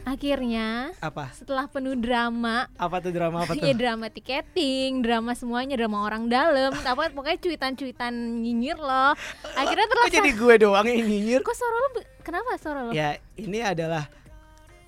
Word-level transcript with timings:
Akhirnya 0.00 0.90
Apa? 0.98 1.30
setelah 1.30 1.70
penuh 1.70 1.94
drama 1.94 2.66
Apa 2.74 2.98
tuh 2.98 3.12
drama 3.12 3.44
apa 3.44 3.52
tuh? 3.54 3.62
Iya 3.62 3.74
drama 3.76 4.08
tiketing, 4.08 5.04
drama 5.04 5.36
semuanya, 5.36 5.78
drama 5.78 6.02
orang 6.02 6.26
dalam, 6.26 6.72
apa 6.74 7.12
pokoknya 7.12 7.38
cuitan-cuitan 7.38 8.10
nyinyir 8.42 8.74
loh. 8.74 9.12
Akhirnya 9.54 9.86
Kok 9.86 9.92
terlaksana. 9.92 10.16
jadi 10.18 10.30
gue 10.34 10.54
doang 10.58 10.86
yang 10.88 11.04
nyinyir? 11.04 11.40
Kok 11.44 11.54
suara 11.54 11.76
lo 11.78 11.88
kenapa 12.20 12.50
suara 12.58 12.80
lo? 12.82 12.90
Ya 12.90 13.14
ini 13.36 13.60
adalah 13.60 14.08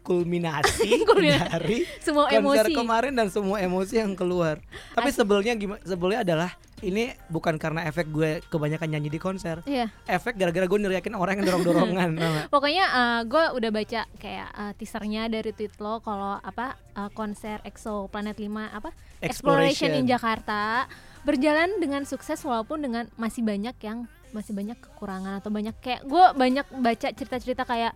kulminasi 0.02 1.00
Kulminasi. 1.08 1.48
dari 1.48 1.78
Semua 1.98 2.26
konser 2.28 2.66
emosi. 2.68 2.74
kemarin 2.74 3.12
dan 3.14 3.28
semua 3.30 3.56
emosi 3.58 3.94
yang 3.98 4.12
keluar. 4.12 4.58
Tapi 4.92 5.08
sebelnya 5.08 5.54
gimana? 5.54 5.80
Sebelnya 5.82 6.20
adalah 6.20 6.50
ini 6.82 7.14
bukan 7.30 7.62
karena 7.62 7.86
efek 7.86 8.10
gue 8.10 8.42
kebanyakan 8.50 8.90
nyanyi 8.90 9.08
di 9.08 9.22
konser. 9.22 9.62
Iya. 9.62 9.86
Efek 10.04 10.34
gara-gara 10.34 10.66
gue 10.66 10.78
neriakin 10.82 11.14
orang 11.14 11.38
yang 11.38 11.46
dorong-dorongan. 11.48 12.10
Pokoknya 12.54 12.84
gue 13.22 13.44
udah 13.54 13.70
baca 13.70 14.00
kayak 14.18 14.48
eh, 14.50 14.72
teasernya 14.76 15.30
dari 15.30 15.54
tweet 15.54 15.78
lo 15.78 16.02
kalau 16.02 16.42
apa 16.42 16.74
eh, 16.92 17.10
konser 17.14 17.62
EXO 17.62 18.10
Planet 18.10 18.34
5 18.34 18.50
apa 18.74 18.90
Exploration 19.22 19.94
in 19.94 20.04
Jakarta 20.04 20.90
berjalan 21.22 21.78
dengan 21.78 22.02
sukses 22.02 22.42
walaupun 22.42 22.82
dengan 22.82 23.06
masih 23.14 23.46
banyak 23.46 23.78
yang 23.78 24.10
masih 24.32 24.50
banyak 24.50 24.74
kekurangan 24.80 25.38
atau 25.38 25.52
banyak 25.52 25.76
kayak 25.78 26.02
gue 26.02 26.24
banyak 26.34 26.66
baca 26.74 27.08
cerita-cerita 27.12 27.62
kayak 27.62 27.92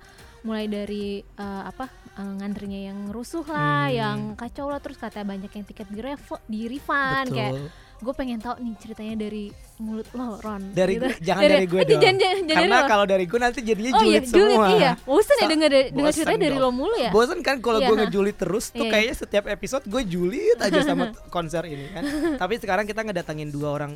mulai 0.47 0.67
dari 0.67 1.07
eh, 1.21 1.63
apa 1.65 1.91
eh, 2.15 2.33
ngantrinya 2.39 2.81
yang 2.85 3.11
rusuh 3.11 3.43
lah, 3.45 3.59
Hmm. 3.85 3.93
yang 3.93 4.19
kacau 4.35 4.67
lah 4.67 4.79
terus 4.79 4.97
katanya 4.97 5.27
banyak 5.29 5.51
yang 5.51 5.65
tiket 5.65 5.87
di 5.87 5.99
revo, 5.99 6.39
di 6.45 6.61
refund 6.65 7.29
kayak 7.29 7.53
gue 7.97 8.13
pengen 8.13 8.37
tahu 8.37 8.61
nih 8.61 8.77
ceritanya 8.77 9.17
dari 9.19 9.49
mulut 9.79 10.05
lo 10.13 10.37
Ron 10.37 10.69
Dari 10.71 10.95
gitu. 10.95 11.09
gue- 11.09 11.17
jangan 11.19 11.43
dari 11.43 11.65
gue 11.67 11.81
eh, 11.81 11.87
dong. 11.87 11.97
jangan, 11.97 12.17
jangan, 12.19 12.37
jangan 12.39 12.57
Karena 12.59 12.77
dari 12.77 12.91
kalau 12.93 13.05
dari 13.07 13.25
gue 13.25 13.41
nanti 13.41 13.61
jadinya 13.63 13.91
Oh 13.91 13.97
iya, 13.97 14.21
julid 14.21 14.25
julid 14.29 14.53
semua. 14.53 14.69
iya. 14.71 14.93
Bosen 15.01 15.33
ya 15.33 15.41
So- 15.41 15.49
denger 15.49 15.69
dari- 15.71 15.89
denger 15.89 16.05
bosen 16.05 16.15
ceritanya 16.15 16.41
dari 16.43 16.57
lo 16.59 16.71
mulu 16.71 16.97
ya. 16.99 17.11
Bosen 17.11 17.39
kan 17.41 17.57
kalau 17.59 17.79
Iya, 17.79 17.89
gue 17.89 17.97
ngejulit 17.99 18.37
terus 18.37 18.65
tuh 18.69 18.85
Iya. 18.85 18.93
kayaknya 18.93 19.15
setiap 19.17 19.45
episode 19.47 19.85
gue 19.87 20.03
julid 20.07 20.59
aja 20.59 20.81
sama 20.83 21.05
konser 21.35 21.65
ini 21.65 21.89
kan. 21.91 22.03
Tapi 22.37 22.55
sekarang 22.59 22.85
kita 22.85 23.01
ngedatangin 23.01 23.49
dua 23.49 23.69
orang 23.73 23.93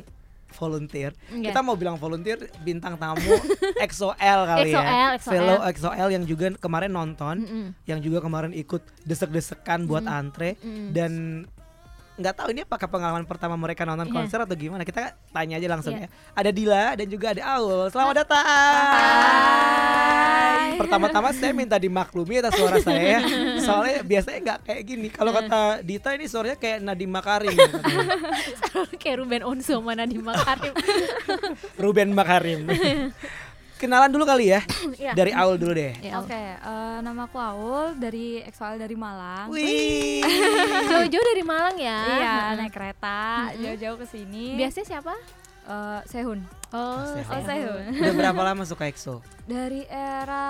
volunteer. 0.53 1.11
Iya. 1.29 1.49
Kita 1.49 1.59
mau 1.59 1.73
bilang 1.73 1.95
volunteer 1.95 2.37
bintang 2.61 2.95
tamu 2.95 3.21
XOL 3.91 4.15
kali 4.45 4.69
XOL, 4.69 4.83
ya. 4.83 5.07
XOL. 5.15 5.31
Fellow 5.31 5.57
XOL 5.65 6.09
yang 6.09 6.23
juga 6.23 6.51
kemarin 6.55 6.91
nonton, 6.91 7.35
Mm-mm. 7.41 7.65
yang 7.85 7.99
juga 7.99 8.19
kemarin 8.19 8.51
ikut 8.51 8.79
desek-desekan 9.03 9.85
buat 9.85 10.01
Mm. 10.01 10.11
antre 10.13 10.49
Mm. 10.57 10.89
dan 10.91 11.11
nggak 12.13 12.35
tahu 12.35 12.51
ini 12.51 12.61
apakah 12.61 12.87
pengalaman 12.87 13.23
pertama 13.23 13.55
mereka 13.55 13.81
nonton 13.81 14.05
Iya. 14.05 14.13
konser 14.13 14.39
atau 14.39 14.53
gimana 14.53 14.83
kita 14.83 15.15
tanya 15.27 15.55
aja 15.55 15.67
langsung 15.67 15.95
Iya. 15.95 16.05
ya 16.05 16.09
ada 16.33 16.49
Dila 16.49 16.85
dan 16.93 17.07
juga 17.07 17.31
ada 17.31 17.43
Aul 17.55 17.87
selamat 17.87 18.15
datang 18.17 18.45
Hai. 19.41 20.75
pertama-tama 20.75 21.31
saya 21.31 21.51
minta 21.51 21.75
dimaklumi 21.75 22.39
atas 22.39 22.53
suara 22.53 22.77
saya 22.77 23.17
ya. 23.17 23.21
soalnya 23.65 24.03
biasanya 24.03 24.39
nggak 24.41 24.59
kayak 24.61 24.83
gini 24.83 25.07
kalau 25.07 25.31
kata 25.31 25.81
Dita 25.81 26.11
ini 26.11 26.27
suaranya 26.27 26.57
kayak 26.57 26.77
Nadiem 26.81 27.09
Makarim 27.09 27.55
ya, 27.57 27.67
kayak 28.95 29.17
Ruben 29.17 29.43
Onsu 29.43 29.75
sama 29.75 29.93
Nadiem 29.93 30.21
Makarim. 30.21 30.73
Ruben 31.75 32.09
Makarim 32.11 32.59
kenalan 33.81 34.13
dulu 34.13 34.23
kali 34.23 34.53
ya 34.53 34.61
Iya. 35.01 35.17
dari 35.17 35.33
Aul 35.33 35.57
dulu 35.57 35.73
deh 35.73 35.97
Oke, 36.21 36.37
eh, 36.53 36.97
nama 37.01 37.25
aku 37.25 37.35
Aul 37.35 37.97
dari 37.97 38.37
Exoal 38.39 38.77
dari 38.77 38.93
Malang. 38.93 39.49
Wih 39.49 40.21
Jauh-jauh 40.91 41.25
dari 41.25 41.41
Malang 41.41 41.75
ya. 41.75 41.99
Iya, 42.05 42.33
naik 42.61 42.69
kereta 42.71 43.49
jauh-jauh 43.57 43.97
ke 43.97 44.05
sini. 44.05 44.53
Biasanya 44.53 44.85
siapa? 44.85 45.13
Eh, 45.65 45.99
Sehun. 46.05 46.39
Oh, 46.71 47.01
Sehun. 47.03 47.25
Oh, 47.25 47.41
Sehun. 47.41 47.83
udah 47.97 48.13
berapa 48.13 48.41
lama 48.53 48.63
suka 48.63 48.85
EXO 48.85 49.19
Dari 49.43 49.81
era 49.87 50.45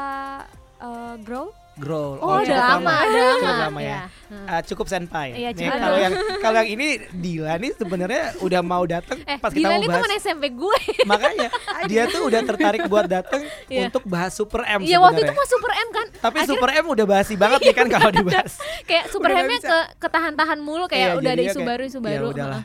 eh, 0.78 1.16
Grow. 1.24 1.56
Growl 1.73 2.19
Oh, 2.19 2.36
udah 2.38 2.44
cukup 2.44 2.67
lama, 2.83 2.95
udah 3.00 3.23
cukup 3.31 3.44
lama. 3.46 3.63
lama 3.63 3.79
ya 3.79 3.88
Iya. 3.88 4.00
Heeh. 4.28 4.47
Ah, 4.50 4.62
cukup 4.62 4.85
senpai. 4.85 5.28
Iya, 5.34 5.50
kalau 5.53 5.97
yang 5.97 6.13
kalau 6.40 6.57
yang 6.57 6.69
ini 6.69 6.88
Dila 7.09 7.56
nih 7.57 7.72
sebenarnya 7.73 8.23
udah 8.40 8.62
mau 8.62 8.84
datang 8.85 9.19
Eh, 9.22 9.35
pas 9.35 9.50
kita 9.50 9.59
Dila 9.62 9.69
mau 9.69 9.78
ini 9.78 9.88
bahas. 9.88 9.97
teman 9.97 10.12
SMP 10.18 10.44
gue. 10.51 10.78
Makanya 11.06 11.47
dia 11.85 12.03
tuh 12.06 12.22
udah 12.25 12.41
tertarik 12.41 12.84
buat 12.85 13.07
datang 13.07 13.44
Iya. 13.68 13.88
untuk 13.88 14.03
bahas 14.06 14.31
Super 14.31 14.63
M 14.66 14.79
Iya, 14.81 15.00
waktu 15.00 15.19
itu 15.22 15.34
mah 15.34 15.47
Super 15.50 15.72
M 15.73 15.88
kan. 15.90 16.07
Tapi 16.13 16.35
Akhirnya 16.38 16.47
Super 16.50 16.69
M 16.73 16.85
udah 16.88 17.06
basi 17.06 17.34
banget 17.35 17.59
nih 17.62 17.75
kan 17.75 17.88
kalau 17.90 18.12
dibahas. 18.13 18.53
kayak 18.84 19.06
Super 19.07 19.29
M-nya 19.34 19.59
ke 19.62 19.78
ketahan-tahan 19.97 20.59
mulu 20.59 20.85
kayak 20.85 21.07
Iya, 21.09 21.17
udah 21.17 21.31
ada 21.34 21.44
isu 21.46 21.51
kayak, 21.57 21.69
baru 21.69 21.84
isu 21.85 21.97
Ya 21.97 22.03
baru. 22.06 22.28
udahlah. 22.29 22.63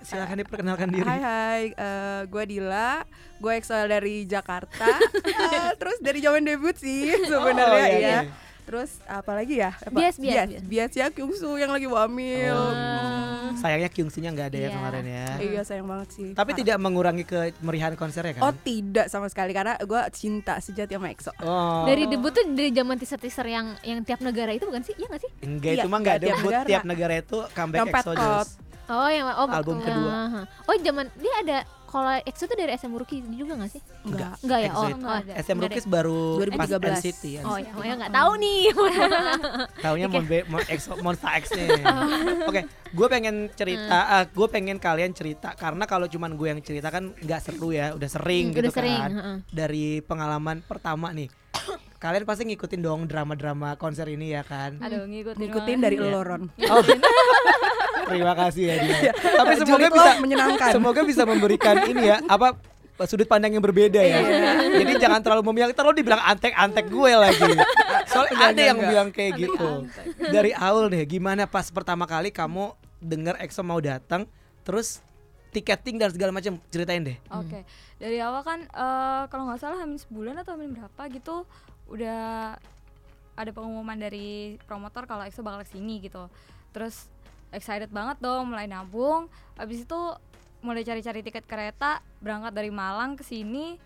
Silakan 0.00 0.36
diperkenalkan 0.36 0.88
diri. 0.90 1.06
Hai 1.06 1.20
hai, 1.20 1.62
eh, 1.72 2.20
gue 2.24 2.44
Dila, 2.44 3.08
gue 3.36 3.52
EXO 3.54 3.72
dari 3.88 4.26
Jakarta, 4.26 5.00
Eh, 5.54 5.70
terus 5.74 5.96
dari 5.98 6.18
zaman 6.18 6.42
debut 6.42 6.76
sih 6.76 7.08
sebenarnya 7.24 7.72
Oh, 7.72 7.88
iya, 7.90 8.10
ya. 8.10 8.20
Terus 8.64 8.96
apa 9.04 9.32
lagi 9.32 9.54
ya? 9.56 9.76
Apa? 9.76 9.92
Bias, 9.92 10.16
bias, 10.16 10.48
bias, 10.50 10.62
bias 10.64 10.92
ya 10.94 11.06
Kyungsu 11.08 11.54
yang 11.54 11.68
lagi 11.68 11.84
wamil. 11.84 12.50
Oh. 12.50 12.72
Hmm. 12.72 13.52
Sayangnya 13.54 13.86
Kyungsi-nya 13.86 14.30
nggak 14.30 14.48
ada 14.48 14.56
ya 14.56 14.62
Iya. 14.62 14.74
kemarin 14.74 15.04
ya. 15.06 15.26
Iya 15.38 15.60
sayang 15.62 15.86
banget 15.86 16.08
sih. 16.10 16.28
Tapi 16.32 16.50
Parah. 16.50 16.58
tidak 16.58 16.76
mengurangi 16.78 17.24
kemeriahan 17.24 17.94
konsernya 17.94 18.32
Oh 18.38 18.50
kan? 18.50 18.56
tidak 18.60 19.06
sama 19.06 19.28
sekali 19.28 19.52
karena 19.52 19.76
gue 19.76 20.00
cinta 20.10 20.58
sejati 20.58 20.92
sama 20.92 21.08
EXO. 21.08 21.32
Oh. 21.38 21.84
Dari 21.84 22.04
debut 22.06 22.30
tuh 22.30 22.44
dari 22.46 22.70
zaman 22.70 22.96
teaser-teaser 22.96 23.46
yang 23.46 23.66
yang 23.82 24.00
tiap 24.00 24.20
negara 24.20 24.50
itu 24.50 24.64
bukan 24.64 24.80
sih? 24.80 24.96
Iya 24.96 25.06
gak 25.08 25.22
sih? 25.22 25.30
Enggak 25.40 25.70
Iya, 25.70 25.82
itu 25.82 25.88
mah 25.88 25.98
nggak 25.98 26.02
nggak 26.10 26.24
tiap 26.24 26.34
debut 26.34 26.50
negara. 26.50 26.66
tiap 26.66 26.82
negara 26.84 27.14
itu 27.14 27.38
comeback 27.52 27.86
Exodus. 27.86 28.48
Oh, 28.84 29.08
yang 29.08 29.26
oh 29.30 29.48
Album 29.48 29.76
ya, 29.78 29.86
kedua. 29.86 30.12
ha. 30.12 30.40
Oh, 30.64 30.76
zaman 30.76 31.06
dia 31.14 31.34
ada 31.40 31.58
kalau 31.94 32.10
EXO 32.18 32.50
tuh 32.50 32.58
dari 32.58 32.74
SM 32.74 32.90
Rookie 32.90 33.22
juga 33.22 33.54
gak 33.54 33.70
sih? 33.70 33.82
Enggak. 34.02 34.34
Enggak 34.42 34.58
ya? 34.58 34.70
Oh, 34.74 34.82
itu. 34.82 34.98
enggak 34.98 35.16
ada. 35.22 35.32
SM. 35.38 35.58
Rookies 35.62 35.86
baru 35.86 36.20
2013. 36.42 36.58
pas 36.58 36.70
NCT 36.98 37.22
ya. 37.30 37.42
Oh 37.46 37.54
ya, 37.54 37.70
oh 37.70 37.84
ya 37.86 37.94
nggak 37.94 38.10
tahu 38.10 38.30
nih. 38.34 38.62
Taunya 39.84 40.06
Mon 40.10 40.24
Mon 40.50 40.64
Exo 40.66 40.98
Monster 40.98 41.30
X 41.38 41.44
nih. 41.54 41.70
Oh. 41.84 42.50
Oke, 42.50 42.66
gue 42.90 43.06
pengen 43.06 43.46
Hmm. 43.46 43.54
cerita, 43.54 43.98
gue 44.26 44.46
pengen 44.50 44.76
kalian 44.80 45.12
cerita 45.12 45.54
karena 45.54 45.84
kalau 45.84 46.08
cuman 46.08 46.34
gue 46.34 46.48
yang 46.48 46.58
cerita 46.58 46.90
kan 46.90 47.14
nggak 47.14 47.40
seru 47.40 47.70
ya, 47.70 47.94
udah 47.94 48.10
sering 48.10 48.50
Hmm, 48.50 48.56
gitu 48.56 48.66
udah 48.66 48.74
sering, 48.74 48.98
kan. 48.98 49.10
heeh. 49.12 49.36
Dari 49.52 49.86
pengalaman 50.02 50.64
pertama 50.64 51.12
nih, 51.12 51.28
kalian 52.04 52.28
pasti 52.28 52.44
ngikutin 52.44 52.80
dong 52.84 53.08
drama-drama 53.08 53.80
konser 53.80 54.04
ini 54.12 54.36
ya 54.36 54.44
kan. 54.44 54.76
Aduh, 54.76 55.08
ngikutin. 55.08 55.40
Ngikutin 55.40 55.78
dari 55.80 55.96
Iya. 55.96 56.12
Loron. 56.12 56.52
Oh. 56.68 56.84
Terima 58.12 58.36
kasih 58.36 58.62
ya 58.68 58.74
dia. 58.76 59.12
Tapi 59.16 59.52
semoga 59.56 59.88
Julid 59.88 59.92
bisa 59.96 60.12
menyenangkan. 60.20 60.70
semoga 60.76 61.00
bisa 61.00 61.22
memberikan 61.24 61.76
ini 61.88 62.12
ya 62.12 62.20
apa 62.28 62.60
sudut 63.08 63.24
pandang 63.24 63.56
yang 63.56 63.64
berbeda 63.64 63.96
ya. 63.96 64.20
Iya. 64.20 64.52
Jadi 64.84 64.92
jangan 65.00 65.24
terlalu 65.24 65.42
memihak 65.48 65.72
terlalu 65.72 66.04
dibilang 66.04 66.20
antek-antek 66.20 66.92
gue 66.92 67.12
lagi. 67.16 67.52
Soalnya 68.04 68.52
ada 68.52 68.60
yang 68.60 68.76
enggak. 68.76 68.90
bilang 68.92 69.08
kayak 69.08 69.32
gitu. 69.40 69.68
Dari 70.20 70.52
Aul 70.52 70.92
deh, 70.92 71.02
gimana 71.08 71.48
pas 71.48 71.72
pertama 71.72 72.04
kali 72.04 72.28
kamu 72.28 72.76
dengar 73.00 73.40
EXO 73.40 73.64
mau 73.64 73.80
datang, 73.80 74.28
terus 74.60 75.00
tiketing 75.50 75.96
dan 75.96 76.12
segala 76.12 76.36
macam 76.36 76.60
ceritain 76.68 77.00
deh. 77.00 77.16
Oke, 77.32 77.64
dari 77.96 78.20
awal 78.20 78.44
kan 78.44 78.60
eh, 78.62 79.22
kalau 79.32 79.48
nggak 79.48 79.60
salah 79.64 79.80
hamin 79.80 79.96
sebulan 79.96 80.34
atau 80.44 80.54
hamin 80.54 80.76
berapa 80.76 81.02
gitu 81.08 81.48
udah 81.90 82.54
ada 83.34 83.50
pengumuman 83.50 83.98
dari 83.98 84.56
promotor 84.64 85.10
kalau 85.10 85.26
EXO 85.26 85.42
bakal 85.42 85.66
ke 85.66 85.74
sini 85.74 85.98
gitu. 86.04 86.30
Terus 86.70 87.10
excited 87.50 87.90
banget 87.90 88.22
dong, 88.22 88.50
mulai 88.50 88.70
nabung. 88.70 89.26
Habis 89.58 89.86
itu 89.86 90.00
mulai 90.64 90.86
cari-cari 90.86 91.20
tiket 91.20 91.44
kereta, 91.44 92.00
berangkat 92.22 92.54
dari 92.54 92.70
Malang 92.70 93.18
ke 93.18 93.26
sini. 93.26 93.76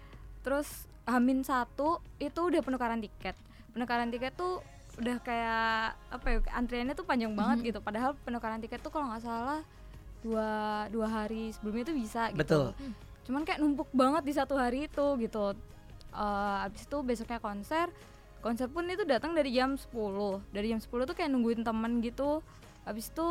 Terus 0.45 0.87
hamin 1.09 1.43
satu 1.43 2.05
itu 2.21 2.39
udah 2.53 2.61
penukaran 2.61 3.01
tiket. 3.01 3.35
Penukaran 3.73 4.13
tiket 4.13 4.37
tuh 4.37 4.61
udah 4.99 5.17
kayak 5.23 5.95
apa 6.11 6.27
ya 6.27 6.39
antriannya 6.59 6.95
tuh 6.95 7.07
panjang 7.09 7.33
banget 7.33 7.73
gitu. 7.73 7.79
Padahal 7.81 8.15
penukaran 8.23 8.61
tiket 8.61 8.85
tuh 8.85 8.93
kalau 8.93 9.09
nggak 9.09 9.25
salah 9.25 9.65
dua 10.23 10.49
dua 10.91 11.07
hari 11.07 11.55
sebelumnya 11.55 11.85
tuh 11.87 11.97
bisa 11.97 12.23
gitu 12.35 12.39
Betul. 12.43 12.67
cuman 13.29 13.43
kayak 13.47 13.61
numpuk 13.63 13.89
banget 13.95 14.23
di 14.27 14.33
satu 14.35 14.55
hari 14.59 14.91
itu 14.91 15.07
gitu 15.23 15.55
Eh 16.11 16.59
abis 16.63 16.83
itu 16.83 16.99
besoknya 17.01 17.39
konser 17.39 17.89
konser 18.39 18.67
pun 18.67 18.87
itu 18.87 19.03
datang 19.03 19.33
dari 19.33 19.51
jam 19.51 19.75
10 19.75 19.91
dari 20.49 20.67
jam 20.69 20.79
10 20.79 20.89
tuh 21.05 21.13
kayak 21.13 21.27
nungguin 21.27 21.61
temen 21.61 21.99
gitu 21.99 22.39
abis 22.83 23.09
itu 23.09 23.29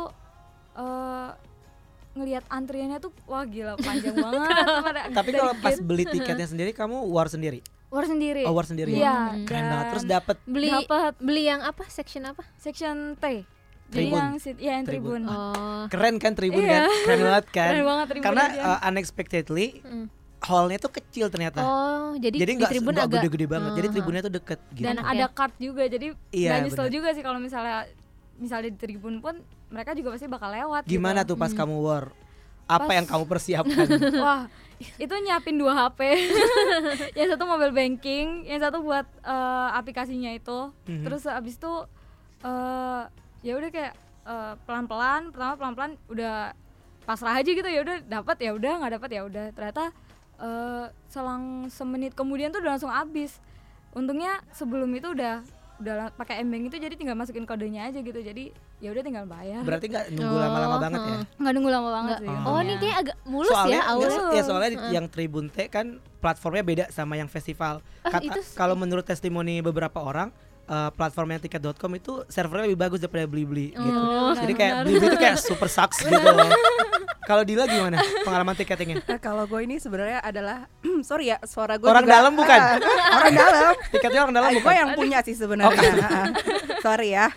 eh 0.74 1.30
ngelihat 2.10 2.44
antriannya 2.46 2.98
tuh 2.98 3.10
wah 3.24 3.42
gila 3.42 3.74
panjang 3.76 4.14
banget 4.20 4.50
Tapi 5.10 5.30
kalau 5.32 5.54
pas 5.56 5.76
beli 5.76 6.04
tiketnya 6.12 6.44
sendiri 6.44 6.70
kamu 6.72 7.06
war 7.06 7.26
sendiri. 7.26 7.62
war 7.88 8.04
sendiri 8.04 8.44
Oh, 8.44 8.52
war 8.52 8.62
sendiri. 8.62 8.92
iya 8.92 9.32
Hmm. 9.32 9.44
Keren 9.44 9.64
banget. 9.66 9.86
Terus 9.90 10.04
dapat 10.06 10.36
Beli 10.44 10.68
Dapat. 10.68 11.12
beli 11.18 11.42
yang 11.46 11.60
apa? 11.62 11.88
Section 11.88 12.22
apa? 12.26 12.44
section 12.56 13.16
T 13.16 13.24
jadi 13.88 14.04
Tribun. 14.04 14.18
yang 14.18 14.32
sit 14.36 14.56
ya 14.58 14.76
yang 14.76 14.84
Tribun. 14.84 15.24
tribun, 15.24 15.32
Oh. 15.32 15.84
keren 15.88 16.14
kan 16.18 16.36
tribun 16.36 16.60
Iya. 16.60 16.68
kan? 16.68 16.82
Keren 17.00 17.20
banget 17.22 17.44
kan? 17.48 17.68
keren 17.72 17.86
banget 17.86 18.06
tribun 18.06 18.24
Karena 18.26 18.44
aja. 18.46 18.60
uh, 18.60 18.78
unexpectedly 18.84 19.66
Mm. 19.80 20.06
Hallnya 20.40 20.78
tuh 20.78 20.92
kecil 20.92 21.26
ternyata. 21.28 21.60
Oh, 21.60 22.14
jadi, 22.14 22.36
jadi 22.36 22.46
di 22.48 22.56
nggak 22.56 22.70
tribun 22.70 22.92
nggak 22.92 23.06
agak 23.06 23.20
gede-gede 23.20 23.46
banget. 23.46 23.70
Jadi 23.72 23.86
Ah, 23.86 23.92
tribunnya 23.92 24.22
tuh 24.22 24.32
deket 24.32 24.58
gitu. 24.70 24.84
dan 24.84 24.94
Enak 24.96 25.06
ada 25.08 25.26
card 25.28 25.54
juga 25.58 25.82
jadi 25.84 26.06
Iya, 26.30 26.48
nggak 26.48 26.60
nyesel 26.64 26.78
bener. 26.80 26.94
juga 26.94 27.08
sih 27.10 27.22
kalau 27.22 27.38
misalnya 27.38 27.76
misalnya 28.36 28.70
di 28.70 28.76
tribun 28.76 29.18
pun 29.18 29.34
mereka 29.68 29.92
juga 29.92 30.14
pasti 30.14 30.26
bakal 30.26 30.48
lewat 30.48 30.82
Gimana 30.84 31.20
gitu. 31.20 31.34
tuh 31.34 31.36
pas 31.36 31.50
Hmm. 31.50 31.58
kamu 31.58 31.76
war? 31.80 32.06
apa 32.66 32.84
Pas- 32.84 32.94
yang 32.94 33.06
kamu 33.06 33.24
persiapkan 33.26 33.86
Wah, 34.20 34.44
itu 34.94 35.14
nyiapin 35.18 35.56
dua 35.56 35.72
HP. 35.74 36.00
yang 37.18 37.28
satu 37.28 37.44
mobile 37.44 37.72
banking, 37.72 38.44
yang 38.44 38.60
satu 38.60 38.78
buat 38.78 39.08
eh, 39.18 39.68
aplikasinya 39.72 40.30
itu. 40.30 40.68
Mhm. 40.84 41.00
Terus 41.02 41.24
abis 41.26 41.56
itu 41.56 41.72
eh 42.38 43.02
ya 43.40 43.52
udah 43.54 43.70
kayak 43.70 43.92
eh, 44.22 44.54
pelan-pelan, 44.62 45.32
pertama 45.32 45.56
pelan-pelan 45.56 45.92
udah 46.06 46.52
pasrah 47.02 47.34
aja 47.34 47.48
gitu 47.48 47.64
ya 47.64 47.80
udah 47.80 48.04
dapat 48.04 48.36
ya 48.38 48.52
udah 48.52 48.72
nggak 48.78 48.92
dapat 48.94 49.10
ya 49.10 49.22
udah. 49.24 49.46
Ternyata 49.50 49.84
eh, 50.38 50.86
selang 51.06 51.44
semenit 51.68 52.12
kemudian 52.12 52.48
tuh 52.48 52.58
udah 52.58 52.72
langsung 52.72 52.90
habis. 52.90 53.38
Untungnya 53.90 54.42
sebelum 54.50 54.90
itu 54.92 55.10
udah 55.10 55.42
udah 55.78 56.10
pakai 56.12 56.42
embeng 56.42 56.66
itu 56.66 56.74
jadi 56.74 56.90
tinggal 56.92 57.14
masukin 57.14 57.42
kodenya 57.42 57.86
aja 57.86 57.98
gitu. 57.98 58.16
Jadi 58.16 58.50
ya 58.78 58.90
udah 58.90 59.00
tinggal 59.00 59.24
bayar. 59.24 59.62
berarti 59.62 59.86
nggak 59.86 60.06
nunggu 60.10 60.26
Oh, 60.28 60.38
lama-lama 60.40 60.76
banget 60.80 61.00
ya 61.00 61.06
heeh. 61.08 61.22
nggak 61.36 61.52
nunggu 61.52 61.70
lama 61.72 61.90
banget 61.92 62.16
sih. 62.16 62.28
Oh. 62.28 62.34
oh 62.34 62.58
ini 62.58 62.66
untungnya. 62.68 62.78
kayak 62.80 62.96
agak 63.00 63.16
mulus 63.24 63.50
soalnya 63.52 63.72
ya 63.72 63.82
awalnya 63.84 64.10
nggak- 64.12 64.34
ya 64.34 64.42
soalnya 64.44 64.70
Heeh. 64.72 64.92
yang 64.92 65.06
Tribun 65.08 65.46
T 65.48 65.56
kan 65.68 65.86
platformnya 66.16 66.64
beda 66.64 66.84
sama 66.88 67.14
yang 67.14 67.26
festival. 67.26 67.74
Kata- 68.00 68.38
s- 68.38 68.54
kalau 68.54 68.74
menurut 68.74 69.02
testimoni 69.02 69.58
beberapa 69.60 69.98
orang 69.98 70.30
eh, 70.64 70.90
platformnya 70.92 71.40
tiket.com 71.40 71.90
itu 71.92 72.12
servernya 72.26 72.66
lebih 72.66 72.80
bagus 72.80 72.98
daripada 72.98 73.24
Blibli 73.24 73.72
gitu. 73.72 73.98
Oh, 73.98 74.30
Jadi 74.32 74.52
kayak 74.52 74.72
benar. 74.74 74.84
Blibli 74.84 75.06
itu 75.06 75.18
kayak 75.18 75.36
super 75.38 75.66
sucks 75.66 76.02
gitu. 76.02 76.12
Kalau 77.28 77.44
Dila 77.44 77.68
gimana 77.68 78.00
pengalaman 78.24 78.56
tiketingnya? 78.56 78.96
Nah, 79.08 79.20
kalau 79.20 79.44
gue 79.44 79.60
ini 79.60 79.76
sebenarnya 79.76 80.20
adalah 80.20 80.64
sorry 81.08 81.28
ya 81.28 81.36
suara 81.44 81.76
gue 81.76 81.84
Orang 81.84 82.08
dalam 82.08 82.32
bukan? 82.32 82.60
orang 83.20 83.34
dalam 83.34 83.74
Tiketnya 83.92 84.20
orang 84.24 84.34
dalam 84.34 84.48
gue 84.50 84.60
bukan? 84.60 84.74
yang 84.74 84.90
punya 84.96 85.18
sih 85.20 85.36
sebenarnya 85.36 85.92
sorry 86.84 87.12
ya 87.12 87.28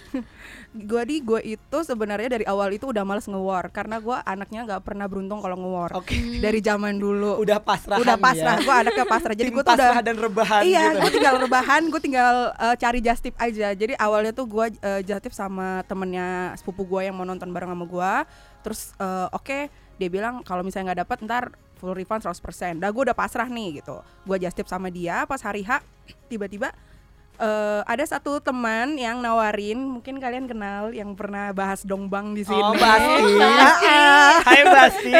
gue 0.72 1.04
di 1.04 1.20
gue 1.20 1.44
itu 1.44 1.78
sebenarnya 1.84 2.32
dari 2.32 2.48
awal 2.48 2.72
itu 2.72 2.88
udah 2.88 3.04
males 3.04 3.28
nge-war 3.28 3.68
karena 3.76 4.00
gue 4.00 4.16
anaknya 4.24 4.64
nggak 4.64 4.82
pernah 4.88 5.04
beruntung 5.04 5.44
kalau 5.44 5.60
nge-war 5.60 6.00
Oke. 6.00 6.40
dari 6.40 6.64
zaman 6.64 6.96
dulu 6.96 7.44
Udah 7.44 7.60
pasrah 7.60 8.00
udah 8.00 8.16
pasrah 8.16 8.56
ya. 8.56 8.64
gue 8.64 8.76
anaknya 8.88 9.04
pasrah 9.04 9.36
jadi 9.36 9.52
gue 9.52 9.64
tuh 9.68 9.76
udah 9.76 10.00
dan 10.00 10.16
rebahan 10.16 10.62
iya 10.64 10.96
gitu. 10.96 11.04
gue 11.04 11.12
tinggal 11.20 11.36
rebahan 11.44 11.82
gue 11.92 12.00
tinggal 12.00 12.36
eh, 12.56 12.76
cari 12.80 13.00
just 13.04 13.20
tip 13.20 13.36
aja 13.36 13.76
jadi 13.76 14.00
awalnya 14.00 14.32
tuh 14.32 14.48
gue 14.48 14.66
uh, 14.80 15.04
just 15.04 15.20
tip 15.20 15.36
sama 15.36 15.84
temennya 15.92 16.56
sepupu 16.56 16.88
gue 16.88 17.04
yang 17.04 17.20
mau 17.20 17.28
nonton 17.28 17.52
bareng 17.52 17.76
sama 17.76 17.84
gue 17.84 18.12
terus 18.62 18.94
eh, 18.96 19.28
oke 19.34 19.68
dia 19.98 20.10
bilang 20.10 20.42
kalau 20.42 20.62
misalnya 20.62 20.94
nggak 20.94 21.02
dapat 21.06 21.18
ntar 21.26 21.44
full 21.78 21.94
refund 21.94 22.22
100% 22.22 22.78
dah 22.78 22.90
gue 22.90 23.04
udah 23.10 23.18
pasrah 23.18 23.50
nih 23.50 23.82
gitu 23.82 24.00
gue 24.02 24.38
just 24.38 24.54
tip 24.54 24.70
sama 24.70 24.88
dia 24.88 25.26
pas 25.26 25.42
hari 25.42 25.62
H 25.62 25.82
tiba-tiba 26.26 26.70
eh, 27.38 27.82
ada 27.86 28.06
satu 28.06 28.38
teman 28.38 28.98
yang 28.98 29.18
nawarin 29.18 29.82
mungkin 29.82 30.22
kalian 30.22 30.46
kenal 30.46 30.94
yang 30.94 31.18
pernah 31.18 31.50
bahas 31.50 31.82
dongbang 31.82 32.38
di 32.38 32.46
sini 32.46 32.62
Oh, 32.62 32.78
Basti. 32.78 33.24
Hai 34.48 34.62
Basti. 34.66 35.14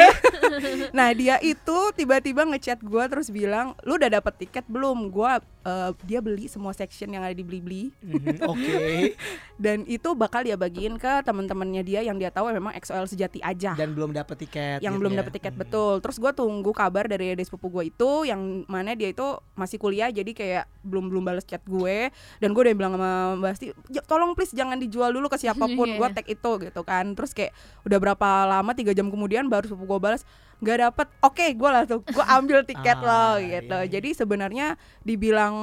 Nah 0.94 1.10
dia 1.14 1.38
itu 1.42 1.78
tiba-tiba 1.94 2.46
ngechat 2.46 2.78
gue 2.78 3.04
terus 3.10 3.30
bilang 3.30 3.74
lu 3.82 3.98
udah 3.98 4.18
dapet 4.18 4.46
tiket 4.46 4.66
belum? 4.70 5.10
Gua 5.10 5.42
eh, 5.62 5.90
dia 6.02 6.18
beli 6.18 6.44
semua 6.44 6.70
section 6.70 7.06
yang 7.08 7.22
ada 7.22 7.32
di 7.32 7.40
Blibli 7.40 7.94
Mhm, 7.98 8.42
Oke. 8.50 9.14
dan 9.56 9.82
itu 9.84 10.08
bakal 10.12 10.42
dia 10.42 10.54
bagiin 10.54 10.96
ke 10.96 11.22
teman-temannya 11.22 11.80
dia 11.80 12.00
yang 12.00 12.14
dia 12.14 12.28
tahu 12.28 12.50
memang 12.50 12.74
XOL 12.76 13.06
sejati 13.06 13.38
aja. 13.40 13.72
Dan 13.72 13.92
belum 13.92 14.10
dapet 14.10 14.36
tiket. 14.40 14.78
yang 14.78 14.92
gitu 14.92 15.00
belum 15.00 15.12
ya. 15.12 15.18
dapet 15.18 15.32
tiket 15.34 15.52
Mhm. 15.52 15.60
betul. 15.60 15.94
Terus 15.98 16.16
gue 16.18 16.32
tunggu 16.32 16.70
kabar 16.72 17.04
dari 17.04 17.32
adik 17.32 17.46
sepupu 17.46 17.70
gue 17.72 17.88
itu 17.88 18.10
yang 18.24 18.40
mana 18.66 18.92
dia 18.92 19.08
itu 19.08 19.24
masih 19.52 19.76
kuliah 19.76 20.08
jadi 20.08 20.28
kayak 20.28 20.64
belum 20.82 21.06
belum 21.06 21.22
balas 21.22 21.42
chat 21.42 21.62
gue 21.62 22.10
dan 22.36 22.48
gue 22.48 22.60
udah 22.60 22.74
bilang 22.74 22.92
sama 22.92 23.10
Mbak 23.36 23.50
Asti 23.52 23.66
"Ja- 23.88 24.02
tolong 24.02 24.32
please 24.32 24.50
jangan 24.50 24.76
dijual 24.76 25.08
dulu 25.08 25.26
ke 25.26 25.36
siapa 25.36 25.64
pun 25.68 25.86
Iya, 25.88 25.96
gue 25.96 26.08
iya. 26.08 26.16
tag 26.16 26.26
itu 26.28 26.50
gitu 26.60 26.80
kan 26.82 27.04
terus 27.12 27.30
kayak 27.30 27.52
udah 27.82 27.98
berapa 27.98 28.28
lama 28.44 28.72
tiga 28.72 28.90
jam 28.90 29.06
kemudian 29.06 29.46
baru 29.46 29.64
sepupu 29.64 29.86
gue 29.88 30.00
balas 30.02 30.22
nggak 30.62 30.78
dapet 30.80 31.08
oke 31.20 31.46
gue 31.52 31.68
langsung 31.68 32.00
gue 32.00 32.24
ambil 32.24 32.62
tiket 32.62 32.96
Ah, 32.96 33.02
loh 33.02 33.34
iya, 33.36 33.58
gitu 33.58 33.76
iya. 33.76 33.90
jadi 33.90 34.08
sebenarnya 34.14 34.66
dibilang 35.02 35.54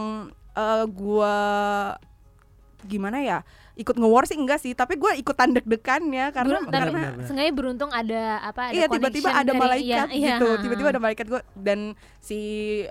eh 0.52 0.86
gue 0.86 1.36
gimana 2.82 3.20
ya 3.20 3.40
ikut 3.76 3.96
nge-war 3.96 4.24
sih 4.24 4.36
enggak 4.36 4.60
sih 4.60 4.72
tapi 4.72 4.96
gue 4.96 5.16
ikutan 5.16 5.52
deg-degannya 5.52 6.32
karena 6.32 6.58
Ber- 6.58 6.68
karena 6.70 6.92
benar, 6.92 7.12
benar. 7.16 7.28
Sengaja 7.28 7.52
beruntung 7.52 7.88
ada 7.90 8.24
apa 8.42 8.62
ada 8.66 8.76
iya 8.76 8.86
tiba-tiba 8.86 9.30
ada 9.32 9.44
dari- 9.46 9.56
malaikat 9.58 10.08
iya, 10.10 10.12
iya, 10.12 10.28
gitu 10.36 10.48
tiba-tiba 10.60 10.90
ada 10.90 11.00
malaikat 11.00 11.26
gue 11.26 11.42
dan 11.56 11.80
si 12.20 12.38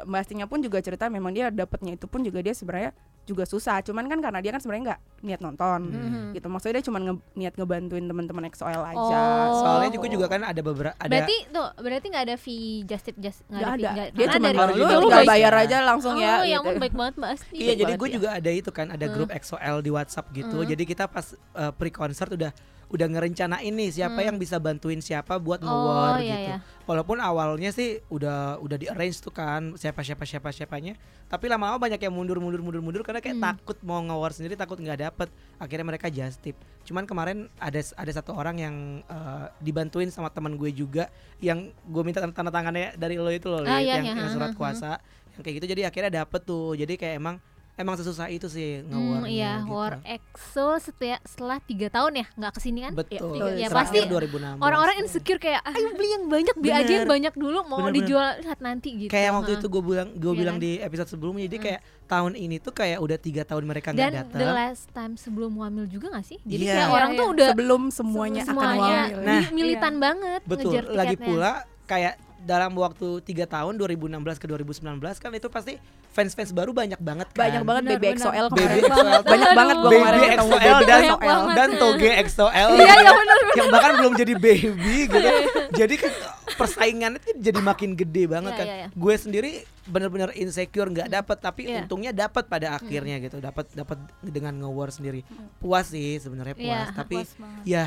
mbak 0.02 0.24
Astinya 0.24 0.44
pun 0.44 0.60
juga 0.60 0.80
cerita 0.80 1.08
memang 1.08 1.28
dia 1.30 1.52
dapatnya 1.52 1.92
itu 1.94 2.04
pun 2.04 2.20
juga 2.20 2.40
dia 2.40 2.52
sebenarnya 2.52 2.96
juga 3.28 3.44
susah 3.44 3.78
cuman 3.80 4.04
kan 4.04 4.18
karena 4.18 4.40
dia 4.40 4.48
kan 4.48 4.58
sebenarnya 4.58 4.84
nggak 4.88 5.00
niat 5.20 5.40
nonton 5.40 5.80
Mhm. 5.84 6.22
gitu 6.32 6.46
maksudnya 6.46 6.74
dia 6.74 6.84
cuma 6.84 6.98
nge- 6.98 7.20
niat 7.34 7.52
ngebantuin 7.52 8.02
teman-teman 8.02 8.44
XOL 8.48 8.82
aja 8.82 9.20
Oh. 9.20 9.60
Soalnya 9.60 9.90
juga 9.92 10.06
juga 10.08 10.26
kan 10.26 10.40
ada 10.42 10.58
beberapa 10.58 10.94
ada 10.94 11.10
Berarti 11.10 11.36
tuh 11.48 11.68
berarti 11.76 12.06
nggak 12.08 12.24
ada 12.24 12.36
fee 12.36 12.82
just 12.82 13.04
tip 13.04 13.16
just 13.16 13.44
nggak 13.46 13.60
fee, 13.68 13.76
ada 13.76 13.88
nggak- 13.90 14.10
dia 14.10 14.26
cuma 14.28 14.46
dari 14.46 14.56
baru 14.56 14.70
dulu 14.70 14.80
juga 14.80 14.88
lu 14.88 15.00
tinggal 15.02 15.20
baik- 15.20 15.30
bayar 15.30 15.52
ya. 15.52 15.60
aja 15.62 15.76
langsung 15.84 16.14
oh, 16.14 16.18
ya 16.18 16.34
ya 16.42 16.58
gitu. 16.58 16.78
baik 16.78 16.94
banget 16.94 17.14
Mbak 17.14 17.30
Asti. 17.30 17.56
Iya, 17.58 17.72
jadi 17.76 17.92
gue 17.94 18.08
ya. 18.08 18.14
juga 18.14 18.28
ada 18.32 18.50
itu 18.50 18.70
kan, 18.70 18.86
ada 18.88 19.06
grup 19.06 19.28
XOL 19.30 19.76
di 19.78 19.90
WhatsApp 19.90 20.26
gitu. 20.32 20.56
Hmm. 20.56 20.66
Jadi 20.66 20.82
kita 20.84 21.04
pas 21.04 21.26
uh, 21.52 21.70
pre-concert 21.70 22.30
udah 22.30 22.50
udah 22.88 23.04
ngerencanain 23.04 23.68
nih 23.68 23.90
siapa 23.92 24.16
Hmm. 24.16 24.26
yang 24.32 24.36
bisa 24.36 24.56
bantuin 24.56 24.96
siapa 24.98 25.36
buat 25.36 25.60
Oh, 25.60 25.68
nge-war 25.68 26.18
iya, 26.18 26.24
gitu. 26.24 26.48
iya. 26.48 26.56
Walaupun 26.82 27.20
awalnya 27.20 27.68
sih 27.68 28.00
udah 28.08 28.56
udah 28.58 28.76
di 28.76 28.88
arrange 28.88 29.20
tuh 29.20 29.28
kan 29.28 29.76
siapa 29.76 30.00
siapa 30.00 30.24
siapa 30.24 30.48
siapanya, 30.48 30.96
tapi 31.26 31.46
lama-lama 31.46 31.76
banyak 31.76 32.00
yang 32.00 32.10
mundur 32.10 32.40
mundur 32.40 32.58
mundur 32.58 32.80
mundur 32.80 33.02
karena 33.04 33.20
kayak 33.20 33.36
Hmm. 33.36 33.44
takut 33.44 33.76
mau 33.82 34.00
nge-war 34.00 34.32
sendiri, 34.32 34.56
takut 34.56 34.76
nggak 34.76 35.04
dapet. 35.04 35.28
Akhirnya 35.56 35.84
mereka 35.84 36.08
just 36.08 36.40
tip. 36.40 36.56
Cuman 36.82 37.04
kemarin 37.04 37.52
ada 37.56 37.76
ada 37.76 38.10
satu 38.10 38.32
orang 38.32 38.56
yang 38.56 38.74
uh, 39.04 39.52
dibantuin 39.58 40.08
sama 40.08 40.32
teman 40.32 40.56
gue 40.56 40.72
juga 40.72 41.12
yang 41.38 41.68
gue 41.68 42.02
minta 42.02 42.18
tanda, 42.18 42.48
tangannya 42.48 42.96
dari 42.96 43.14
lo 43.14 43.28
itu 43.28 43.46
loh, 43.46 43.62
Ah, 43.62 43.78
iya, 43.78 44.00
yang, 44.00 44.04
iya, 44.08 44.14
yang 44.16 44.32
surat 44.32 44.56
kuasa 44.56 44.96
yang 45.36 45.44
kayak 45.44 45.60
gitu 45.60 45.66
jadi 45.70 45.82
akhirnya 45.86 46.24
dapet 46.24 46.40
tuh. 46.40 46.72
Jadi 46.72 46.96
kayak 46.96 47.20
emang 47.20 47.36
emang 47.78 47.94
sesusah 47.94 48.26
itu 48.26 48.46
sih 48.46 48.82
Hmm, 48.82 48.90
nge-war 48.90 49.22
iya, 49.24 49.52
gitu. 49.56 49.70
War 49.70 49.92
EXO 50.02 50.66
setelah 50.78 51.18
setelah 51.22 51.58
tiga 51.60 51.86
tahun 51.88 52.12
ya 52.12 52.26
nggak 52.28 52.52
ke 52.52 52.60
sini 52.60 52.78
kan? 52.82 52.92
Betul. 52.92 53.32
Iya, 53.32 53.46
ya, 53.56 53.68
Terakhir 53.68 53.72
pasti 53.72 53.98
2016. 54.04 54.58
Orang-orang 54.58 54.96
insecure 54.98 55.38
kayak 55.38 55.62
ayo 55.64 55.88
beli 55.92 56.08
yang 56.10 56.24
banyak, 56.26 56.54
beli 56.56 56.72
aja 56.72 56.82
yang 56.82 57.00
Bener. 57.00 57.14
banyak 57.14 57.34
dulu 57.34 57.58
mau 57.62 57.78
Bener-bener. 57.80 57.94
dijual 57.96 58.28
lihat 58.40 58.58
nanti 58.60 58.88
gitu. 58.98 59.08
kayak 59.08 59.30
waktu 59.32 59.50
itu 59.54 59.66
gue 59.68 59.82
bilang 59.84 60.08
gue 60.12 60.26
Iya 60.28 60.36
bilang 60.36 60.56
kan? 60.56 60.64
di 60.64 60.72
episode 60.78 61.08
sebelumnya 61.08 61.42
jadi 61.44 61.54
Hmm. 61.54 61.64
kayak 61.64 61.80
tahun 62.04 62.32
ini 62.34 62.56
tuh 62.58 62.72
kayak 62.72 62.98
udah 62.98 63.18
tiga 63.18 63.42
tahun 63.44 63.64
mereka 63.64 63.88
nggak 63.88 64.00
Dan 64.00 64.10
the 64.10 64.20
datang. 64.34 64.52
last 64.52 64.84
time 64.90 65.14
sebelum 65.14 65.50
hamil 65.56 65.86
juga 65.86 66.06
gak 66.10 66.26
sih? 66.26 66.38
Jadi 66.42 66.64
Iya. 66.64 66.74
kayak 66.74 66.82
Iya, 66.82 66.92
orang 66.92 67.10
iya. 67.10 67.18
tuh 67.18 67.26
udah 67.28 67.48
sebelum 67.48 67.82
semuanya, 67.88 68.40
akan 68.40 68.48
semuanya 68.50 68.96
hamil 69.06 69.18
Nah. 69.20 69.40
mi- 69.40 69.52
militan 69.54 69.94
banget 69.98 70.40
Betul. 70.42 70.72
ngejar 70.72 70.84
Lagi 70.90 71.16
pula 71.16 71.52
kayak 71.84 72.14
dalam 72.40 72.70
waktu 72.72 73.08
tiga 73.20 73.44
tahun 73.44 73.74
2016 73.74 74.36
ke 74.36 74.46
2019 74.46 75.18
kan 75.18 75.30
itu 75.32 75.48
pasti 75.48 75.74
fans-fans 76.18 76.50
baru 76.50 76.70
banyak 76.72 76.98
banget 76.98 77.28
kan. 77.28 77.38
banyak 77.38 77.62
banget 77.62 77.82
Benar, 77.84 77.94
BB 77.94 78.04
benar. 78.04 78.18
XOL 78.18 78.46
BB 78.48 78.58
kemarin 78.58 78.82
XOL. 78.82 79.20
banyak 79.22 79.50
banget 79.54 79.76
gue 79.78 79.90
kemarin 79.92 80.18
ketemu 80.18 80.34
XOL 80.34 80.58
BB 80.58 80.82
dan 80.82 81.02
banget. 81.14 81.54
dan 81.54 81.68
toge 81.76 82.10
XOL 82.26 82.70
Iya, 82.74 82.94
iya 82.96 83.12
benar. 83.14 83.38
yang 83.54 83.68
bahkan 83.68 83.92
belum 83.96 84.12
jadi 84.14 84.34
baby 84.36 84.66
gitu 85.06 85.28
jadi 85.72 85.94
kan 85.96 86.12
persaingannya 86.50 87.18
tuh 87.18 87.32
jadi 87.36 87.60
makin 87.60 87.90
gede 87.94 88.24
banget 88.26 88.50
Iya, 88.50 88.58
kan 88.58 88.66
iya, 88.66 88.76
iya. 88.76 88.88
gue 88.90 89.14
sendiri 89.16 89.50
bener-bener 89.84 90.30
insecure 90.34 90.90
nggak 90.90 91.08
dapet 91.08 91.36
tapi 91.38 91.62
Iya. 91.64 91.80
untungnya 91.80 92.12
dapat 92.12 92.44
pada 92.44 92.74
akhirnya 92.74 93.16
gitu 93.18 93.38
dapat 93.38 93.70
dapat 93.72 93.96
dengan 94.20 94.58
nge-war 94.58 94.90
sendiri 94.90 95.22
puas 95.56 95.86
sih 95.86 96.18
sebenarnya 96.18 96.52
puas 96.52 96.66
Iya, 96.66 96.92
tapi 96.92 97.16
Puas 97.16 97.30
banget. 97.34 97.62
ya 97.64 97.86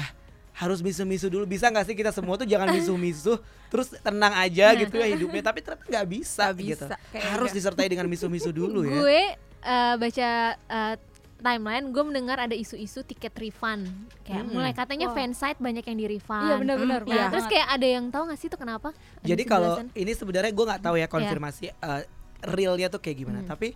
harus 0.51 0.79
misu-misu 0.79 1.27
dulu 1.27 1.47
bisa 1.47 1.67
nggak 1.67 1.85
sih 1.85 1.95
kita 1.95 2.11
semua 2.11 2.35
tuh 2.35 2.45
jangan 2.45 2.69
misu-misu 2.69 3.39
terus 3.71 3.95
tenang 3.99 4.35
aja 4.35 4.75
gitu 4.75 4.95
ya 4.95 5.07
hidupnya 5.07 5.41
tapi 5.41 5.63
ternyata 5.63 5.87
nggak 5.87 6.07
bisa, 6.07 6.51
Nggak 6.51 6.59
gitu 6.59 6.85
bisa, 6.91 6.95
harus 7.31 7.49
disertai 7.51 7.87
dengan 7.87 8.05
misu-misu 8.05 8.51
dulu 8.59 8.83
ya 8.83 8.91
Gue 8.93 9.21
eh, 9.61 9.93
baca 9.95 10.29
eh, 10.57 10.95
timeline, 11.41 11.89
gue 11.89 12.03
mendengar 12.05 12.37
ada 12.37 12.53
isu-isu 12.53 13.01
tiket 13.01 13.33
refund. 13.33 13.89
Kayak 14.21 14.45
Hmm. 14.45 14.53
mulai 14.53 14.77
katanya 14.77 15.09
Wah. 15.09 15.17
fansite 15.17 15.57
banyak 15.57 15.81
yang 15.81 15.97
di 15.97 16.07
refund. 16.07 16.45
Iya 16.45 16.55
benar-benar. 16.61 17.01
Hmm, 17.01 17.09
Iya. 17.09 17.25
terus 17.33 17.45
kayak 17.49 17.67
ada 17.67 17.87
yang 17.89 18.05
tahu 18.13 18.23
gak 18.29 18.37
sih 18.37 18.45
itu 18.45 18.57
kenapa? 18.61 18.93
Ada 18.93 19.25
Jadi 19.25 19.43
kalau 19.49 19.73
ini 19.97 20.11
sebenarnya 20.13 20.53
gue 20.53 20.65
nggak 20.69 20.81
tahu 20.85 20.95
ya 21.01 21.07
konfirmasi 21.09 21.73
eh, 21.73 22.01
realnya 22.45 22.93
tuh 22.93 23.01
kayak 23.01 23.17
gimana. 23.17 23.41
Hmm. 23.41 23.49
Tapi 23.49 23.73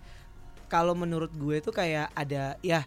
kalau 0.70 0.94
menurut 0.94 1.34
gue 1.34 1.58
tuh 1.58 1.74
kayak 1.74 2.14
ada 2.14 2.54
ya 2.62 2.86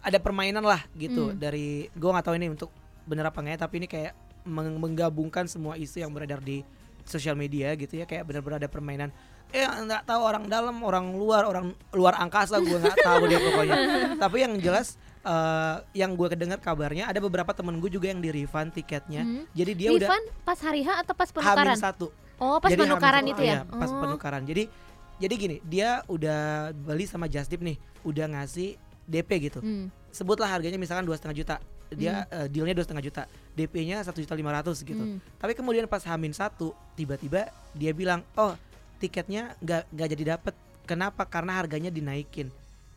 ada 0.00 0.18
permainan 0.20 0.60
lah 0.60 0.84
gitu 0.92 1.32
Hmm. 1.32 1.36
dari 1.36 1.88
gue 1.88 2.10
nggak 2.12 2.24
tahu 2.24 2.36
ini 2.36 2.52
untuk 2.52 2.68
bener 3.08 3.24
apa 3.24 3.40
enggak 3.40 3.54
ya, 3.56 3.60
tapi 3.60 3.74
ini 3.78 3.88
kayak 3.88 4.12
meng- 4.44 4.76
menggabungkan 4.76 5.48
semua 5.48 5.74
isu 5.74 5.98
yang 5.98 6.12
beredar 6.12 6.38
di 6.38 6.60
sosial 7.02 7.32
media 7.34 7.72
gitu 7.72 7.96
ya 7.96 8.04
kayak 8.04 8.22
benar-benar 8.22 8.60
ada 8.60 8.68
permainan 8.68 9.08
eh 9.48 9.64
nggak 9.64 10.04
tahu 10.04 10.20
orang 10.20 10.44
dalam 10.44 10.76
orang 10.78 11.08
luar 11.10 11.42
orang 11.42 11.72
luar 11.88 12.20
angkasa 12.20 12.60
gue 12.60 12.76
nggak 12.76 13.00
tahu 13.00 13.24
dia 13.24 13.40
pokoknya 13.40 13.76
tapi 14.22 14.36
yang 14.38 14.60
jelas 14.60 14.94
eh, 15.18 15.76
yang 15.96 16.12
gue 16.12 16.28
kedengar 16.28 16.60
kabarnya 16.60 17.08
ada 17.08 17.16
beberapa 17.16 17.48
temen 17.50 17.80
gue 17.80 17.88
juga 17.88 18.12
yang 18.12 18.20
di 18.20 18.28
refund 18.28 18.76
tiketnya 18.76 19.24
Hmm. 19.24 19.48
jadi 19.50 19.72
dia 19.72 19.88
udah 19.90 20.04
refund 20.04 20.26
pas 20.44 20.58
hari 20.60 20.84
H 20.84 21.00
atau 21.00 21.14
pas 21.16 21.28
hamin 21.28 21.40
penukaran? 21.40 21.76
satu 21.80 22.08
Oh, 22.38 22.62
pas 22.62 22.70
Jadi 22.70 22.86
penukaran 22.86 23.24
itu 23.24 23.34
satu, 23.34 23.42
ya? 23.42 23.54
iya, 23.58 23.60
pas 23.66 23.90
Oh. 23.90 23.98
penukaran. 23.98 24.46
Jadi 24.46 24.70
jadi 25.18 25.34
gini, 25.34 25.56
dia 25.60 26.06
udah 26.06 26.70
beli 26.70 27.02
sama 27.02 27.26
Justip 27.26 27.58
nih, 27.58 27.74
udah 28.06 28.30
ngasih 28.30 28.78
DP 29.02 29.30
gitu. 29.42 29.58
Hmm. 29.58 29.90
Sebutlah 30.08 30.46
harganya 30.46 30.78
misalkan 30.78 31.02
dua 31.02 31.18
setengah 31.18 31.34
juta. 31.34 31.56
Dia 31.90 32.28
eh, 32.28 32.46
dealnya 32.46 32.74
dua 32.74 32.84
setengah 32.84 33.04
juta 33.04 33.22
DP-nya 33.52 34.02
satu 34.02 34.20
juta 34.20 34.34
lima 34.34 34.52
ratus 34.52 34.82
gitu. 34.82 34.98
Hmm. 34.98 35.18
tapi 35.36 35.52
kemudian 35.52 35.86
pas 35.86 36.04
Hamin 36.04 36.30
satu 36.30 36.70
tiba-tiba 36.94 37.48
dia 37.72 37.90
bilang 37.92 38.20
oh 38.34 38.54
tiketnya 38.98 39.54
nggak 39.60 39.82
nggak 39.94 40.08
jadi 40.12 40.24
dapet. 40.36 40.54
Kenapa? 40.84 41.28
Karena 41.28 41.56
harganya 41.56 41.88
dinaikin. 41.88 42.48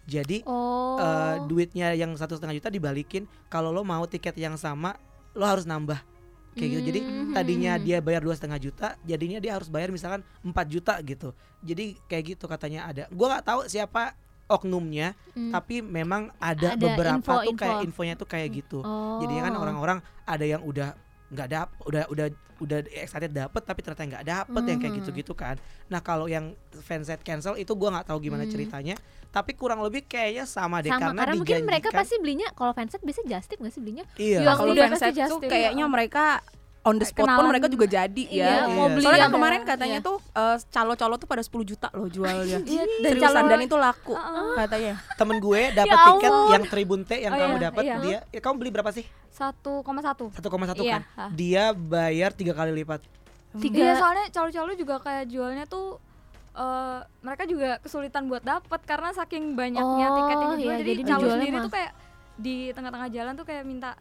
Jadi 0.07 0.41
Oh. 0.43 0.97
eh, 0.97 1.37
duitnya 1.45 1.93
yang 1.93 2.15
satu 2.15 2.35
setengah 2.35 2.57
juta 2.57 2.67
dibalikin. 2.67 3.27
Kalau 3.47 3.69
lo 3.69 3.83
mau 3.83 4.03
tiket 4.07 4.33
yang 4.35 4.55
sama 4.55 4.97
lo 5.31 5.45
harus 5.45 5.63
nambah. 5.63 5.99
Kayak 6.51 6.67
gitu. 6.67 6.81
Jadi 6.91 6.99
Mhm. 6.99 7.31
tadinya 7.31 7.73
dia 7.77 8.03
bayar 8.03 8.19
dua 8.19 8.35
setengah 8.35 8.59
juta 8.59 8.99
jadinya 9.03 9.39
dia 9.39 9.55
harus 9.55 9.71
bayar 9.71 9.87
misalkan 9.87 10.19
4 10.43 10.67
juta 10.67 10.99
gitu. 10.99 11.31
Jadi 11.63 11.95
kayak 12.09 12.35
gitu 12.35 12.43
katanya 12.49 12.91
ada. 12.91 13.03
Gua 13.07 13.37
nggak 13.37 13.45
tahu 13.45 13.59
siapa 13.67 14.11
oknumnya 14.51 15.15
Hmm. 15.31 15.49
tapi 15.49 15.79
memang 15.79 16.27
ada, 16.37 16.75
Ada 16.75 16.77
beberapa 16.77 17.17
info- 17.33 17.45
tuh 17.45 17.55
kayak 17.55 17.71
info. 17.73 17.85
infonya 17.87 18.13
tuh 18.15 18.27
kayak 18.27 18.49
gitu 18.53 18.79
Oh. 18.79 19.19
jadinya 19.19 19.47
kan 19.47 19.53
orang-orang 19.55 19.97
ada 20.23 20.43
yang 20.43 20.61
udah 20.61 20.91
nggak 21.31 21.47
dap 21.47 21.69
udah 21.81 22.03
udah 22.07 22.27
udah 22.59 22.79
excited 22.93 23.31
dapet 23.31 23.63
tapi 23.63 23.79
ternyata 23.79 24.03
nggak 24.05 24.25
dapet 24.27 24.63
yang 24.65 24.77
kayak 24.77 24.93
Mhm. 24.93 24.99
gitu-gitu 25.01 25.33
kan 25.33 25.55
nah 25.87 25.99
kalau 25.99 26.27
yang 26.27 26.51
fansite 26.77 27.23
cancel 27.23 27.55
itu 27.55 27.71
gua 27.71 27.89
nggak 27.89 28.11
tahu 28.11 28.19
gimana 28.21 28.43
Hmm. 28.43 28.51
ceritanya 28.51 28.95
tapi 29.31 29.55
kurang 29.55 29.79
lebih 29.79 30.03
kayaknya 30.03 30.43
sama 30.43 30.83
deh 30.83 30.91
sama 30.91 31.09
karena, 31.09 31.19
karena 31.23 31.33
mungkin 31.33 31.63
mereka 31.63 31.87
pasti 31.89 32.19
belinya 32.19 32.51
kalau 32.51 32.75
fanset 32.75 32.99
bisa 32.99 33.23
just 33.23 33.47
tip 33.47 33.57
nggak 33.57 33.71
sih 33.71 33.79
belinya 33.79 34.03
iya 34.15 34.43
Yang 34.43 34.57
kalau 34.59 34.73
fanset 34.75 35.13
tuh 35.25 35.39
kayaknya 35.41 35.85
mereka 35.87 36.43
on 36.81 36.95
the 36.95 37.05
spot 37.05 37.29
pun 37.29 37.45
mereka 37.45 37.67
juga 37.67 37.85
jadi 37.85 38.23
Iya, 38.25 38.65
ya. 38.65 38.65
mau 38.67 38.89
beli 38.89 39.01
Soalnya 39.01 39.21
yang- 39.23 39.31
kemarin 39.31 39.61
katanya 39.63 39.99
Iya. 39.99 40.07
tuh 40.07 40.17
eh, 40.17 40.57
calo-calo 40.67 41.15
tuh 41.15 41.25
pada 41.25 41.39
10 41.39 41.61
juta 41.63 41.87
loh 41.91 42.07
jualnya. 42.07 42.57
Iya, 42.59 42.83
dan 42.99 43.13
calon- 43.19 43.45
dan 43.47 43.59
itu 43.59 43.75
laku 43.75 44.13
Heeh. 44.13 44.53
katanya. 44.57 44.93
temen 45.13 45.37
gue 45.37 45.61
dapat 45.71 45.93
Ya 45.93 46.05
tiket 46.07 46.31
yang 46.49 46.63
Tribun 46.65 47.01
T 47.03 47.11
yang 47.15 47.31
Oh 47.31 47.39
kamu 47.39 47.55
iya, 47.55 47.63
dapat 47.63 47.83
iya. 47.83 47.95
dia 47.99 48.17
ya, 48.27 48.39
kamu 48.39 48.55
beli 48.57 48.71
berapa 48.71 48.89
sih 48.89 49.05
1,1 49.31 50.33
1,1 50.33 50.81
Iya, 50.81 50.97
kan 50.97 51.29
dia 51.31 51.63
bayar 51.71 52.29
tiga 52.31 52.51
kali 52.51 52.73
lipat 52.75 53.05
tiga 53.55 53.77
Iya 53.79 53.93
soalnya 53.95 54.25
calo-calo 54.29 54.71
juga 54.73 54.95
kayak 54.97 55.25
jualnya 55.27 55.65
tuh 55.65 56.01
eh 56.51 56.99
mereka 57.21 57.45
juga 57.45 57.77
kesulitan 57.77 58.25
buat 58.25 58.41
dapet 58.41 58.81
karena 58.81 59.13
saking 59.13 59.53
banyaknya 59.53 59.85
Oh, 60.03 60.15
tiket 60.17 60.35
yang 60.35 60.51
dijual 60.51 60.67
iya, 60.67 60.81
jadi, 60.81 60.91
jadi 60.91 61.03
calo 61.07 61.25
sendiri 61.29 61.51
mah- 61.53 61.63
tuh 61.63 61.71
kayak 61.71 61.91
di 62.35 62.55
tengah-tengah 62.71 63.09
jalan 63.09 63.33
tuh 63.33 63.45
kayak 63.45 63.63
minta 63.63 63.91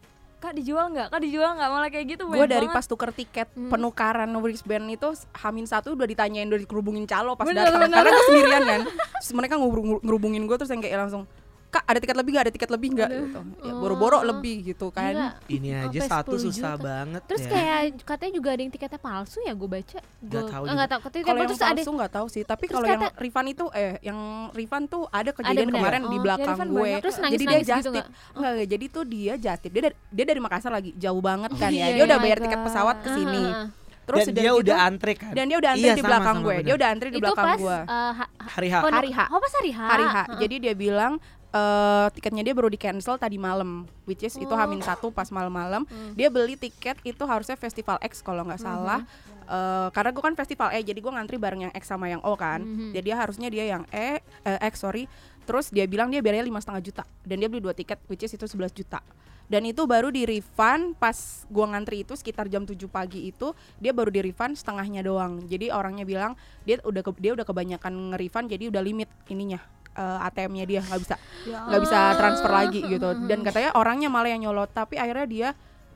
kak 0.41 0.53
dijual 0.53 0.89
nggak 0.89 1.07
kak 1.07 1.21
dijual 1.21 1.53
nggak 1.53 1.69
malah 1.69 1.87
kayak 1.87 2.05
gitu 2.09 2.25
Gue 2.25 2.43
dari 2.43 2.65
banget. 2.65 2.73
pas 2.73 2.83
tuker 2.83 3.11
tiket 3.11 3.47
Hmm. 3.51 3.69
penukaran 3.69 4.33
wristband 4.35 4.89
itu 4.89 5.07
Hamin 5.37 5.63
satu 5.63 5.93
udah 5.93 6.03
ditanyain 6.03 6.45
udah 6.45 6.57
dikerubungin 6.57 7.05
calo 7.05 7.37
pas 7.37 7.45
Bener, 7.45 7.69
datang 7.69 7.85
bener. 7.85 8.01
karena 8.01 8.21
sendirian 8.25 8.63
kan. 8.63 8.81
Terus 9.21 9.31
mereka 9.31 9.55
ngerubung- 9.55 10.01
ngerubungin 10.01 10.43
gue 10.43 10.57
terus 10.57 10.67
yang 10.67 10.81
kayak 10.81 10.97
langsung 10.99 11.23
Kak 11.71 11.83
ada 11.83 11.97
tiket 11.97 12.13
lebih 12.13 12.31
gak? 12.33 12.43
Ada 12.43 12.51
tiket 12.51 12.69
lebih 12.69 12.89
nggak? 12.91 13.09
Gitu. 13.09 13.39
Ya, 13.61 13.73
boro-boro 13.73 14.17
Oh. 14.17 14.27
lebih 14.27 14.55
gitu 14.65 14.91
kan. 14.91 15.13
Gila. 15.13 15.29
ini 15.47 15.69
aja 15.71 15.87
Sampai 15.97 16.11
satu 16.11 16.35
10 16.35 16.45
susah 16.45 16.73
juta. 16.73 16.83
banget 16.83 17.21
terus 17.23 17.41
ya. 17.41 17.49
kayak 17.49 17.79
katanya 18.01 18.33
juga 18.33 18.49
ada 18.49 18.61
yang 18.61 18.69
tiketnya 18.69 18.99
palsu 18.99 19.39
ya 19.39 19.53
gue 19.53 19.69
baca 19.69 19.99
Nggak 20.19 20.27
Gua- 20.37 20.51
tahu 20.51 20.63
nggak 20.67 20.89
tahu 20.89 20.99
Kalau 21.01 21.15
yang 21.33 21.47
terus 21.47 21.61
ada 21.61 21.71
palsu 21.73 21.91
nggak 21.93 22.11
tahu 22.11 22.27
sih, 22.27 22.43
tapi 22.43 22.65
kalau 22.67 22.85
yang 22.85 23.03
refund 23.15 23.47
itu 23.49 23.65
eh 23.71 23.95
yang 24.01 24.19
refund 24.51 24.85
tuh 24.85 25.03
ada 25.09 25.31
kejadian 25.31 25.63
bener. 25.65 25.79
kemarin 25.79 26.01
Oh, 26.01 26.09
di 26.09 26.17
ya, 26.17 26.21
belakang 26.21 26.47
refund 26.51 26.71
gue. 26.71 26.89
Terus 26.99 27.15
jadi 27.15 27.23
nangis-nangis 27.23 27.47
dia 27.47 27.71
gitu 27.71 27.71
just 27.73 27.85
tip. 27.87 27.93
nggak? 27.93 28.07
Enggak, 28.31 28.51
enggak, 28.51 28.67
jadi 28.69 28.85
tuh 28.87 29.03
dia 29.05 29.33
just 29.37 29.59
tip. 29.61 29.71
Dia 29.71 29.81
dari, 29.81 29.95
dia 30.09 30.25
dari 30.27 30.39
Makassar 30.41 30.71
lagi, 30.71 30.91
jauh 30.93 31.21
banget 31.21 31.51
kan 31.55 31.71
iya, 31.71 31.87
ya. 31.87 31.93
Dia 31.93 32.03
udah 32.05 32.17
iya. 32.17 32.21
bayar 32.21 32.37
Oh 32.37 32.41
my 32.41 32.45
tiket 32.45 32.59
pesawat 32.61 32.95
ke 32.97 33.09
sini. 33.11 33.43
Ah, 33.43 33.47
ah, 33.49 33.63
ah. 33.63 33.67
Terus 34.01 34.19
dan 34.19 34.27
udah 34.27 34.35
dia 34.35 34.49
gitu, 34.49 34.61
udah 34.61 34.77
antre 34.81 35.13
kan 35.13 35.31
dan 35.31 35.45
dia 35.45 35.57
udah 35.57 35.71
antri 35.71 35.85
Iya, 35.85 35.93
di 35.93 36.01
sama, 36.01 36.09
belakang 36.09 36.35
sama, 36.35 36.41
gue. 36.41 36.51
bener. 36.51 36.65
Dia 36.65 36.73
udah 36.73 36.87
antri 36.89 37.07
di 37.07 37.13
itu 37.13 37.23
belakang 37.23 37.45
pas 37.47 37.59
gue. 37.59 37.77
eh, 37.79 38.11
ha- 38.11 38.31
hari 38.49 38.67
H 38.67 38.75
Hari 38.81 39.09
H. 39.09 39.19
oh 39.23 39.39
pas 39.39 39.53
hari 39.53 39.71
H 39.71 39.79
Hari 39.79 40.03
H. 40.03 40.15
Heeh. 40.17 40.39
Jadi 40.41 40.55
dia 40.59 40.73
bilang 40.75 41.13
eh 41.51 42.07
tiketnya 42.15 42.47
dia 42.47 42.55
baru 42.55 42.71
di 42.71 42.79
cancel 42.79 43.15
tadi 43.15 43.35
malam, 43.35 43.83
which 44.03 44.23
is 44.23 44.35
itu 44.35 44.47
Oh. 44.47 44.57
Hamin 44.57 44.79
satu 44.79 45.11
pas 45.11 45.27
malam-malam. 45.27 45.83
Hmm. 45.83 46.15
Dia 46.15 46.31
beli 46.31 46.55
tiket 46.55 46.99
itu 47.03 47.23
harusnya 47.27 47.55
Festival 47.55 47.99
X 47.99 48.23
kalau 48.23 48.47
nggak 48.47 48.59
salah. 48.59 49.03
Eh, 49.51 49.87
karena 49.91 50.15
gue 50.15 50.23
kan 50.23 50.31
festival 50.31 50.71
E, 50.71 50.79
jadi 50.79 50.95
gue 50.95 51.11
ngantri 51.11 51.35
bareng 51.35 51.67
yang 51.67 51.73
X 51.75 51.91
sama 51.91 52.07
yang 52.07 52.23
O 52.23 52.39
kan. 52.39 52.63
Mhm. 52.63 52.95
Jadi 52.95 53.03
dia 53.03 53.17
harusnya 53.19 53.51
dia 53.51 53.65
yang 53.67 53.83
E, 53.91 54.23
eh, 54.47 54.59
X 54.71 54.79
sorry. 54.79 55.11
Terus 55.43 55.67
dia 55.67 55.83
bilang 55.83 56.07
dia 56.07 56.23
bayarnya 56.23 56.47
lima 56.47 56.63
setengah 56.63 56.79
juta 56.79 57.03
dan 57.27 57.35
dia 57.35 57.51
beli 57.51 57.59
dua 57.59 57.75
tiket, 57.75 57.99
which 58.07 58.23
is 58.23 58.31
itu 58.31 58.47
11 58.47 58.71
juta. 58.71 59.03
Dan 59.51 59.67
itu 59.67 59.83
baru 59.83 60.07
di 60.07 60.23
refund 60.23 60.95
pas 60.95 61.43
gua 61.51 61.67
ngantri 61.67 62.07
itu 62.07 62.15
sekitar 62.15 62.47
jam 62.47 62.63
7 62.63 62.87
pagi 62.87 63.27
itu 63.27 63.51
dia 63.75 63.91
baru 63.91 64.07
di 64.07 64.23
refund 64.23 64.55
setengahnya 64.55 65.03
doang. 65.03 65.43
Jadi 65.43 65.67
orangnya 65.67 66.07
bilang 66.07 66.39
dia 66.63 66.79
udah 66.87 67.03
ke- 67.03 67.19
dia 67.19 67.35
udah 67.35 67.43
kebanyakan 67.43 68.15
nge-refund 68.15 68.47
jadi 68.47 68.71
udah 68.71 68.79
limit 68.79 69.11
ininya 69.27 69.59
eh, 69.93 70.17
ATM-nya 70.23 70.65
dia 70.65 70.79
nggak 70.81 70.99
bisa 70.99 71.15
Ya 71.43 71.59
nggak 71.63 71.81
bisa 71.81 71.97
Ah. 71.97 72.15
transfer 72.15 72.49
lagi 72.49 72.79
gitu. 72.81 73.07
Dan 73.23 73.41
katanya 73.41 73.73
orangnya 73.73 74.07
malah 74.07 74.29
yang 74.29 74.41
nyolot 74.41 74.69
tapi 74.69 74.95
akhirnya 74.95 75.25
dia 75.25 75.49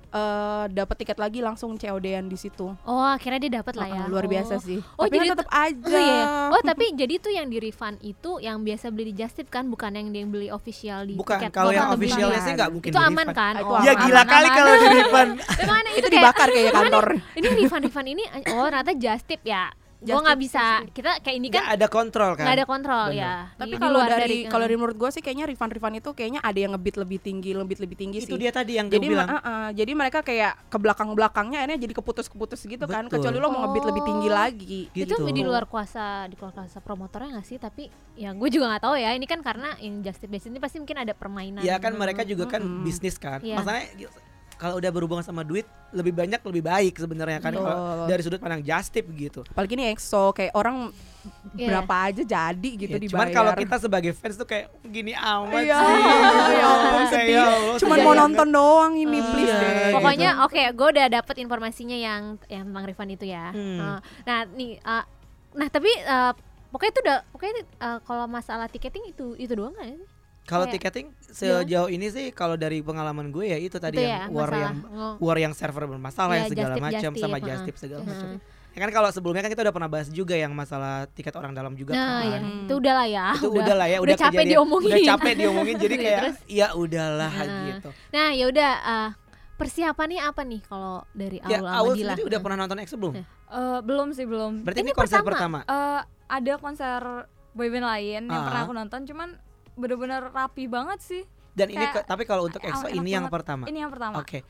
eh 0.08 0.66
dapat 0.70 0.96
tiket 0.96 1.18
lagi 1.18 1.40
langsung 1.40 1.76
COD-an 1.76 2.26
di 2.26 2.38
situ. 2.38 2.72
oh 2.80 3.04
akhirnya 3.06 3.36
dia 3.38 3.60
dapat 3.60 3.76
lah 3.76 3.84
ya 3.86 4.04
luar 4.06 4.24
biasa 4.26 4.54
Oh. 4.54 4.64
sih. 4.64 4.80
Oh, 4.96 5.04
tapi 5.04 5.12
jadi 5.14 5.26
kan 5.26 5.32
tetap 5.36 5.50
aja. 5.52 5.84
Oh 5.86 6.00
iya. 6.00 6.24
Oh 6.50 6.62
tapi 6.72 6.86
jadi 6.94 7.14
tuh 7.18 7.32
yang 7.32 7.48
di 7.48 7.60
refund 7.60 8.00
itu 8.00 8.40
yang 8.40 8.64
biasa 8.64 8.90
beli 8.90 9.12
di 9.12 9.16
Just 9.18 9.36
Tip 9.36 9.50
kan 9.50 9.68
bukan 9.68 9.92
yang 9.92 10.08
dia 10.10 10.24
beli 10.24 10.48
official 10.48 11.04
di 11.04 11.14
bukan 11.14 11.36
tiket 11.38 11.52
kalau 11.52 11.68
yang 11.70 11.92
officialnya 11.92 12.40
sih 12.40 12.54
nggak 12.54 12.70
mungkin 12.70 12.90
itu 12.90 12.96
aman 12.98 13.12
refund. 13.28 13.36
kan? 13.36 13.54
Itu 13.58 13.68
Oh, 13.68 13.76
ya 13.78 13.92
aman, 13.92 14.02
gila 14.02 14.16
aman, 14.18 14.32
kali 14.32 14.48
aman. 14.48 14.56
kalau 14.56 14.72
di 14.74 14.88
refund 14.94 15.32
itu 15.36 15.52
kayak, 16.00 16.14
dibakar 16.14 16.48
kayak 16.50 16.72
kantor. 16.80 17.06
ini 17.34 17.48
refund 17.58 17.84
refund 17.84 18.08
ini 18.08 18.24
oh 18.50 18.66
ternyata 18.66 18.92
Just 18.96 19.26
Tip 19.26 19.42
ya. 19.44 19.64
Gue 20.08 20.22
nggak 20.22 20.40
bisa. 20.40 20.66
Kita 20.88 21.12
kayak 21.20 21.36
ini 21.36 21.48
nggak 21.50 21.66
kan 21.66 21.74
ada 21.74 21.88
kontrol 21.88 22.32
kan 22.34 22.46
nggak 22.46 22.58
ada 22.58 22.66
kontrol 22.66 23.06
Bener. 23.10 23.20
ya. 23.20 23.34
Tapi 23.56 23.74
kalau 23.76 23.98
luar 23.98 24.10
dari 24.12 24.38
kalau 24.46 24.64
dari 24.64 24.76
menurut 24.76 24.96
gue 24.96 25.10
sih 25.10 25.20
kayaknya 25.20 25.46
refund-refund 25.48 25.96
itu 25.98 26.10
kayaknya 26.12 26.40
ada 26.40 26.56
yang 26.56 26.72
ngebit 26.74 26.96
lebih 26.96 27.20
tinggi, 27.20 27.52
lebih 27.52 27.78
lebih 27.78 27.98
tinggi 27.98 28.18
itu 28.20 28.30
sih. 28.30 28.38
dia 28.38 28.52
tadi 28.52 28.78
yang 28.78 28.86
gue 28.86 28.96
jadi 28.96 29.08
bilang 29.08 29.28
uh, 29.28 29.38
uh, 29.38 29.68
jadi 29.74 29.92
mereka 29.92 30.20
kayak 30.22 30.70
ke 30.70 30.78
belakang-belakangnya 30.78 31.58
akhirnya 31.62 31.80
jadi 31.80 31.94
keputus-keputus 31.94 32.62
gitu 32.62 32.86
kan. 32.86 33.06
Betul. 33.06 33.20
Kecuali 33.20 33.38
lo 33.38 33.48
mau 33.50 33.66
ngebit 33.66 33.84
lebih 33.86 34.04
tinggi 34.04 34.28
Oh. 34.28 34.34
lagi. 34.34 34.82
itu 34.92 35.12
gitu. 35.12 35.28
di 35.28 35.42
luar 35.42 35.66
kuasa 35.66 36.26
di 36.26 36.36
luar 36.36 36.52
kuasa 36.52 36.78
promotornya 36.80 37.38
nggak 37.38 37.46
sih 37.46 37.58
tapi 37.58 37.88
ya 38.14 38.32
gue 38.32 38.50
juga 38.50 38.70
nggak 38.70 38.84
tahu 38.84 38.96
ya 38.96 39.12
ini 39.12 39.26
kan 39.26 39.40
karena 39.40 39.76
yang 39.78 40.00
just 40.00 40.18
tip 40.18 40.30
Basic 40.30 40.48
ini 40.48 40.58
pasti 40.58 40.78
mungkin 40.78 40.98
ada 40.98 41.12
permainan 41.12 41.62
ya 41.62 41.76
kan 41.78 41.94
mereka 41.94 42.22
juga 42.22 42.48
kan 42.48 42.62
bisnis 42.82 43.16
kan 43.16 43.40
Iya. 43.40 43.60
masalahnya 43.60 43.88
gitu, 43.96 44.18
kalau 44.56 44.76
udah 44.76 44.90
berhubungan 44.90 45.22
sama 45.22 45.42
duit 45.42 45.64
lebih 45.90 46.12
banyak 46.12 46.40
lebih 46.40 46.62
baik 46.62 46.94
sebenarnya 46.96 47.40
kan 47.40 47.52
kalau 47.52 47.68
Betul. 47.68 48.08
dari 48.08 48.22
sudut 48.22 48.40
pandang 48.40 48.60
just 48.60 48.90
tip 48.90 49.06
gitu 49.10 49.44
Apalagi 49.46 49.74
nih 49.74 49.92
EXO 49.92 50.32
kayak 50.32 50.52
orang 50.54 50.92
Iya. 51.58 51.74
berapa 51.74 51.96
aja 52.06 52.22
jadi 52.22 52.70
gitu 52.78 52.86
Ya, 52.92 53.02
dibayar. 53.02 53.18
cuman 53.18 53.28
kalau 53.34 53.52
kita 53.58 53.76
sebagai 53.82 54.14
fans 54.14 54.38
tuh 54.38 54.46
kayak 54.46 54.70
gini 54.86 55.10
amat 55.12 55.58
Iya, 55.58 55.78
sih 55.82 55.98
ya 56.54 56.66
ampun, 56.70 57.04
sedih. 57.10 57.34
ya 57.34 57.46
cuman 57.82 57.98
mau 58.00 58.14
nonton 58.16 58.48
doang 58.48 58.94
ini 58.94 59.18
Iya, 59.18 59.30
please 59.32 59.50
deh. 59.52 59.66
gitu. 59.66 59.96
Pokoknya 59.98 60.30
oke, 60.46 60.62
gue 60.70 60.88
udah 60.94 61.08
dapet 61.12 61.36
informasinya 61.40 61.98
yang 61.98 62.22
yang 62.46 62.70
tentang 62.70 62.86
refund 62.86 63.10
itu 63.12 63.26
ya. 63.26 63.50
Hmm. 63.50 63.78
Uh, 63.80 63.98
nah 64.22 64.46
nih, 64.48 64.78
uh, 64.80 65.02
nah 65.56 65.68
tapi 65.68 65.90
uh, 66.06 66.34
pokoknya 66.70 66.92
itu 66.92 67.02
udah, 67.02 67.18
pokoknya 67.28 67.54
uh, 67.80 67.98
kalau 68.04 68.26
masalah 68.28 68.70
tiketing 68.70 69.10
itu 69.10 69.34
itu 69.36 69.50
doang 69.52 69.74
kan? 69.74 69.98
Ya? 70.46 70.48
kalau 70.48 70.66
tiketing 70.68 71.08
sejauh 71.26 71.90
ini 71.90 72.08
sih 72.08 72.30
kalau 72.30 72.54
dari 72.56 72.80
pengalaman 72.80 73.28
gue 73.28 73.46
ya 73.48 73.58
itu 73.58 73.76
tadi 73.76 73.98
Itu 73.98 74.06
yang 74.06 74.22
ya, 74.22 74.26
war 74.30 74.46
masalah. 74.46 74.62
yang 74.62 74.76
Ngo- 74.80 75.18
war 75.20 75.38
yang 75.38 75.54
server 75.54 75.84
bermasalah 75.88 76.30
Iya, 76.30 76.38
yang 76.38 76.50
segala 76.50 76.74
macam 76.78 77.12
sama 77.16 77.38
just 77.40 77.62
tip 77.64 77.76
segala 77.76 78.02
macam 78.04 78.28
Uh. 78.28 78.40
ya 78.72 78.82
kan 78.82 78.92
kalau 78.92 79.10
sebelumnya 79.10 79.42
kan 79.42 79.50
kita 79.50 79.64
udah 79.64 79.74
pernah 79.74 79.88
bahas 79.90 80.08
juga 80.10 80.36
yang 80.36 80.52
masalah 80.52 81.08
tiket 81.10 81.32
orang 81.34 81.52
dalam 81.52 81.74
juga 81.74 81.92
Nah, 81.92 82.04
kan 82.04 82.24
ya, 82.26 82.38
Hmm. 82.38 82.62
itu 82.62 82.74
udah 82.76 82.94
lah 82.94 83.08
ya. 83.10 83.28
itu 83.34 83.48
udah, 83.50 83.74
lah 83.74 83.88
ya 83.88 83.98
udah 83.98 84.04
udah, 84.06 84.16
capek 84.18 84.32
kejadian- 84.36 84.52
diomongin. 84.54 84.88
udah 84.88 85.02
capek 85.10 85.34
diomongin 85.34 85.76
jadi 85.78 85.96
Iya, 85.96 86.04
kayak 86.04 86.20
terus? 86.22 86.38
ya 86.46 86.68
udahlah 86.74 87.32
Nah. 87.34 87.64
gitu 87.66 87.90
Nah 88.12 88.28
ya 88.32 88.46
udah, 88.46 88.72
uh, 88.86 89.10
persiapannya 89.56 90.20
apa 90.22 90.42
nih 90.44 90.62
kalau 90.62 90.96
dari 91.12 91.40
ya 91.40 91.58
awal 91.58 91.72
awal 91.72 91.84
sama 91.88 91.96
Dila? 91.96 92.12
sendiri 92.12 92.28
udah 92.28 92.40
pernah 92.40 92.58
nonton 92.60 92.78
X 92.78 92.90
belum. 92.94 93.14
Eh, 93.16 93.80
belum 93.82 94.08
sih 94.12 94.26
belum 94.26 94.52
berarti 94.62 94.82
ini, 94.82 94.92
Ini 94.92 94.94
konser 94.94 95.20
pertama. 95.22 95.64
pertama, 95.64 95.72
Eh, 95.96 96.02
ada 96.28 96.54
konser 96.58 97.00
boyband 97.54 97.86
lain 97.86 98.22
yang 98.26 98.36
Ah. 98.36 98.44
pernah 98.44 98.62
aku 98.62 98.74
nonton 98.74 99.02
cuman 99.06 99.30
bener-bener 99.76 100.28
rapi 100.28 100.66
banget 100.66 101.00
sih 101.00 101.24
dan 101.52 101.68
ini 101.70 101.80
kayak- 101.80 101.96
ke- 101.96 102.06
tapi 102.06 102.24
kalau 102.24 102.44
untuk 102.44 102.60
EXO 102.60 102.92
ini 102.92 103.16
yang 103.16 103.26
banget. 103.26 103.36
pertama 103.40 103.64
ini 103.66 103.80
yang 103.80 103.88
pertama 103.88 104.20
oke 104.20 104.44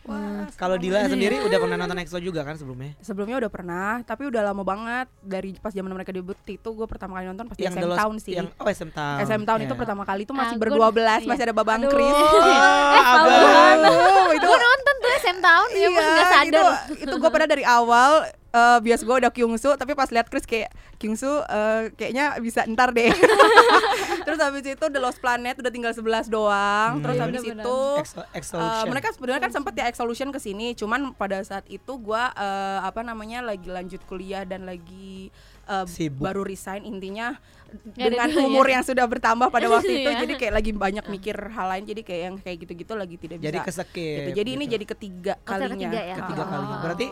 kalau 0.56 0.74
Dila 0.76 1.06
sendiri 1.06 1.38
udah 1.40 1.58
pernah 1.60 1.78
nonton 1.78 1.98
EXO 2.00 2.18
juga 2.18 2.42
kan 2.42 2.56
sebelumnya 2.56 2.98
Sebelumnya 3.00 3.38
udah 3.38 3.52
pernah, 3.52 4.02
tapi 4.02 4.26
udah 4.26 4.42
lama 4.44 4.64
banget 4.64 5.06
dari 5.20 5.54
pas 5.56 5.70
zaman 5.70 5.90
mereka 5.92 6.10
debut 6.10 6.34
itu 6.44 6.66
gue 6.68 6.88
pertama 6.88 7.14
kali 7.16 7.26
nonton 7.28 7.46
pas 7.46 7.54
di 7.54 7.62
yang 7.62 7.76
SM 7.76 7.90
Town 7.92 8.16
sih. 8.18 8.34
yang 8.34 8.50
oh 8.52 8.66
SM 8.66 8.90
Town 8.90 9.18
SM 9.22 9.44
Town 9.44 9.60
itu 9.60 9.70
Ya. 9.70 9.78
pertama 9.78 10.02
kali 10.02 10.22
itu 10.24 10.34
masih 10.34 10.56
berdua 10.56 10.90
belas, 10.90 11.22
iya. 11.22 11.30
masih 11.30 11.44
ada 11.44 11.54
Babang 11.54 11.78
Aduh. 11.80 11.92
Chris. 11.92 12.10
Oh, 12.18 13.02
tahu 13.06 13.30
abang. 13.30 13.78
Aduh, 13.78 14.30
itu 14.34 14.48
Gue 14.48 14.58
nonton 14.60 14.96
tuh 14.98 15.12
SM 15.20 15.38
Town, 15.40 15.68
ya 15.70 15.78
iya, 15.78 15.88
nggak 15.92 16.26
sadar. 16.28 16.46
itu 16.48 16.62
itu 17.04 17.16
gue 17.16 17.30
pernah 17.30 17.48
dari 17.48 17.64
awal 17.64 18.12
eh 18.56 18.80
bias 18.80 19.02
gue 19.02 19.16
udah 19.18 19.28
Kyungsu 19.30 19.76
tapi 19.76 19.92
pas 19.92 20.08
lihat 20.08 20.26
Chris 20.26 20.44
kayak 20.44 20.72
Kyungsu 20.96 21.28
eh, 21.44 21.92
kayaknya 21.92 22.40
bisa 22.40 22.64
ntar 22.66 22.90
deh 22.90 23.12
terus 24.26 24.40
habis 24.40 24.64
itu 24.64 24.86
The 24.86 24.98
Lost 24.98 25.20
Planet 25.20 25.60
udah 25.60 25.68
tinggal 25.70 25.92
11 25.92 26.28
doang 26.28 26.64
Hmm. 26.88 27.02
terus 27.02 27.16
Iya, 27.16 27.24
habis 27.26 27.42
bener-bener. 27.42 27.66
itu 27.66 27.78
Exo- 28.00 28.24
eh, 28.24 28.38
Exolution. 28.38 28.88
mereka 28.88 29.08
sebenarnya 29.12 29.42
kan 29.42 29.52
sempat 29.52 29.74
ya 29.74 29.86
Exolution 29.86 30.30
ke 30.30 30.40
sini 30.40 30.72
cuman 30.74 31.12
pada 31.14 31.42
saat 31.42 31.68
itu 31.68 31.92
gua 31.98 32.32
eh, 32.32 32.80
apa 32.82 33.02
namanya 33.02 33.42
lagi 33.42 33.68
lanjut 33.68 34.00
kuliah 34.04 34.44
dan 34.44 34.64
lagi 34.64 35.30
uh, 35.66 35.84
Sibuk. 35.84 36.22
baru 36.22 36.42
resign 36.42 36.84
intinya 36.84 37.36
ada 37.92 38.08
dengan 38.08 38.30
ya? 38.30 38.40
umur 38.40 38.64
yang 38.66 38.82
sudah 38.82 39.04
bertambah 39.04 39.50
pada 39.50 39.68
waktu 39.68 39.92
itu 40.00 40.08
Iya. 40.08 40.22
jadi 40.22 40.34
kayak 40.38 40.54
lagi 40.54 40.72
banyak 40.72 41.06
mikir 41.08 41.36
hal 41.36 41.68
lain 41.68 41.84
jadi 41.84 42.02
kayak 42.02 42.22
yang 42.24 42.36
kayak 42.38 42.58
gitu-gitu 42.62 42.94
lagi 42.94 43.16
tidak 43.18 43.38
bisa 43.38 43.46
Jadi 43.46 43.58
kesekip. 43.62 44.16
gitu. 44.22 44.30
jadi 44.36 44.50
ini 44.52 44.64
gitu. 44.64 44.74
jadi 44.74 44.86
ketiga 44.88 45.34
Konser 45.40 45.68
kalinya 45.68 45.90
ketiga 45.90 46.00
ya? 46.02 46.16
ketiga 46.16 46.40
Ah. 46.40 46.48
kalinya. 46.48 46.78
Berarti 46.80 47.08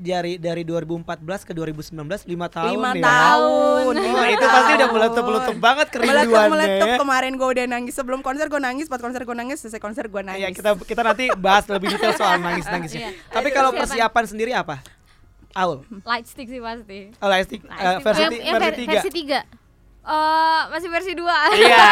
dari 0.00 0.40
dari 0.40 0.64
2014 0.64 1.20
ke 1.44 1.52
2019 1.52 1.92
5 1.92 2.56
tahun 2.56 2.80
5 2.80 2.96
nih. 2.96 3.04
tahun. 3.04 3.94
Wah, 4.00 4.28
itu 4.32 4.46
pasti 4.48 4.72
udah 4.80 4.88
meletup-meletup 4.88 5.56
banget 5.60 5.86
kerinduannya. 5.92 6.26
Meletup-meletup 6.26 6.88
kemarin 7.04 7.32
gue 7.36 7.48
udah 7.52 7.66
nangis 7.68 7.92
sebelum 7.92 8.20
konser 8.24 8.48
gue 8.48 8.60
nangis, 8.60 8.88
pas 8.88 8.98
konser 8.98 9.22
gue 9.28 9.36
nangis, 9.36 9.60
selesai 9.60 9.78
konser 9.78 10.08
gue 10.08 10.22
nangis. 10.24 10.40
Iya, 10.40 10.48
kita 10.56 10.70
kita 10.80 11.02
nanti 11.04 11.28
bahas 11.36 11.68
lebih 11.68 11.92
detail 11.92 12.16
soal 12.16 12.40
nangis-nangisnya. 12.40 13.12
Iya. 13.12 13.28
Tapi 13.28 13.48
kalau 13.52 13.70
persiapan 13.76 14.24
sendiri 14.24 14.56
apa? 14.56 14.80
Aul. 15.52 15.82
Lightstick 16.06 16.48
sih 16.48 16.62
pasti. 16.62 17.10
Oh, 17.18 17.28
lightstick. 17.28 17.60
Light 17.66 17.76
uh, 17.76 17.90
eh, 17.90 17.98
versi, 18.00 18.22
versi, 18.22 18.38
versi, 18.38 18.56
versi 18.56 18.82
3. 18.86 18.88
Versi 18.88 19.10
3. 19.54 19.59
Uh, 20.00 20.64
masih 20.72 20.88
versi 20.88 21.12
2 21.12 21.20
Iya, 21.60 21.86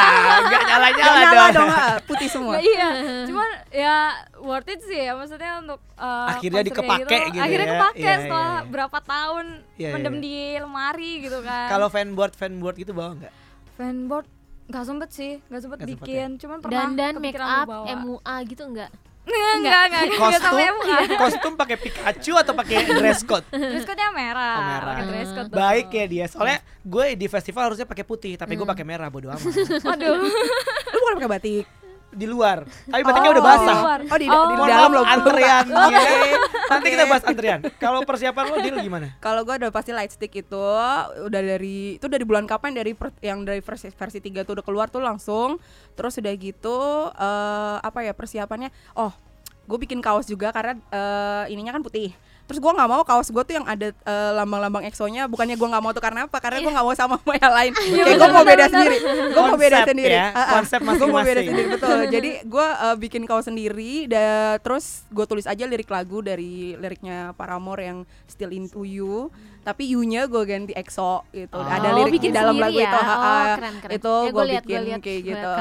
nggak 0.48 0.62
nyala-nyala 0.64 1.20
dong. 1.52 1.52
Dong, 1.60 1.68
ah, 1.68 1.96
putih 2.08 2.28
semua. 2.32 2.56
Nah, 2.56 2.62
iya, 2.64 2.88
cuman 3.28 3.48
ya 3.68 3.96
worth 4.40 4.72
it 4.72 4.80
sih 4.80 5.04
ya 5.04 5.12
maksudnya 5.12 5.60
untuk 5.60 5.76
uh, 6.00 6.32
akhirnya 6.32 6.64
dikepake 6.64 7.04
gitu. 7.04 7.36
gitu 7.36 7.44
akhirnya 7.44 7.68
ya. 7.68 7.74
kepake 7.76 8.00
yeah, 8.00 8.16
setelah 8.24 8.48
yeah, 8.48 8.70
berapa 8.72 8.98
tahun 9.04 9.46
yeah, 9.76 9.92
mendem 9.92 10.14
yeah. 10.16 10.24
di 10.24 10.36
lemari 10.56 11.12
gitu 11.20 11.38
kan. 11.44 11.68
Kalau 11.68 11.88
fanboard 11.92 12.32
fanboard 12.32 12.76
gitu 12.80 12.96
bawa 12.96 13.12
nggak? 13.20 13.32
Fanboard 13.76 14.26
Gak 14.68 14.84
sempet 14.84 15.08
sih, 15.16 15.40
gak 15.48 15.64
sempet 15.64 15.80
gak 15.80 15.88
bikin, 15.96 16.36
ya. 16.36 16.40
cuman 16.44 16.60
pernah 16.60 16.92
dan 16.92 17.16
dan 17.16 17.24
make 17.24 17.40
up 17.40 17.64
MUA 17.88 18.36
gitu 18.52 18.68
enggak 18.68 18.92
Enggak, 19.28 19.52
enggak, 19.60 20.02
enggak, 20.08 20.18
Kostum, 20.18 20.56
MUA. 20.56 20.98
kostum 21.20 21.52
pakai 21.54 21.76
Pikachu 21.76 22.32
atau 22.40 22.52
pakai 22.56 22.76
dress 22.88 23.20
code? 23.20 23.44
Dress 23.52 23.84
code-nya 23.84 24.08
merah. 24.10 24.56
Oh, 24.56 24.64
merah. 24.64 24.94
Pakai 24.96 25.04
dress 25.12 25.30
code. 25.36 25.48
dong. 25.52 25.58
Baik 25.60 25.86
ya 25.92 26.04
dia. 26.08 26.24
Soalnya 26.26 26.58
gue 26.80 27.06
di 27.14 27.26
festival 27.28 27.62
harusnya 27.68 27.84
pakai 27.84 28.04
putih, 28.08 28.34
tapi 28.40 28.56
gue 28.56 28.64
pakai 28.64 28.84
merah 28.88 29.12
bodo 29.12 29.28
amat. 29.28 29.44
Waduh. 29.84 30.16
lu 30.88 30.98
bukan 31.04 31.14
pakai 31.20 31.30
batik 31.30 31.64
Di 32.08 32.24
luar. 32.24 32.64
Tapi 32.64 33.02
batiknya 33.02 33.30
udah 33.30 33.44
basah. 33.44 33.76
luar. 33.78 34.00
oh 34.02 34.16
di, 34.16 34.26
Oh. 34.26 34.48
di 34.48 34.64
dalam 34.64 34.88
maaf, 34.88 34.90
lo 34.90 35.02
antriannya. 35.04 35.98
Nanti 36.68 36.88
kita 36.88 37.04
bahas 37.04 37.22
antrian. 37.22 37.60
Kalau 37.76 38.00
persiapan 38.02 38.44
lo 38.44 38.56
deal 38.58 38.76
gimana? 38.78 39.06
Kalau 39.18 39.44
gue 39.44 39.54
udah 39.54 39.68
pasti 39.68 39.92
light 39.92 40.08
stick 40.08 40.32
itu 40.32 40.64
udah 41.20 41.40
dari 41.44 41.96
itu 41.96 42.06
dari 42.06 42.24
bulan 42.24 42.44
kapan 42.44 42.72
dari 42.72 42.92
per- 42.92 43.12
yang 43.20 43.44
dari 43.44 43.60
versi 43.60 43.88
versi 43.88 44.18
3 44.18 44.40
tuh 44.42 44.56
udah 44.56 44.64
keluar 44.64 44.88
tuh 44.88 45.00
langsung. 45.00 45.60
Terus 45.92 46.16
udah 46.16 46.32
gitu 46.32 46.78
eh 47.10 47.76
apa 47.78 47.98
ya 48.00 48.12
persiapannya? 48.12 48.72
Oh, 48.94 49.12
gue 49.64 49.78
bikin 49.78 50.00
kaos 50.00 50.24
juga 50.24 50.48
karena 50.48 50.80
eh, 50.88 51.52
ininya 51.52 51.72
kan 51.72 51.82
putih. 51.82 52.16
Terus 52.48 52.64
gue 52.64 52.72
nggak 52.72 52.88
mau 52.88 53.04
kaos 53.04 53.28
gue 53.28 53.42
tuh 53.44 53.54
yang 53.60 53.66
ada 53.68 53.92
eh, 53.92 54.30
lambang-lambang 54.32 54.88
EXO-nya. 54.88 55.28
Bukannya 55.28 55.60
gue 55.60 55.68
nggak 55.68 55.82
mau 55.84 55.92
tuh 55.92 56.00
karena 56.00 56.24
apa? 56.24 56.40
Karena 56.40 56.64
gue 56.64 56.72
nggak 56.72 56.86
mau 56.88 56.96
sama 56.96 57.20
sama 57.20 57.34
yang 57.44 57.52
lain. 57.52 57.72
Kayak 57.76 58.16
gue 58.16 58.30
mau 58.32 58.44
beda 58.48 58.64
sendiri. 58.72 58.96
Gue 59.28 59.42
mau 59.44 59.58
beda 59.60 59.78
sendiri. 59.84 60.14
ya, 60.16 60.26
konsep 60.56 60.80
Gue 60.80 61.08
mau 61.12 61.20
beda 61.20 61.40
sendiri 61.44 61.68
betul. 61.68 61.98
Jadi 62.08 62.30
gue 62.48 62.66
eh, 62.88 62.96
bikin 62.96 63.22
kaos 63.28 63.44
sendiri. 63.44 64.08
Da, 64.08 64.56
terus 64.64 65.04
gue 65.12 65.24
tulis 65.28 65.44
aja 65.44 65.64
lirik 65.68 65.92
lagu 65.92 66.24
dari 66.24 66.72
liriknya 66.80 67.36
Paramore 67.36 67.82
yang 67.84 67.98
Still 68.24 68.56
Into 68.56 68.88
You. 68.88 69.28
Tapi 69.68 69.84
You-nya 69.84 70.24
gue 70.32 70.42
ganti 70.48 70.72
EXO 70.72 71.28
gitu. 71.28 71.60
Oh. 71.60 71.66
Ada 71.66 71.92
lirik 71.92 72.16
di 72.24 72.32
dalam 72.32 72.56
lagu 72.56 72.80
ya? 72.80 72.88
itu. 72.88 72.98
Oh, 73.04 73.44
keren, 73.60 73.74
keren. 73.84 73.92
Itu 74.00 74.14
Ya, 74.16 74.30
gue 74.32 74.44
bikin 74.48 74.64
gua 74.64 74.86
liat, 74.88 75.00
kayak 75.04 75.20
gitu. 75.28 75.52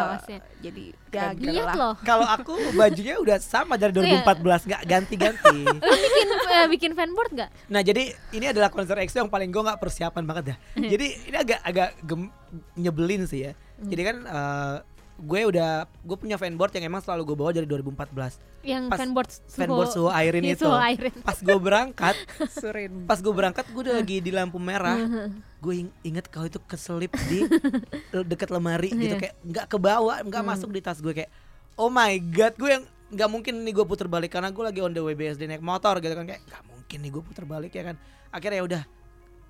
Jadi 0.64 0.86
ya 1.18 1.28
gitu 1.34 1.76
loh 1.76 1.94
Kalau 2.00 2.24
aku 2.26 2.54
bajunya 2.74 3.16
udah 3.18 3.38
sama 3.38 3.74
dari 3.74 3.92
Iya. 3.94 4.22
2014 4.22 4.68
nggak 4.68 4.82
ganti-ganti. 4.86 5.58
lu 5.84 5.96
bikin 5.98 6.28
eh, 6.48 6.68
bikin 6.68 6.92
fanboard 6.94 7.32
nggak 7.32 7.50
Nah 7.68 7.82
jadi 7.82 8.04
ini 8.32 8.46
adalah 8.48 8.70
konser 8.70 8.96
EXO 8.96 9.20
yang 9.20 9.30
paling 9.30 9.50
gue 9.50 9.60
nggak 9.60 9.78
persiapan 9.78 10.24
banget 10.24 10.44
dah. 10.48 10.58
jadi 10.78 11.08
ini 11.24 11.36
agak 11.36 11.60
agak 11.62 11.90
gem- 12.02 12.34
nyebelin 12.74 13.26
sih 13.26 13.44
ya. 13.44 13.52
Jadi 13.80 14.02
kan 14.04 14.18
eh, 14.24 14.76
gue 15.18 15.42
udah 15.48 15.72
gue 15.84 16.14
punya 16.16 16.36
fanboard 16.36 16.70
yang 16.72 16.86
emang 16.88 17.02
selalu 17.02 17.26
gue 17.26 17.38
bawa 17.38 17.50
dari 17.52 17.66
2014. 17.66 18.38
yang 18.62 18.86
Pas 18.86 19.00
fanboard 19.00 19.30
suhu, 19.32 19.58
Fanboard 19.58 19.90
suhu 19.90 20.10
airin 20.10 20.44
itu. 20.46 20.62
suhu 20.62 20.76
airin. 20.76 21.14
Pas 21.20 21.34
gue 21.36 21.58
berangkat, 21.58 22.16
Surin. 22.54 22.92
pas 23.04 23.18
gue 23.18 23.32
berangkat 23.32 23.66
gue 23.66 23.82
udah 23.82 23.96
lagi 23.96 24.18
di 24.20 24.30
lampu 24.30 24.58
merah. 24.58 24.94
gue 25.64 25.74
ing- 25.80 25.96
inget 26.04 26.28
kau 26.28 26.44
itu 26.44 26.62
keselip 26.62 27.10
di 27.26 27.50
deket 28.30 28.48
lemari 28.48 28.90
gitu 28.90 29.10
Iya. 29.10 29.20
kayak 29.20 29.36
nggak 29.42 29.66
ke 29.68 29.78
bawah, 29.78 30.22
nggak 30.22 30.44
masuk 30.44 30.70
di 30.70 30.80
tas 30.80 31.00
gue 31.00 31.14
kayak 31.16 31.32
oh 31.76 31.88
my 31.88 32.14
god 32.28 32.54
gue 32.54 32.70
yang 32.72 32.84
nggak 33.08 33.30
mungkin 33.32 33.54
nih 33.62 33.74
gue 33.74 33.86
puter 33.86 34.06
balik 34.06 34.30
karena 34.30 34.50
gue 34.50 34.62
lagi 34.62 34.80
on 34.80 34.92
the 34.92 35.00
way 35.00 35.14
BSD 35.14 35.48
naik 35.48 35.62
motor 35.62 35.98
gitu 35.98 36.12
kan 36.12 36.26
kayak 36.26 36.44
nggak 36.44 36.62
mungkin 36.68 36.98
nih 37.00 37.10
gue 37.10 37.24
puter 37.24 37.44
balik 37.44 37.72
ya 37.72 37.84
kan 37.84 37.96
akhirnya 38.30 38.58
ya 38.58 38.66
udah 38.66 38.82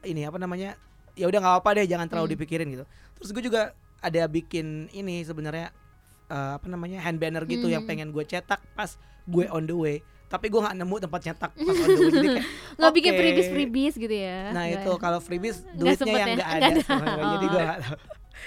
ini 0.06 0.22
apa 0.22 0.38
namanya 0.38 0.78
ya 1.12 1.26
udah 1.26 1.40
nggak 1.40 1.54
apa-apa 1.56 1.70
deh 1.76 1.88
jangan 1.88 2.06
terlalu 2.06 2.38
dipikirin 2.38 2.70
gitu 2.70 2.86
terus 3.18 3.30
gue 3.32 3.42
juga 3.42 3.74
ada 4.08 4.24
bikin 4.26 4.68
ini 4.90 5.22
sebenarnya 5.22 5.72
eh, 6.26 6.52
apa 6.54 6.66
namanya 6.66 7.00
hand 7.00 7.18
banner 7.18 7.44
gitu 7.44 7.66
yang 7.66 7.82
Hmm. 7.82 7.90
pengen 7.90 8.10
gue 8.10 8.24
cetak 8.24 8.60
pas 8.72 8.96
gue 9.24 9.46
on 9.48 9.64
the 9.64 9.74
way 9.74 9.98
tapi 10.28 10.48
gue 10.48 10.60
nggak 10.60 10.76
nemu 10.76 10.96
tempat 11.02 11.22
cetak 11.26 11.52
pas 11.54 11.72
on 11.74 11.88
the 11.88 11.98
way 11.98 12.12
jadi 12.12 12.28
kayak 12.34 12.48
nggak 12.78 12.94
bikin 12.94 13.12
oke. 13.12 13.18
freebies 13.18 13.48
freebies 13.50 13.96
gitu 13.96 14.12
ya 14.14 14.40
Nah 14.50 14.64
Nggak 14.66 14.76
itu 14.78 14.92
ya? 14.92 14.98
kalau 14.98 15.20
freebies 15.20 15.58
duitnya 15.72 15.96
sempet 15.96 16.16
yang 16.18 16.28
ya? 16.28 16.36
nggak 16.36 16.48
Nggak 16.48 16.60
ada, 16.60 16.68
ada. 16.68 16.82
sebenarnya. 16.82 17.26
jadi 17.30 17.46
Oh. 17.46 17.50
gue 17.50 17.62
nggak 17.62 17.80
tahu. 17.82 17.96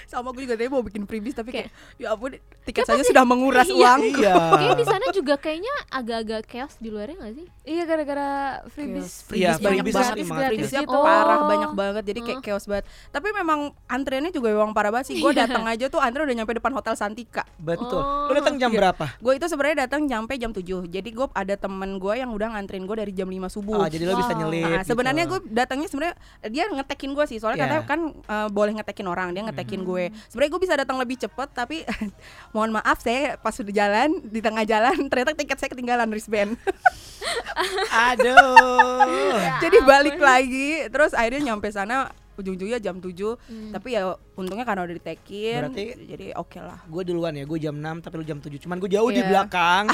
Sama 0.05 0.31
gue 0.31 0.43
juga 0.43 0.55
tadi 0.55 0.67
mau 0.67 0.81
bikin 0.81 1.03
freebies 1.03 1.33
tapi 1.33 1.49
kayak 1.51 1.67
ya 1.95 2.11
ampun 2.11 2.35
tiket 2.61 2.83
saja 2.83 3.01
sudah 3.01 3.23
menguras 3.23 3.65
Iya. 3.65 3.75
uang. 3.77 3.99
Iya. 4.13 4.35
Kayaknya 4.53 4.75
di 4.75 4.85
sana 4.85 5.05
juga 5.11 5.33
kayaknya 5.35 5.73
agak-agak 5.89 6.41
chaos 6.45 6.75
di 6.75 6.87
luarnya 6.87 7.15
nggak 7.17 7.33
sih? 7.33 7.47
Iya 7.63 7.83
gara-gara 7.83 8.27
freebies. 8.67 9.11
Iya, 9.29 9.55
banyak 9.55 9.61
freebies 9.81 9.93
banget. 9.93 10.07
sih, 10.07 10.15
gratis, 10.15 10.27
banget. 10.27 10.41
gratis 10.41 10.49
Freebiesnya 10.51 10.81
gitu. 10.83 10.99
parah 10.99 11.39
banyak 11.43 11.71
banget 11.73 12.03
jadi 12.05 12.19
kayak 12.21 12.37
Huh? 12.37 12.45
chaos 12.45 12.65
banget. 12.65 12.85
Tapi 13.09 13.27
memang 13.31 13.59
antreannya 13.85 14.31
juga 14.31 14.47
memang 14.49 14.71
parah 14.71 14.89
banget 14.89 15.07
sih. 15.07 15.17
Gue 15.17 15.31
datang 15.33 15.63
aja 15.63 15.85
tuh 15.87 15.99
antre 15.99 16.21
udah 16.21 16.33
nyampe 16.33 16.53
depan 16.53 16.71
Hotel 16.71 16.93
Santika. 16.93 17.43
Betul. 17.57 17.97
Oh. 17.97 18.27
Lu 18.27 18.33
datang 18.33 18.55
jam 18.57 18.69
Iya. 18.69 18.77
berapa? 18.81 19.05
Gue 19.17 19.33
itu 19.35 19.45
sebenarnya 19.45 19.77
datang 19.81 20.01
nyampe 20.03 20.33
jam 20.35 20.51
7 20.51 20.61
Jadi 20.87 21.09
gue 21.09 21.27
ada 21.29 21.55
temen 21.55 21.97
gue 21.97 22.13
yang 22.15 22.29
udah 22.29 22.47
nganterin 22.51 22.83
gue 22.83 22.95
dari 22.97 23.11
jam 23.11 23.27
5 23.27 23.47
subuh. 23.47 23.77
Oh, 23.77 23.87
jadi 23.87 24.03
lo 24.03 24.15
bisa 24.15 24.31
nyelip. 24.31 24.63
Nah, 24.63 24.83
sebenarnya 24.83 25.23
gitu. 25.23 25.31
gue 25.37 25.51
datangnya 25.51 25.87
sebenarnya 25.87 26.15
dia 26.47 26.63
ngetekin 26.67 27.11
gue 27.11 27.25
sih 27.25 27.37
soalnya 27.37 27.57
Iya. 27.57 27.65
katanya 27.67 27.83
kan 27.85 27.99
eh, 28.13 28.47
boleh 28.49 28.71
ngetekin 28.73 29.05
orang 29.05 29.27
dia 29.31 29.43
ngetekin 29.43 29.80
gue. 29.83 30.03
Sebenarnya 30.27 30.51
gue 30.51 30.61
bisa 30.61 30.75
datang 30.75 30.97
lebih 30.97 31.17
cepet 31.17 31.49
tapi 31.51 31.77
mohon 32.53 32.71
maaf 32.71 32.99
saya 32.99 33.35
pas 33.35 33.51
sudah 33.51 33.71
jalan 33.71 34.21
di 34.23 34.39
tengah 34.39 34.63
jalan 34.63 34.95
ternyata 35.09 35.33
tiket 35.33 35.57
saya 35.57 35.69
ketinggalan 35.69 36.07
wristband. 36.07 36.55
Aduh. 38.11 39.37
Jadi 39.59 39.77
balik 39.81 40.17
lagi 40.17 40.87
terus 40.87 41.11
akhirnya 41.11 41.41
nyampe 41.47 41.69
sana 41.69 42.09
ujung-ujungnya 42.33 42.79
jam 42.79 42.97
7 42.97 43.37
Hmm. 43.43 43.69
tapi 43.69 43.93
ya 43.93 44.07
untungnya 44.33 44.63
karena 44.63 44.81
udah 44.81 44.95
ditekin 44.95 45.61
Berarti- 45.61 45.93
jadi 46.07 46.25
oke 46.33 46.57
lah. 46.57 46.79
gue 46.83 47.03
duluan 47.03 47.35
ya, 47.35 47.43
gue 47.43 47.59
jam 47.59 47.75
6 47.75 48.01
tapi 48.01 48.17
lu 48.17 48.25
jam 48.25 48.39
7. 48.39 48.57
Cuman 48.57 48.79
gue 48.79 48.89
jauh 48.89 49.09
di 49.09 49.19
Iya. 49.19 49.29
belakang. 49.29 49.85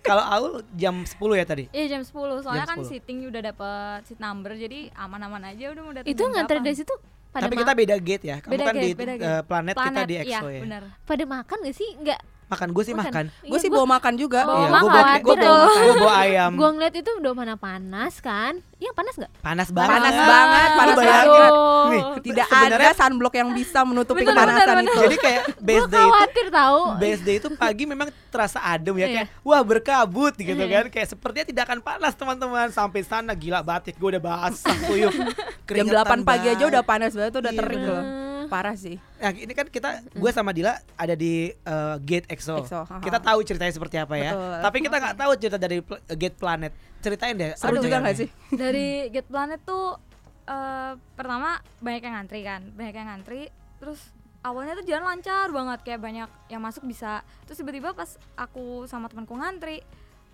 Kalau 0.00 0.22
Aul 0.22 0.48
jam 0.72 1.02
10 1.02 1.34
ya 1.34 1.44
tadi. 1.44 1.64
Iya 1.70 1.86
jam 1.90 2.02
10 2.02 2.38
soalnya 2.38 2.62
Jam 2.62 2.70
kan 2.70 2.78
10. 2.78 2.92
seating 2.92 3.26
udah 3.26 3.42
dapet 3.42 3.98
seat 4.06 4.20
number 4.20 4.54
jadi 4.54 4.94
aman-aman 4.94 5.42
aja 5.44 5.64
udah 5.68 5.82
mau 5.82 5.92
datang 5.92 6.06
Itu 6.06 6.22
nganter 6.24 6.56
8. 6.56 6.62
dari 6.62 6.76
situ 6.76 6.94
pada 7.28 7.44
tapi 7.44 7.54
kita 7.56 7.72
beda 7.74 7.96
gate 7.98 8.24
ya. 8.24 8.36
Kamu 8.38 8.50
Beda 8.50 8.64
kan 8.64 8.74
gate, 8.74 8.82
di 8.82 8.90
beda 8.92 9.12
eh, 9.12 9.18
gate. 9.18 9.44
planet, 9.44 9.74
kita 9.76 10.00
di 10.02 10.14
EXO 10.16 10.26
iya, 10.26 10.40
ya. 10.50 10.60
bener. 10.62 10.82
pada 11.02 11.24
makan 11.24 11.56
gak 11.60 11.74
sih? 11.74 11.90
Enggak. 11.94 12.20
Makan 12.48 12.72
gue 12.72 12.80
sih 12.80 12.94
Bukan. 12.96 13.04
makan. 13.04 13.24
Gue 13.28 13.48
Iya, 13.50 13.60
sih 13.60 13.68
gua- 13.68 13.76
bawa 13.78 13.88
makan 13.94 14.14
juga. 14.16 14.40
Bawa 14.42 14.56
Iya, 14.56 14.68
makan, 14.70 14.80
gue 14.80 14.88
bawa, 14.88 14.96
khawatir 15.04 15.20
gue 15.28 15.36
bawa, 15.36 15.66
gue 15.94 16.12
ayam. 16.16 16.52
Gua 16.56 16.70
ngeliat 16.72 16.94
itu 16.96 17.10
udah 17.12 17.32
mana 17.34 17.54
panas 17.54 18.14
kan? 18.18 18.52
Iya 18.74 18.90
panas 18.90 19.14
nggak? 19.14 19.32
Panas 19.38 19.68
banget. 19.68 19.92
Panas 19.92 20.16
banget, 20.16 20.68
panas 20.72 20.96
banget. 20.96 21.52
Nih, 21.88 22.02
Tidak 22.22 22.46
sebenarnya- 22.46 22.88
ada 22.88 22.96
sunblock 22.96 23.34
yang 23.34 23.48
bisa 23.52 23.78
menutupi 23.82 24.18
Bener, 24.18 24.32
kepanasan 24.32 24.64
bener, 24.66 24.80
itu. 24.82 25.00
Jadi 25.02 25.16
kayak 25.18 25.42
Gue 25.44 25.60
BSD 25.60 25.92
itu 25.92 26.00
khawatir 26.00 26.46
tahu. 26.48 26.80
BSD 26.96 27.28
itu 27.34 27.48
pagi 27.52 27.84
memang 27.84 28.08
terasa 28.28 28.58
adem 28.62 28.94
ya 28.94 29.00
Iya. 29.02 29.08
kayak 29.14 29.28
wah 29.42 29.60
berkabut 29.60 30.32
gitu 30.34 30.56
Iya. 30.58 30.72
kan 30.74 30.86
kayak 30.88 31.08
sepertinya 31.10 31.46
tidak 31.46 31.62
akan 31.66 31.78
panas 31.82 32.12
teman-teman 32.14 32.68
sampai 32.70 33.00
sana 33.02 33.32
gila 33.34 33.60
batik 33.60 33.92
gue 33.94 34.08
udah 34.10 34.22
basah 34.22 34.72
kuyup 34.84 35.12
Jam 35.68 35.86
Keringetan 35.86 36.24
8 36.24 36.28
pagi 36.28 36.46
aja 36.48 36.64
udah 36.64 36.82
panas 36.82 37.12
banget 37.12 37.30
tuh 37.30 37.40
udah 37.44 37.52
Iya, 37.52 37.60
terik 37.60 37.82
loh. 37.84 38.04
Parah 38.48 38.72
sih. 38.72 38.96
Nah 39.20 39.30
ini 39.30 39.52
kan 39.52 39.68
kita 39.68 40.00
gue 40.08 40.30
sama 40.32 40.56
Dila 40.56 40.72
ada 40.96 41.12
di 41.12 41.52
eh, 41.52 41.96
Gate 42.00 42.32
EXO. 42.32 42.64
EXO, 42.64 42.80
haha. 42.88 43.04
Kita 43.04 43.20
tahu 43.20 43.38
ceritanya 43.44 43.72
seperti 43.72 44.00
apa 44.00 44.16
ya. 44.16 44.32
Betul. 44.32 44.56
Tapi 44.64 44.76
kita 44.80 44.96
nggak 44.96 45.16
tahu 45.20 45.32
cerita 45.36 45.58
dari 45.60 45.78
pl- 45.84 46.00
Gate 46.08 46.36
Planet. 46.40 46.72
Ceritain 46.98 47.36
deh. 47.36 47.52
Seru 47.54 47.76
juga 47.76 48.00
nggak 48.00 48.16
sih? 48.16 48.28
dari 48.64 49.12
Get 49.12 49.28
Planet 49.28 49.60
tuh 49.60 50.00
eh, 50.48 50.92
pertama 51.12 51.60
banyak 51.78 52.02
yang 52.02 52.14
ngantri 52.16 52.40
kan 52.40 52.60
banyak 52.72 52.94
yang 52.96 53.08
ngantri 53.12 53.52
terus 53.78 54.00
awalnya 54.40 54.74
tuh 54.74 54.86
jalan 54.88 55.04
lancar 55.06 55.52
banget 55.52 55.78
kayak 55.84 56.00
banyak 56.00 56.28
yang 56.48 56.62
masuk 56.64 56.88
bisa 56.88 57.20
terus 57.44 57.60
tiba-tiba 57.60 57.92
pas 57.92 58.16
aku 58.34 58.88
sama 58.88 59.06
temanku 59.06 59.36
ngantri 59.36 59.84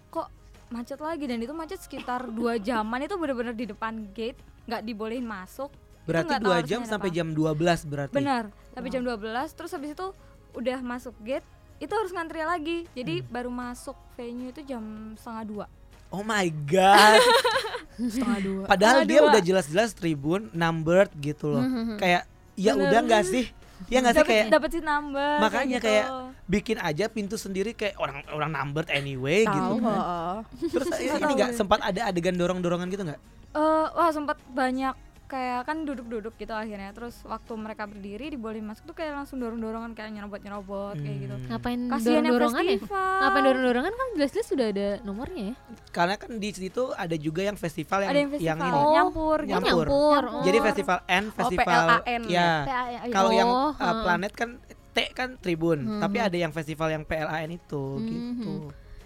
kok 0.08 0.30
macet 0.70 0.96
lagi 0.96 1.26
dan 1.26 1.42
itu 1.42 1.52
macet 1.52 1.82
sekitar 1.82 2.30
dua 2.30 2.56
jaman 2.56 3.04
itu 3.04 3.18
bener-bener 3.18 3.52
di 3.52 3.66
depan 3.66 4.06
gate 4.14 4.38
nggak 4.64 4.82
dibolehin 4.82 5.22
masuk 5.22 5.70
Berarti 6.04 6.36
dua 6.36 6.60
jam 6.60 6.84
sampai 6.84 7.08
apa. 7.08 7.16
jam 7.16 7.28
12 7.30 7.84
berarti. 7.84 8.12
benar 8.12 8.44
sampai 8.70 8.90
jam 8.90 9.02
12 9.02 9.16
terus 9.50 9.70
habis 9.70 9.90
itu 9.90 10.06
udah 10.52 10.78
masuk 10.78 11.16
gate 11.20 11.46
itu 11.76 11.90
harus 11.90 12.10
ngantri 12.10 12.40
lagi 12.40 12.78
jadi 12.92 13.20
Hmm. 13.20 13.28
baru 13.28 13.50
masuk 13.50 13.96
venue 14.12 14.48
itu 14.48 14.60
jam 14.62 14.84
setengah 15.14 15.44
dua 15.44 15.66
Oh 16.08 16.22
my 16.22 16.46
god. 16.64 17.18
setengah 17.98 18.38
dua 18.40 18.62
Padahal 18.64 19.02
Setengah 19.02 19.08
dia 19.08 19.18
dua. 19.18 19.28
udah 19.28 19.40
jelas-jelas 19.42 19.90
tribun 19.92 20.46
numbered 20.52 21.10
gitu 21.16 21.50
loh. 21.50 21.58
Mhm. 21.60 21.96
Kayak 21.96 22.22
ya 22.54 22.70
Bener. 22.72 22.84
udah 22.86 23.00
nggak 23.02 23.24
sih? 23.24 23.44
Ya 23.90 23.98
nggak 24.00 24.14
sih 24.16 24.24
kayak 24.24 24.44
dapat 24.48 24.70
sih 24.72 24.82
number 24.82 25.32
makanya 25.44 25.78
gitu. 25.78 25.86
kayak 25.90 26.06
bikin 26.48 26.78
aja 26.80 27.04
pintu 27.10 27.36
sendiri 27.36 27.76
kayak 27.76 27.98
orang 28.00 28.24
orang 28.32 28.50
numbered 28.54 28.88
anyway 28.88 29.44
gitu. 29.44 29.50
tahu 29.52 29.76
heeh. 29.82 30.36
Terus 30.72 30.88
ini 31.00 31.32
nggak 31.36 31.52
sempat 31.52 31.80
ada 31.84 32.00
adegan 32.08 32.36
dorong-dorongan 32.38 32.88
gitu 32.88 33.02
nggak? 33.04 33.20
Eh, 33.54 33.86
wah 33.94 34.10
sempat 34.10 34.38
banyak 34.50 34.94
kayak 35.24 35.64
kan 35.64 35.82
duduk-duduk 35.82 36.34
gitu 36.34 36.52
akhirnya 36.52 36.92
terus 36.92 37.18
waktu 37.22 37.52
mereka 37.54 37.84
berdiri 37.84 38.28
dibolehin 38.28 38.62
masuk 38.62 38.84
tuh 38.84 38.94
kayak 38.94 39.16
langsung 39.16 39.38
dorong-dorongan 39.38 39.92
kayak 39.92 40.12
nyerobot-nyerobot 40.12 40.96
kayak 40.96 41.18
gitu 41.18 41.34
Hmm. 41.34 41.48
Ngapain 41.48 41.78
yang 41.80 41.90
dorong-dorongan 41.90 42.64
ya? 42.64 42.78
Ngapain 42.84 43.42
dorong-dorongan 43.42 43.92
kan 43.92 44.08
jelas-jelas 44.14 44.46
sudah 44.46 44.66
ada 44.68 44.88
nomornya 45.00 45.42
ya. 45.50 45.54
Karena 45.90 46.14
kan 46.14 46.30
di 46.34 46.48
situ 46.50 46.82
ada 46.92 47.16
juga 47.16 47.40
yang 47.42 47.56
festival 47.56 47.98
yang 48.00 48.10
ada 48.10 48.20
yang 48.20 48.30
festival 48.30 48.58
ini. 48.60 48.76
Oh. 48.76 48.92
nyampur 48.94 49.38
Oh, 49.38 49.42
gitu 49.42 49.52
Nyampur. 49.54 49.84
nyampur. 49.86 50.22
Jadi 50.42 50.56
Oh. 50.56 50.64
festival 50.64 50.98
N, 51.06 51.24
festival 51.30 51.64
PLAN 51.64 52.20
ya. 52.26 52.50
PAI. 52.64 53.08
Kalau 53.10 53.30
yang 53.30 53.48
Oh, 53.48 53.56
uh, 53.56 53.70
heeh. 53.74 54.02
planet 54.04 54.32
kan 54.32 54.50
T 54.94 54.98
kan 55.10 55.34
tribun, 55.36 55.78
Hmm, 55.82 55.98
tapi 55.98 56.22
hmm. 56.22 56.26
ada 56.30 56.36
yang 56.38 56.52
festival 56.52 56.86
yang 56.88 57.02
PLAN 57.02 57.50
itu 57.50 57.82
Hmm, 57.98 58.06
gitu. 58.06 58.52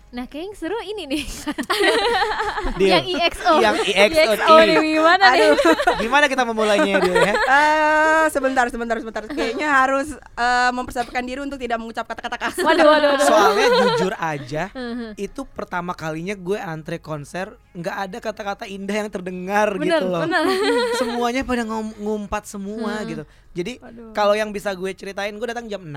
Nah, 0.09 0.25
kayak 0.25 0.41
yang 0.43 0.57
seru 0.57 0.79
ini 0.83 1.05
nih. 1.07 1.23
Deal. 2.81 2.91
yang 2.91 3.05
EXO. 3.21 3.53
yang 3.59 3.77
EXO. 3.77 4.23
EXO 4.33 4.55
nih 4.59 4.77
gimana 4.91 5.25
nih 5.31 5.51
Gimana 5.99 6.25
kita 6.27 6.43
memulainya 6.45 6.97
dulu 6.99 7.19
ya? 7.19 7.35
Eh, 7.59 8.25
sebentar 8.29 8.69
sebentar 8.69 8.97
sebentar 8.97 9.25
kayaknya 9.25 9.69
harus 9.69 10.09
eh, 10.15 10.71
mempersiapkan 10.71 11.21
diri 11.21 11.41
untuk 11.41 11.57
tidak 11.57 11.77
mengucap 11.77 12.05
kata-kata 12.05 12.37
kasar 12.39 12.65
waduh 12.65 12.87
waduh 12.87 13.09
waduh 13.11 13.27
Soalnya 13.27 13.67
jujur 13.69 14.15
aja, 14.15 14.63
Heeh. 14.71 15.11
itu 15.19 15.45
pertama 15.45 15.93
kalinya 15.93 16.33
gue 16.35 16.57
antre 16.57 16.99
konser 16.99 17.57
nggak 17.73 17.97
ada 17.99 18.19
kata-kata 18.19 18.65
indah 18.65 18.97
yang 18.99 19.09
terdengar 19.09 19.75
bener 19.75 20.01
gitu 20.01 20.07
loh. 20.09 20.23
bener 20.25 20.45
Semuanya 21.01 21.43
pada 21.43 21.63
ngom- 21.63 21.97
ngumpat 21.97 22.45
semua 22.45 22.91
Hmm. 22.99 23.07
gitu. 23.07 23.23
Jadi 23.55 23.73
kalau 24.13 24.33
yang 24.33 24.49
bisa 24.49 24.73
gue 24.73 24.89
ceritain, 24.93 25.33
gue 25.33 25.47
datang 25.47 25.67
jam 25.67 25.81
6 25.81 25.93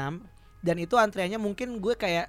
dan 0.60 0.76
itu 0.78 0.93
antreannya 0.93 1.38
mungkin 1.38 1.78
gue 1.78 1.93
kayak 1.93 2.28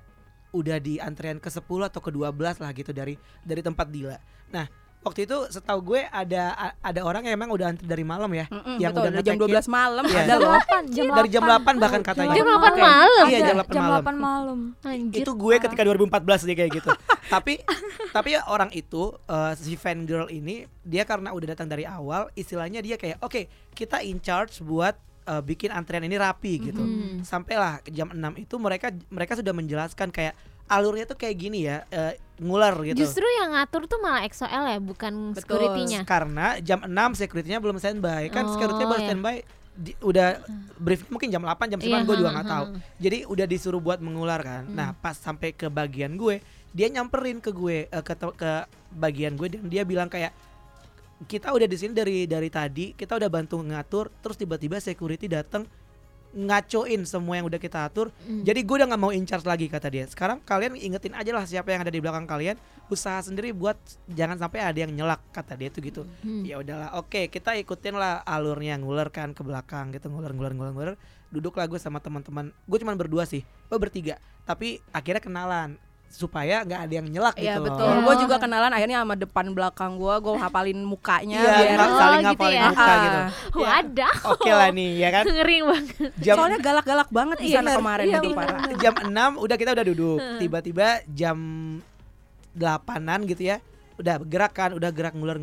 udah 0.52 0.76
di 0.76 0.96
antrean 0.96 1.36
ke 1.36 1.48
10 1.48 1.60
atau 1.82 1.98
ke 1.98 2.08
12 2.08 2.32
lah 2.58 2.70
gitu 2.70 2.92
dari 2.92 3.14
dari 3.40 3.60
tempat 3.60 3.88
Dila. 3.88 4.16
Nah, 4.48 4.68
waktu 5.00 5.24
itu 5.24 5.34
setahu 5.48 5.80
gue 5.82 6.00
ada 6.04 6.52
ada 6.78 7.00
orang 7.02 7.24
yang 7.24 7.34
emang 7.34 7.50
udah 7.50 7.66
antri 7.68 7.84
dari 7.84 8.04
malam 8.04 8.30
ya. 8.30 8.46
Mm-mm, 8.46 8.76
yang 8.76 8.92
betul, 8.92 9.02
udah 9.02 9.10
dari 9.10 9.24
jam 9.24 9.34
nge-check-in. 9.34 9.64
12 9.64 9.66
malam 9.72 10.04
Iya. 10.04 10.20
ada 10.22 10.34
loh 10.36 10.52
8 10.54 10.94
jam 10.94 11.04
Dari 11.10 11.28
jam 11.28 11.42
8 11.42 11.74
bahkan 11.76 12.02
katanya. 12.02 12.34
Jam 12.34 12.46
8 12.46 12.60
Oke. 12.62 12.80
malam. 12.80 13.24
Iya, 13.26 13.38
jam 13.42 13.56
8 13.58 13.66
jam 13.68 13.82
malam. 13.82 14.02
8 14.04 14.14
malam 14.14 14.58
Anjir. 14.82 15.20
itu 15.20 15.32
gue 15.32 15.54
ketika 15.58 15.82
2014 15.82 16.46
dia 16.46 16.56
kayak 16.56 16.72
gitu 16.76 16.90
tapi 17.34 17.64
tapi 18.10 18.28
ya 18.30 18.44
orang 18.44 18.68
itu 18.70 19.02
eh, 19.24 19.52
si 19.56 19.72
fan 19.74 20.04
girl 20.04 20.28
ini 20.28 20.62
dia 20.82 21.02
karena 21.02 21.32
udah 21.32 21.48
datang 21.50 21.64
dari 21.64 21.82
awal 21.82 22.28
istilahnya 22.34 22.78
dia 22.78 22.94
kayak 22.94 23.18
oke 23.18 23.40
kita 23.72 24.04
in 24.04 24.20
charge 24.20 24.60
buat 24.60 24.92
eh, 25.22 25.40
bikin 25.40 25.70
antrian 25.70 26.02
ini 26.02 26.14
rapi 26.14 26.52
gitu 26.62 26.78
Hmm. 26.78 27.22
sampailah 27.22 27.78
jam 27.86 28.08
6 28.08 28.18
itu 28.36 28.54
mereka 28.56 28.90
mereka 29.08 29.32
sudah 29.34 29.50
menjelaskan 29.50 30.08
kayak 30.08 30.34
alurnya 30.64 31.04
tuh 31.04 31.14
kayak 31.14 31.36
gini 31.36 31.64
ya 31.64 31.84
eh, 31.88 32.14
ngular 32.38 32.74
gitu 32.82 32.98
Justru 32.98 33.22
yang 33.36 33.52
ngatur 33.52 33.84
tuh 33.84 33.98
malah 33.98 34.22
EXO-L 34.22 34.64
ya, 34.68 34.78
bukan 34.78 35.12
Betul. 35.30 35.40
security-nya. 35.44 36.00
karena 36.02 36.58
jam 36.58 36.80
6 36.80 36.90
security-nya 37.14 37.58
belum 37.58 37.76
standby 37.76 38.26
kan 38.28 38.44
Oh, 38.44 38.52
security 38.52 38.82
baru 38.82 38.96
iya. 38.96 39.06
standby 39.06 39.36
di- 39.72 39.96
udah 40.00 40.28
brief 40.76 41.06
mungkin 41.06 41.28
jam 41.28 41.40
8 41.40 41.64
jam 41.66 41.78
9 41.78 41.86
Iya, 41.86 42.02
gue 42.02 42.16
juga 42.16 42.30
nggak 42.30 42.48
tahu 42.50 42.64
jadi 42.98 43.18
udah 43.24 43.46
disuruh 43.46 43.78
buat 43.78 43.98
mengular 43.98 44.36
kan 44.38 44.62
Hmm. 44.64 44.74
nah 44.74 44.88
pas 44.92 45.14
sampai 45.14 45.50
ke 45.50 45.66
bagian 45.66 46.14
gue 46.14 46.42
dia 46.70 46.88
nyamperin 46.88 47.38
ke 47.38 47.50
gue 47.50 47.86
eh, 47.86 48.02
ke 48.02 48.12
ke 48.32 48.52
bagian 48.90 49.32
gue 49.32 49.48
dan 49.50 49.64
dia 49.66 49.82
bilang 49.82 50.08
kayak 50.08 50.32
kita 51.28 51.54
udah 51.54 51.68
di 51.68 51.76
sini 51.78 51.92
dari 51.94 52.26
dari 52.26 52.48
tadi 52.50 52.96
kita 52.96 53.18
udah 53.18 53.30
bantu 53.30 53.62
ngatur 53.62 54.10
terus 54.22 54.36
tiba-tiba 54.38 54.82
security 54.82 55.30
datang 55.30 55.66
ngacoin 56.32 57.04
semua 57.04 57.36
yang 57.36 57.46
udah 57.46 57.60
kita 57.60 57.84
atur. 57.84 58.08
Hmm. 58.24 58.40
jadi 58.40 58.64
gue 58.64 58.76
udah 58.80 58.88
nggak 58.88 59.02
mau 59.04 59.12
in 59.12 59.28
charge 59.28 59.44
lagi 59.44 59.68
kata 59.68 59.92
dia. 59.92 60.08
Sekarang 60.08 60.40
kalian 60.40 60.80
ingetin 60.80 61.12
aja 61.12 61.28
lah 61.28 61.44
siapa 61.44 61.68
yang 61.70 61.84
ada 61.84 61.92
di 61.92 62.00
belakang 62.00 62.24
kalian. 62.24 62.56
Usaha 62.88 63.20
sendiri 63.20 63.52
buat 63.52 63.76
jangan 64.08 64.40
sampai 64.40 64.64
ada 64.64 64.78
yang 64.80 64.92
nyelak 64.92 65.20
kata 65.32 65.56
dia 65.60 65.68
tuh 65.68 65.80
gitu. 65.84 66.02
Hmm. 66.24 66.44
ya 66.44 66.60
udahlah 66.60 66.96
oke 66.96 67.28
kita 67.28 67.56
ikutin 67.60 67.96
lah 67.96 68.24
alurnya 68.24 68.80
nguler 68.80 69.12
kan 69.12 69.36
ke 69.36 69.44
belakang 69.44 69.92
gitu 69.92 70.08
nguler 70.08 70.32
nguler 70.32 70.52
nguler 70.56 70.72
nguler. 70.72 70.96
Duduk 71.28 71.56
lah 71.60 71.68
gue 71.68 71.76
sama 71.76 72.00
teman-teman. 72.00 72.48
Gue 72.64 72.80
cuma 72.80 72.96
berdua 72.96 73.28
sih 73.28 73.44
gue 73.44 73.78
bertiga. 73.78 74.16
Tapi 74.48 74.80
akhirnya 74.88 75.20
kenalan 75.20 75.76
supaya 76.12 76.60
nggak 76.60 76.80
ada 76.82 76.94
yang 76.94 77.08
nyelak 77.08 77.34
Iya 77.34 77.56
gitu 77.56 77.66
betul. 77.66 77.88
loh. 77.88 78.04
Gue 78.04 78.14
juga 78.20 78.36
kenalan 78.36 78.68
akhirnya 78.68 79.00
sama 79.00 79.16
depan 79.16 79.48
belakang 79.50 79.96
gue, 79.96 80.14
gue 80.14 80.34
hafalin 80.36 80.78
mukanya 80.78 81.40
Iya, 81.40 81.52
biar 81.56 81.78
Oh, 81.80 81.96
saling 81.96 82.20
gitu 82.20 82.28
ngapalin 82.28 82.52
ya. 82.54 82.66
muka 82.68 82.84
Ah. 82.84 83.00
gitu 83.00 83.18
Wadah. 83.58 84.14
oke 84.28 84.50
lah 84.50 84.68
nih 84.70 84.90
ya 84.94 85.08
kan 85.10 85.24
Ngeri 85.24 85.58
banget. 85.62 86.10
jam 86.18 86.34
Soalnya 86.36 86.58
galak-galak 86.60 87.08
banget 87.10 87.36
di 87.38 87.48
Iya, 87.48 87.56
sana 87.58 87.70
kemarin 87.74 88.04
iya, 88.04 88.18
itu 88.18 88.28
bener. 88.28 88.38
parah. 88.38 88.60
jam 88.76 88.94
6 89.00 89.10
udah 89.38 89.56
kita 89.56 89.70
udah 89.72 89.86
duduk 89.86 90.18
tiba-tiba 90.38 90.86
jam 91.08 91.38
8an 92.52 93.20
gitu 93.24 93.42
ya 93.42 93.56
udah 93.94 94.20
gerak 94.20 94.52
kan 94.52 94.70
udah 94.72 94.90
gerak 94.90 95.14
nguler 95.14 95.40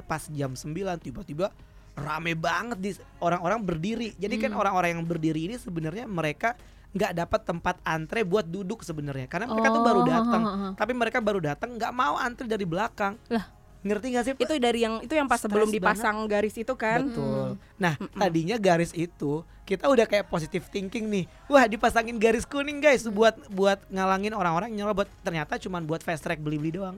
pas 0.00 0.22
jam 0.28 0.52
9 0.52 0.62
tiba-tiba 1.00 1.50
rame 1.94 2.34
banget 2.34 2.78
di 2.78 2.90
orang-orang 3.18 3.58
berdiri 3.60 4.14
jadi 4.14 4.34
kan 4.36 4.50
Hmm. 4.50 4.60
orang-orang 4.60 4.90
yang 4.92 5.04
berdiri 5.04 5.40
ini 5.44 5.56
sebenarnya 5.56 6.04
mereka 6.04 6.54
nggak 6.94 7.12
dapat 7.12 7.40
tempat 7.42 7.76
antre 7.82 8.22
buat 8.22 8.46
duduk 8.46 8.80
sebenarnya 8.80 9.26
karena 9.26 9.46
mereka 9.46 9.68
tuh 9.68 9.82
Oh, 9.82 9.84
baru 9.84 10.00
ha, 10.04 10.08
datang 10.08 10.42
tapi 10.72 10.92
mereka 10.92 11.18
baru 11.18 11.40
datang 11.42 11.74
nggak 11.74 11.90
mau 11.90 12.14
antri 12.16 12.46
dari 12.46 12.62
belakang 12.62 13.18
Lah. 13.26 13.50
ngerti 13.82 14.06
gak 14.10 14.24
sih 14.24 14.32
Itu 14.34 14.54
dari 14.56 14.80
yang 14.80 14.98
itu 14.98 15.10
yang 15.10 15.26
pas 15.26 15.36
sebelum 15.36 15.68
banget. 15.68 15.76
dipasang 15.76 16.16
garis 16.24 16.54
itu 16.54 16.72
kan. 16.72 17.04
Betul. 17.04 17.60
Nah, 17.76 17.92
tadinya 18.14 18.56
garis 18.56 18.94
itu 18.94 19.44
kita 19.62 19.84
udah 19.86 20.04
kayak 20.04 20.24
positive 20.26 20.64
thinking 20.66 21.04
nih. 21.06 21.24
Wah, 21.46 21.64
dipasangin 21.64 22.16
garis 22.16 22.44
kuning 22.44 22.78
guys 22.78 23.04
buat 23.06 23.36
buat 23.46 23.84
ngalangin 23.86 24.32
orang-orang 24.32 24.72
yang 24.72 24.88
nyerobot. 24.88 25.04
Ternyata 25.20 25.58
cuman 25.58 25.82
buat 25.82 26.00
fast 26.00 26.22
track 26.22 26.38
beli-beli 26.38 26.72
doang. 26.74 26.96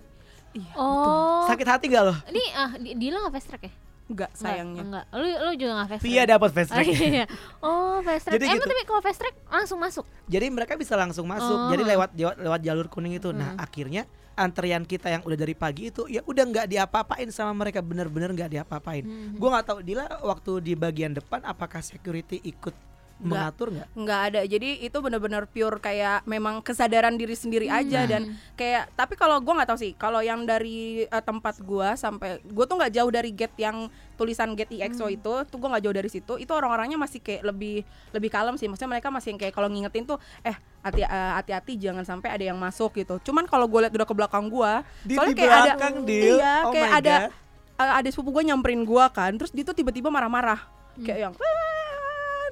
Iya, 0.52 0.70
Oh. 0.74 1.42
Sakit 1.44 1.66
hati 1.66 1.85
gak 1.88 2.04
loh? 2.04 2.16
Ini 2.24 2.42
ah 2.54 2.70
di- 2.76 2.94
Dila 2.94 3.18
nggak 3.20 3.35
fast 3.35 3.48
track 3.48 3.62
ya? 3.64 3.72
Enggak 4.07 4.31
Nggak, 4.31 4.31
sayangnya. 4.38 4.83
Enggak. 4.83 5.05
Lu 5.12 5.27
lu 5.27 5.51
juga 5.55 5.73
nggak 5.75 5.88
fast 5.88 6.01
track. 6.01 6.12
Via 6.14 6.23
dapat 6.25 6.51
fast 6.51 6.71
Oh, 6.73 6.77
track. 6.77 6.88
iya. 7.03 7.25
Oh, 7.59 7.97
fast 8.01 8.23
track. 8.23 8.35
Jadi 8.35 8.45
Emang 8.47 8.59
gitu. 8.59 8.71
tapi 8.71 8.83
kalau 8.85 9.03
fast 9.03 9.19
track 9.19 9.37
langsung 9.47 9.79
masuk. 9.79 10.05
Jadi 10.27 10.47
mereka 10.49 10.73
bisa 10.75 10.95
langsung 10.95 11.27
masuk. 11.27 11.59
Oh. 11.59 11.71
Jadi 11.71 11.83
lewat 11.83 12.11
lewat, 12.12 12.37
lewat 12.38 12.61
jalur 12.62 12.87
kuning 12.87 13.14
itu. 13.14 13.31
Nah, 13.31 13.53
Hmm. 13.53 13.61
akhirnya 13.61 14.07
antrian 14.35 14.85
kita 14.85 15.09
yang 15.09 15.25
udah 15.25 15.35
dari 15.35 15.57
pagi 15.57 15.88
itu 15.88 16.05
ya 16.07 16.21
udah 16.23 16.45
nggak 16.45 16.66
diapa-apain 16.69 17.25
sama 17.31 17.57
mereka 17.57 17.81
bener-bener 17.81 18.31
nggak 18.31 18.51
diapa-apain. 18.53 19.03
Hmm. 19.03 19.35
Gua 19.35 19.59
nggak 19.59 19.66
tahu 19.66 19.79
Dila 19.81 20.05
waktu 20.23 20.53
di 20.61 20.73
bagian 20.73 21.11
depan 21.11 21.40
apakah 21.42 21.81
security 21.81 22.38
ikut 22.45 22.77
Nggak. 23.16 23.24
mengatur 23.26 23.68
nggak? 23.70 23.88
Nggak 23.94 24.20
ada. 24.22 24.40
Jadi 24.44 24.68
itu 24.79 24.98
benar-benar 24.98 25.42
pure 25.46 25.79
kayak 25.79 26.24
memang 26.24 26.61
kesadaran 26.61 27.14
diri 27.14 27.33
sendiri 27.33 27.64
aja 27.66 28.05
Nah. 28.05 28.07
dan 28.07 28.22
kayak 28.52 28.92
tapi 28.92 29.14
kalau 29.14 29.40
gua 29.40 29.57
nggak 29.57 29.68
tahu 29.68 29.81
sih 29.81 29.92
kalau 29.92 30.20
yang 30.20 30.44
dari 30.44 30.76
eh, 31.02 31.22
tempat 31.22 31.57
gua 31.61 31.94
sampai 31.94 32.44
gua 32.44 32.64
tuh 32.64 32.76
nggak 32.76 32.92
jauh 32.92 33.09
dari 33.09 33.31
gate 33.31 33.57
yang 33.59 33.88
tulisan 34.14 34.52
gate 34.52 34.76
EXO 34.79 35.09
itu 35.11 35.33
tuh 35.44 35.57
gua 35.57 35.72
nggak 35.72 35.85
jauh 35.85 35.96
dari 35.96 36.09
situ 36.09 36.35
itu 36.37 36.48
orang-orangnya 36.50 36.96
masih 36.96 37.18
kayak 37.18 37.40
lebih 37.42 37.85
lebih 38.11 38.29
kalem 38.29 38.55
sih 38.55 38.64
maksudnya 38.64 38.92
mereka 38.92 39.09
masih 39.09 39.33
yang 39.33 39.40
kayak 39.40 39.55
kalau 39.55 39.68
ngingetin 39.68 40.05
tuh 40.05 40.16
eh 40.42 40.52
hati 40.81 41.00
eh, 41.00 41.09
hati-hati 41.35 41.72
jangan 41.79 42.05
sampai 42.05 42.29
ada 42.31 42.44
yang 42.44 42.57
masuk 42.57 42.92
gitu 42.94 43.16
cuman 43.22 43.44
kalau 43.44 43.64
gue 43.64 43.81
lihat 43.81 43.92
udah 43.92 44.05
ke 44.05 44.14
belakang 44.14 44.52
Di, 45.02 45.16
soalnya 45.16 45.33
di 45.33 45.38
kayak 45.38 45.52
ada 45.57 45.72
Dil. 46.02 46.37
iya 46.37 46.55
Oh 46.62 46.70
kayak 46.70 46.90
ada 46.94 47.14
God. 47.18 47.33
uh, 47.79 47.94
ada 47.96 48.09
sepupu 48.09 48.31
gue 48.31 48.44
nyamperin 48.44 48.83
gua 48.83 49.09
kan 49.09 49.33
terus 49.35 49.50
dia 49.50 49.62
tuh 49.62 49.72
tiba-tiba 49.72 50.07
marah-marah 50.07 50.68
Hmm. 50.96 51.05
kayak 51.05 51.20
yang! 51.22 51.35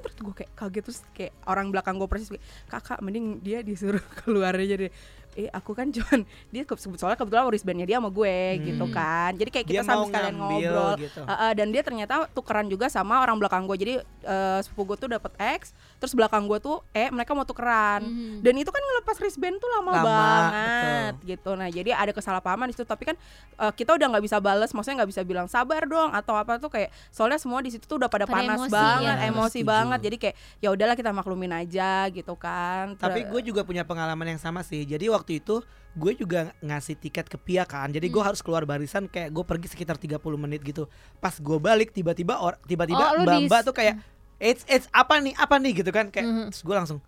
Terus 0.05 0.21
gue 0.21 0.35
kayak 0.37 0.51
kaget 0.53 0.83
terus 0.85 0.99
kayak 1.11 1.33
orang 1.49 1.73
belakang 1.73 1.97
gue 1.97 2.05
persis 2.05 2.29
kayak, 2.29 2.45
kakak 2.69 2.99
mending 3.01 3.41
dia 3.41 3.65
disuruh 3.65 4.01
keluar 4.21 4.53
aja 4.53 4.75
deh 4.77 4.91
eh 5.35 5.47
aku 5.49 5.71
kan 5.71 5.87
cuman 5.87 6.23
dia 6.53 6.63
ke, 6.63 6.73
soalnya 6.75 7.15
kebetulan 7.15 7.43
wristbandnya 7.45 7.85
dia 7.85 7.97
sama 7.97 8.07
gue 8.07 8.37
gitu 8.63 8.81
Hmm. 8.81 8.93
kan 8.93 9.31
jadi 9.33 9.49
kayak 9.49 9.65
kita 9.65 9.83
sambil 9.83 10.07
sekalian 10.07 10.35
ngobrol 10.35 10.93
gitu. 10.97 11.21
Uh, 11.21 11.31
uh, 11.33 11.51
dan 11.51 11.67
dia 11.69 11.81
ternyata 11.81 12.13
tukeran 12.29 12.65
juga 12.65 12.87
sama 12.87 13.19
orang 13.19 13.35
belakang 13.35 13.63
gue 13.65 13.77
jadi 13.77 13.93
uh, 14.21 14.59
sepupu 14.59 14.83
gue 14.87 14.97
tuh 14.97 15.09
dapat 15.11 15.31
X 15.59 15.71
terus 15.97 16.11
belakang 16.11 16.45
gue 16.45 16.57
tuh 16.57 16.79
E 16.89 17.07
mereka 17.09 17.31
mau 17.31 17.43
tukeran 17.43 18.01
Hmm. 18.01 18.39
dan 18.39 18.53
itu 18.53 18.67
kan 18.67 18.79
ngelepas 18.79 19.15
wristband 19.17 19.57
tuh 19.57 19.67
lama, 19.69 19.91
Lama, 19.91 20.03
banget 20.03 21.13
gitu 21.27 21.51
nah 21.53 21.67
jadi 21.67 21.91
ada 21.91 22.11
kesalahpahaman 22.11 22.67
di 22.67 22.73
situ 22.73 22.83
tapi 22.83 23.03
kan 23.05 23.15
uh, 23.57 23.69
kita 23.69 23.91
udah 23.91 24.07
nggak 24.09 24.23
bisa 24.23 24.37
bales 24.37 24.71
maksudnya 24.71 25.01
nggak 25.01 25.11
bisa 25.11 25.21
bilang 25.21 25.45
sabar 25.45 25.83
dong 25.83 26.09
atau 26.09 26.33
apa 26.33 26.55
tuh 26.57 26.69
kayak 26.69 26.89
soalnya 27.09 27.35
semua 27.35 27.59
di 27.59 27.69
situ 27.69 27.83
tuh 27.83 27.97
udah 27.97 28.07
pada, 28.07 28.23
Pada 28.23 28.39
panas 28.39 28.59
emosi, 28.61 28.71
banget 28.71 29.15
ya. 29.15 29.27
emosi 29.27 29.51
Setuju. 29.57 29.67
banget 29.67 29.99
jadi 30.01 30.17
kayak 30.17 30.35
ya 30.59 30.69
udahlah 30.69 30.95
kita 30.95 31.11
maklumin 31.11 31.51
aja 31.51 31.89
gitu 32.07 32.33
kan 32.33 32.95
Tapi 32.95 33.25
gue 33.25 33.41
juga 33.43 33.61
punya 33.61 33.81
pengalaman 33.81 34.27
yang 34.27 34.37
sama 34.37 34.61
sih. 34.61 34.83
Jadi 34.83 35.07
waktu 35.07 35.24
itu 35.31 35.61
gue 35.91 36.11
juga 36.13 36.39
ngasih 36.59 36.95
tiket 36.95 37.25
ke 37.25 37.37
Pia 37.37 37.63
kan. 37.63 37.87
Jadi 37.87 38.05
gue 38.05 38.17
Hmm. 38.17 38.29
harus 38.29 38.39
keluar 38.39 38.63
barisan 38.63 39.05
kayak 39.05 39.31
gue 39.31 39.43
pergi 39.43 39.67
sekitar 39.67 39.95
30 39.95 40.19
menit 40.35 40.61
gitu. 40.61 40.85
Pas 41.17 41.33
gue 41.33 41.57
balik 41.57 41.89
tiba-tiba 41.89 42.37
or 42.37 42.59
tiba-tiba 42.61 42.99
Oh, 43.09 43.15
lu 43.15 43.23
di- 43.23 43.47
mbak-mbak 43.47 43.61
tuh 43.63 43.73
kayak 43.73 43.95
It's 44.35 44.61
it's 44.65 44.91
apa 44.91 45.17
nih 45.17 45.31
apa 45.33 45.55
nih 45.55 45.71
gitu 45.73 45.89
kan 45.89 46.11
kayak 46.11 46.51
terus 46.51 46.59
gue 46.61 46.75
langsung 46.75 46.99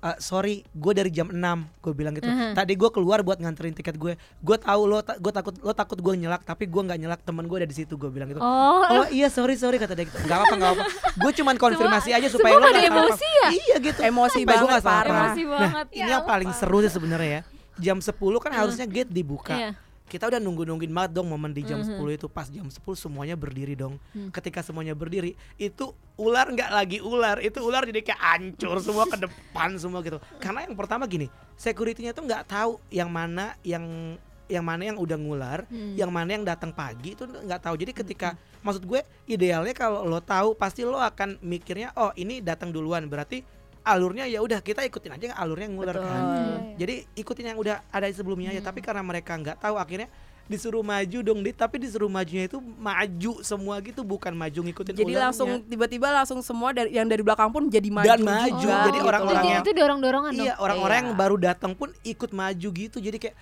"Ah, 0.00 0.18
sorry 0.18 0.66
gue 0.68 0.90
dari 0.92 1.06
jam 1.08 1.30
6 1.30 1.40
gue 1.78 1.94
bilang 1.94 2.12
gitu 2.12 2.26
Mhm. 2.26 2.52
tadi 2.52 2.74
gue 2.74 2.90
keluar 2.90 3.22
buat 3.22 3.38
nganterin 3.38 3.72
tiket 3.72 3.94
gue 3.94 4.12
gue 4.18 4.56
tahu 4.58 4.82
lo 4.84 4.98
gue 4.98 5.32
takut 5.32 5.54
lo 5.56 5.70
takut 5.72 5.96
gue 5.96 6.14
nyelak 6.18 6.42
tapi 6.42 6.66
gue 6.66 6.82
nggak 6.82 6.98
nyelak 6.98 7.20
temen 7.22 7.46
gue 7.46 7.56
ada 7.56 7.64
di 7.64 7.72
situ 7.72 7.94
gue 7.94 8.10
bilang 8.10 8.26
gitu 8.28 8.36
Oh, 8.36 8.82
oh 8.82 9.06
iya 9.08 9.30
sorry 9.30 9.54
sorry 9.54 9.78
kata 9.78 9.94
dia 9.94 10.04
gitu 10.04 10.18
nggak 10.18 10.38
apa 10.40 10.52
nggak 10.52 10.70
apa 10.72 10.82
gue 11.14 11.32
cuman 11.36 11.54
konfirmasi 11.62 12.10
aja 12.10 12.26
supaya 12.28 12.52
semua 12.52 12.60
lo 12.60 12.74
salah 12.74 12.90
emosi 12.90 13.28
ya? 13.38 13.48
iya 13.54 13.76
gitu 13.80 14.00
Emosi 14.02 14.40
banget, 14.42 14.66
nggak 14.66 14.82
salah 14.82 14.82
parah. 14.98 15.06
paham. 15.06 15.22
Emosi 15.22 15.42
nah 15.42 15.50
banget. 15.54 15.86
ini 15.94 16.10
yang 16.10 16.24
paling 16.26 16.50
seru 16.52 16.78
sih 16.80 16.90
sebenarnya 16.90 17.30
ya 17.30 17.42
jam 17.76 17.98
10 17.98 18.14
kan 18.38 18.52
harusnya 18.52 18.84
gate 18.84 19.10
dibuka. 19.10 19.54
Iya. 19.54 19.72
kita 20.04 20.28
udah 20.28 20.36
nunggu-nungguin 20.36 20.92
banget 20.92 21.16
dong 21.16 21.32
momen 21.32 21.48
di 21.50 21.64
jam 21.64 21.80
Mhm. 21.80 21.96
10 21.96 22.12
itu. 22.12 22.28
Pas 22.28 22.44
jam 22.46 22.68
10 22.68 22.76
semuanya 22.94 23.34
berdiri 23.34 23.72
dong. 23.72 23.96
Hmm. 24.12 24.28
ketika 24.28 24.60
semuanya 24.60 24.92
berdiri 24.92 25.32
itu 25.56 25.90
ular 26.14 26.44
nggak 26.46 26.70
lagi 26.70 26.98
ular. 27.00 27.40
Itu 27.40 27.64
ular 27.64 27.82
jadi 27.82 28.04
kayak 28.04 28.20
hancur 28.20 28.76
semua 28.78 29.08
ke 29.08 29.16
depan 29.16 29.74
semua 29.74 30.04
gitu. 30.04 30.20
Karena 30.36 30.68
yang 30.68 30.76
pertama 30.76 31.08
gini 31.08 31.26
securitynya 31.56 32.12
tuh 32.12 32.20
nggak 32.22 32.44
tahu 32.44 32.76
yang 32.90 33.08
mana 33.08 33.56
yang 33.64 34.14
yang 34.44 34.60
mana 34.60 34.84
yang 34.84 35.00
udah 35.00 35.16
ngular 35.16 35.64
Hmm. 35.66 35.96
yang 35.96 36.12
mana 36.12 36.30
yang 36.30 36.44
datang 36.44 36.68
pagi 36.68 37.16
itu 37.16 37.24
nggak 37.24 37.64
tahu. 37.64 37.74
Jadi 37.74 37.96
ketika 37.96 38.36
maksud 38.60 38.84
gue 38.84 39.00
idealnya 39.24 39.72
kalau 39.72 40.04
lo 40.04 40.20
tahu 40.20 40.52
pasti 40.52 40.84
lo 40.84 41.00
akan 41.00 41.40
mikirnya 41.40 41.96
oh 41.96 42.12
ini 42.12 42.44
datang 42.44 42.68
duluan. 42.68 43.08
Berarti 43.08 43.40
alurnya 43.84 44.24
ya 44.24 44.40
udah 44.40 44.58
kita 44.58 44.80
ikutin 44.82 45.12
aja 45.12 45.36
alurnya 45.36 45.68
ngular 45.68 45.94
Betul. 45.94 46.08
kan 46.08 46.22
Iya. 46.24 46.56
jadi 46.76 46.94
ikutin 47.14 47.44
yang 47.46 47.58
udah 47.58 47.76
ada 47.86 48.08
sebelumnya 48.08 48.48
aja 48.48 48.58
Hmm. 48.58 48.66
tapi 48.66 48.80
karena 48.80 49.00
mereka 49.00 49.32
nggak 49.34 49.56
tahu 49.58 49.76
akhirnya 49.76 50.08
disuruh 50.44 50.80
maju 50.80 51.18
dong 51.20 51.40
dit 51.40 51.52
tapi 51.52 51.76
disuruh 51.78 52.04
majunya 52.06 52.44
itu 52.44 52.60
maju 52.60 53.32
semua 53.40 53.80
gitu 53.80 54.00
bukan 54.02 54.28
maju 54.30 54.60
ngikutin 54.62 54.92
Jadi 54.94 55.14
langsung 55.14 55.48
tiba-tiba 55.62 56.08
langsung 56.10 56.40
semua 56.40 56.68
dari 56.70 56.92
yang 56.92 57.04
dari 57.04 57.20
belakang 57.20 57.48
pun 57.48 57.64
jadi 57.66 57.88
maju 57.88 58.04
Dan 58.06 58.20
maju. 58.20 58.52
juga, 58.54 58.76
Jadi 58.82 58.92
gitu. 58.94 59.06
orang-orang 59.06 59.36
itu, 59.38 59.48
yang- 59.50 59.62
itu 59.62 59.70
dorong-dorongan 59.74 60.32
dong. 60.34 60.44
iya 60.44 60.54
orang-orang 60.58 60.92
Iya. 60.94 61.00
yang 61.02 61.16
baru 61.16 61.36
datang 61.38 61.72
pun 61.72 61.88
ikut 62.02 62.30
maju 62.30 62.68
gitu 62.70 62.96
jadi 62.98 63.16
kayak 63.18 63.36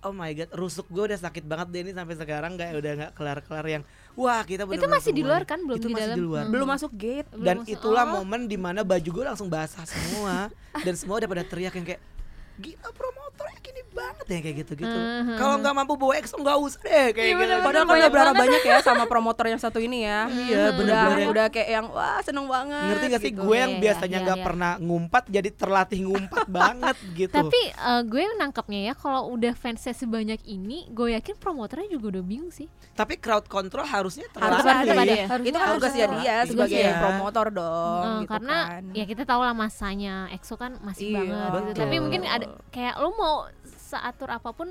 oh 0.00 0.12
my 0.14 0.32
god 0.34 0.48
rusuk 0.54 0.88
gue 0.88 1.04
udah 1.06 1.18
sakit 1.18 1.44
banget 1.44 1.66
deh 1.68 1.80
ini 1.82 1.92
sampai 1.92 2.16
sekarang 2.16 2.56
nggak 2.56 2.68
udah 2.74 2.92
nggak 2.98 3.12
kelar-kelar 3.12 3.66
yang 3.66 3.82
wah 4.14 4.42
kita 4.42 4.62
Itu 4.62 4.68
bener-bener 4.68 4.92
masih 4.92 5.12
di 5.12 5.22
luar 5.22 5.42
kan, 5.44 5.58
belum 5.60 5.76
itu 5.76 5.86
di 5.86 5.94
masih 5.94 6.04
dalam? 6.04 6.16
di 6.16 6.22
luar 6.22 6.42
Hmm. 6.42 6.52
belum 6.52 6.66
masuk 6.68 6.90
gate. 6.92 7.28
Belum 7.30 7.44
dan 7.44 7.56
masuk- 7.58 7.72
itulah 7.72 8.04
oh. 8.04 8.10
momen 8.16 8.40
di 8.46 8.56
mana 8.56 8.80
baju 8.82 9.08
gue 9.10 9.24
langsung 9.24 9.48
basah 9.48 9.84
semua 9.84 10.48
dan 10.86 10.94
semua 10.94 11.18
udah 11.18 11.28
pada 11.28 11.44
teriak 11.44 11.72
yang 11.72 11.86
kayak 11.86 12.00
gila 12.60 12.88
promotornya 12.92 13.28
gini 13.58 13.82
banget 13.90 14.24
ya 14.26 14.38
kayak 14.38 14.56
gitu 14.58 14.72
gitu 14.76 14.98
Mhm. 15.20 15.34
kalau 15.34 15.54
nggak 15.56 15.74
mampu 15.74 15.94
bawa 15.94 16.12
EXO 16.14 16.36
nggak 16.36 16.58
usah 16.58 16.80
deh 16.80 16.90
kayak 17.10 17.16
Iya, 17.16 17.24
gitu 17.26 17.40
bener-bener. 17.40 17.66
Padahal 17.66 17.84
kan 17.84 17.96
udah 17.96 18.10
berharap 18.10 18.34
banyak 18.36 18.62
ya 18.62 18.76
sama 18.80 19.04
promotor 19.04 19.44
yang 19.46 19.58
satu 19.58 19.78
ini 19.78 19.98
ya. 20.02 20.20
Iya, 20.26 20.56
udah 20.60 20.72
bener-bener 20.74 21.18
yang- 21.18 21.30
udah 21.30 21.46
kayak 21.48 21.68
yang 21.70 21.86
wah 21.88 22.20
seneng 22.20 22.46
banget. 22.46 22.86
ngerti 22.86 23.06
gak 23.06 23.20
sih 23.20 23.30
gitu. 23.30 23.42
gue 23.42 23.56
yang 23.56 23.72
Iya, 23.72 23.80
biasanya 23.80 24.10
iya, 24.12 24.24
nggak 24.24 24.38
iya. 24.38 24.46
pernah 24.46 24.72
ngumpat 24.78 25.24
jadi 25.26 25.48
terlatih 25.50 26.00
ngumpat 26.02 26.46
banget 26.58 26.96
gitu 27.14 27.34
Tapi 27.34 27.60
eh, 27.66 28.02
gue 28.04 28.22
nangkapnya 28.36 28.80
ya 28.82 28.94
kalau 28.94 29.20
udah 29.30 29.52
fansnya 29.52 29.92
sebanyak 29.92 30.40
ini, 30.44 30.88
gue 30.88 31.08
yakin 31.12 31.34
promotornya 31.34 31.88
juga 31.88 32.06
udah 32.10 32.22
bingung 32.22 32.50
sih. 32.50 32.68
tapi 32.92 33.16
crowd 33.16 33.46
control 33.46 33.82
harusnya 33.82 34.28
Harus 34.30 34.60
terlatih 34.60 34.84
tetap 34.84 34.98
ada 34.98 35.08
ya? 35.10 35.24
Itu 35.24 35.30
kan 35.30 35.40
Harusnya 35.40 35.72
tugasnya 35.72 36.06
dia 36.18 36.36
sebagai 36.44 36.82
ya. 36.82 37.00
promotor 37.00 37.46
dong 37.50 38.02
Eh, 38.02 38.12
gitu 38.18 38.30
karena 38.30 38.56
kan. 38.68 38.82
ya 38.92 39.04
kita 39.04 39.22
tahu 39.24 39.40
lah 39.40 39.54
masanya 39.54 40.14
EXO 40.30 40.54
kan 40.54 40.72
masih 40.80 41.06
Iya, 41.10 41.20
banget 41.48 41.62
gitu. 41.66 41.78
Tapi 41.78 41.94
mungkin 41.98 42.20
ada 42.22 42.46
kayak 42.70 42.94
lo 42.98 43.10
mau 43.14 43.34
seatur 43.64 44.30
apa 44.30 44.50
pun 44.50 44.70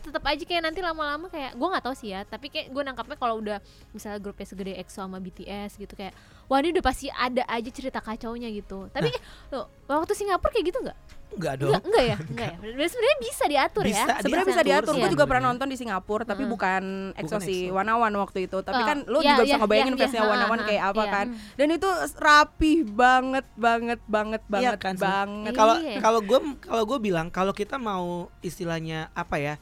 tetap 0.00 0.24
aja 0.24 0.40
kayak 0.48 0.64
nanti 0.64 0.80
lama-lama 0.80 1.28
kayak 1.28 1.52
gue 1.52 1.68
nggak 1.68 1.84
tahu 1.84 1.92
sih 1.92 2.08
ya 2.16 2.24
tapi 2.24 2.48
kayak 2.48 2.72
gue 2.72 2.82
nangkapnya 2.82 3.20
kalau 3.20 3.36
udah 3.36 3.60
misalnya 3.92 4.16
grupnya 4.16 4.48
segede 4.48 4.72
EXO 4.80 5.04
sama 5.04 5.20
BTS 5.20 5.76
gitu 5.76 5.92
kayak 5.92 6.16
wah 6.48 6.56
ini 6.56 6.72
udah 6.72 6.84
pasti 6.84 7.12
ada 7.12 7.44
aja 7.44 7.68
cerita 7.68 8.00
kacaunya 8.00 8.48
gitu 8.48 8.88
tapi 8.90 9.12
Nah. 9.12 9.20
lo 9.52 9.60
waktu 10.00 10.16
Singapura 10.16 10.56
kayak 10.56 10.72
gitu 10.72 10.78
nggak 10.80 10.98
enggak 11.30 11.54
dong 11.56 11.72
enggak 11.72 11.82
enggak 11.86 12.04
ya 12.04 12.16
enggak 12.30 12.50
ya 12.74 12.86
sebenarnya 12.86 13.18
bisa 13.20 13.44
diatur 13.46 13.84
Bisa, 13.84 13.96
ya 13.96 14.16
Sebenarnya 14.20 14.48
bisa 14.48 14.62
diatur 14.62 14.68
diatur. 14.70 14.94
Gue 14.94 15.02
Iya. 15.02 15.14
juga 15.14 15.24
pernah 15.24 15.44
nonton 15.46 15.66
di 15.66 15.76
Singapura, 15.76 16.22
tapi 16.22 16.42
Heeh. 16.42 16.52
bukan 16.52 16.82
EXO 17.14 17.38
sih. 17.40 17.60
One 17.70 17.88
One 17.88 18.16
waktu 18.16 18.38
itu. 18.44 18.58
Tapi 18.60 18.76
Oh, 18.76 18.86
kan 18.86 18.98
lu 19.04 19.18
iya, 19.20 19.32
juga 19.32 19.42
iya, 19.42 19.46
bisa 19.46 19.56
ngebayangin 19.58 19.92
iya, 19.92 20.00
face-nya 20.00 20.20
iya, 20.20 20.30
One 20.30 20.44
One 20.46 20.60
ha, 20.60 20.66
kayak 20.66 20.82
apa 20.86 21.02
iya. 21.02 21.12
kan. 21.12 21.26
Dan 21.54 21.68
itu 21.70 21.88
rapih 22.16 22.78
banget, 22.84 23.46
banget, 23.54 24.00
banget, 24.04 24.42
banget, 24.44 24.74
Iya 24.76 24.82
kan, 24.82 24.94
banget. 24.96 25.52
kalau 25.52 25.74
Iya. 25.76 25.98
kalau 25.98 26.20
gue 26.20 26.38
kalau 26.60 26.84
gue 26.84 26.98
bilang 27.00 27.26
kalau 27.28 27.52
kita 27.52 27.76
mau 27.76 28.06
istilahnya 28.40 29.08
apa 29.12 29.36
ya 29.36 29.54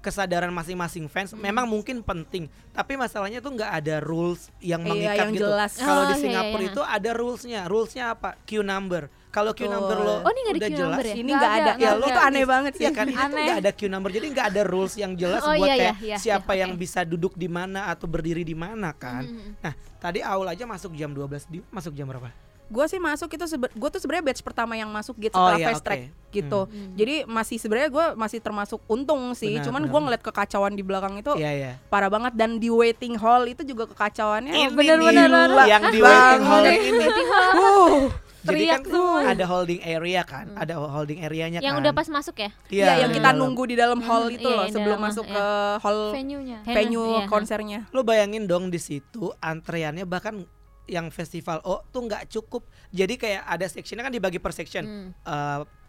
kesadaran 0.00 0.48
masing-masing 0.50 1.06
fans 1.06 1.30
Hmm. 1.30 1.40
memang 1.42 1.68
mungkin 1.68 2.00
penting 2.00 2.48
tapi 2.70 2.96
masalahnya 2.96 3.38
tuh 3.38 3.52
nggak 3.52 3.68
ada 3.74 4.00
rules 4.00 4.48
yang 4.58 4.80
Iya, 4.80 4.88
mengikat 4.88 5.16
yang 5.18 5.30
gitu 5.30 5.44
jelas. 5.44 5.72
kalau 5.76 6.02
Oh, 6.02 6.08
di 6.08 6.14
iya, 6.14 6.22
Singapura 6.22 6.62
iya. 6.62 6.70
itu 6.72 6.82
ada 6.82 7.10
rulesnya 7.12 7.60
rulesnya 7.66 8.04
apa 8.10 8.32
Q 8.42 8.64
number 8.64 9.12
kalau 9.30 9.54
Q 9.54 9.62
Betul. 9.64 9.74
number 9.78 9.96
lo 9.98 10.14
Oh, 10.20 10.30
ini 10.30 10.40
ada 10.42 10.50
udah 10.52 10.68
Q 10.68 10.72
jelas 10.74 10.82
number 10.90 11.04
ya? 11.06 11.14
Ini 11.14 11.30
Nggak 11.30 11.52
ada, 11.54 11.72
Ya 11.78 11.90
lu 11.94 12.06
tuh 12.06 12.22
aneh 12.22 12.44
banget 12.44 12.72
sih. 12.74 12.82
Iya 12.84 12.90
kan 12.90 13.06
Aneh. 13.06 13.44
nggak 13.46 13.58
ada 13.62 13.70
Q 13.70 13.80
number 13.86 14.10
jadi 14.10 14.26
nggak 14.26 14.46
ada 14.50 14.62
rules 14.66 14.94
yang 14.98 15.12
jelas 15.14 15.42
Oh, 15.42 15.54
buat 15.54 15.66
iya, 15.70 15.74
kayak 15.78 15.94
iya, 16.02 16.08
iya, 16.10 16.16
siapa 16.18 16.52
iya, 16.52 16.66
yang 16.66 16.74
bisa 16.74 17.00
duduk 17.06 17.38
di 17.38 17.46
mana 17.46 17.88
atau 17.88 18.10
berdiri 18.10 18.42
di 18.42 18.58
mana 18.58 18.90
kan 18.90 19.22
Mm-mm. 19.24 19.62
nah 19.62 19.72
tadi 19.96 20.18
Aul 20.20 20.46
aja 20.46 20.66
masuk 20.66 20.92
jam 20.94 21.10
12 21.10 21.46
di 21.46 21.58
masuk 21.70 21.94
jam 21.94 22.06
berapa 22.06 22.28
Gue 22.70 22.86
sih 22.86 23.02
masuk 23.02 23.26
itu 23.34 23.42
gue 23.58 23.88
tuh 23.90 23.98
sebenarnya 23.98 24.30
batch 24.30 24.46
pertama 24.46 24.78
yang 24.78 24.86
masuk 24.86 25.18
gate 25.18 25.34
Oh, 25.34 25.42
setelah 25.42 25.58
iya, 25.58 25.66
fast 25.74 25.82
track 25.82 26.06
gitu. 26.30 26.70
Hmm. 26.70 26.94
Jadi 26.94 27.26
masih 27.26 27.58
sebenarnya 27.58 27.90
gue 27.90 28.06
masih 28.14 28.38
termasuk 28.38 28.78
untung 28.86 29.34
sih. 29.34 29.58
Benar, 29.58 29.66
Cuman 29.66 29.82
gue 29.90 30.00
ngeliat 30.06 30.22
kekacauan 30.22 30.78
di 30.78 30.86
belakang 30.86 31.18
itu 31.18 31.34
iya 31.34 31.50
iya 31.50 31.72
parah 31.90 32.06
banget 32.06 32.30
dan 32.38 32.62
di 32.62 32.70
waiting 32.70 33.18
hall 33.18 33.42
itu 33.50 33.66
juga 33.66 33.90
kekacauannya 33.90 34.54
ini 34.54 34.70
bener-bener 34.70 35.26
yang 35.66 35.82
di 35.90 35.98
waiting 35.98 36.42
hall 36.46 36.62
ini 36.62 37.06
Uh, 37.50 38.06
Jadi 38.40 38.56
Teriak 38.64 38.80
kan 38.80 38.84
semua. 38.86 39.20
ada 39.26 39.44
holding 39.44 39.80
area 39.80 40.22
kan, 40.22 40.46
ada 40.54 40.74
holding 40.74 41.20
areanya 41.20 41.58
yang 41.58 41.76
kan. 41.76 41.82
udah 41.82 41.92
pas 41.92 42.08
masuk 42.08 42.36
ya 42.36 42.50
Iya, 42.66 42.86
yang 42.98 43.10
di 43.10 43.16
kita 43.16 43.28
dalam. 43.28 43.38
nunggu 43.38 43.62
di 43.64 43.76
dalam 43.76 44.00
hall 44.00 44.24
Hmm, 44.24 44.34
itu 44.34 44.44
iya, 44.44 44.56
loh 44.56 44.64
yang 44.64 44.72
sebelum 44.72 44.96
dalam, 44.96 45.06
masuk 45.06 45.24
iya. 45.24 45.34
ke 45.34 45.44
hall 45.78 46.00
venue-nya 46.10 46.58
venue 46.64 47.08
Iya, 47.14 47.26
konsernya. 47.26 47.78
Lo 47.90 48.00
bayangin 48.00 48.44
dong 48.44 48.68
di 48.68 48.78
situ 48.78 49.28
antreannya 49.38 50.04
bahkan 50.04 50.48
yang 50.86 51.08
festival 51.08 51.60
O 51.62 51.84
tuh 51.86 52.02
nggak 52.02 52.26
cukup. 52.28 52.64
Jadi 52.90 53.14
kayak 53.14 53.44
ada 53.44 53.62
sectionnya 53.64 54.02
kan 54.02 54.10
dibagi 54.10 54.36
per 54.36 54.50
section. 54.50 54.82
Hmm. 54.82 55.08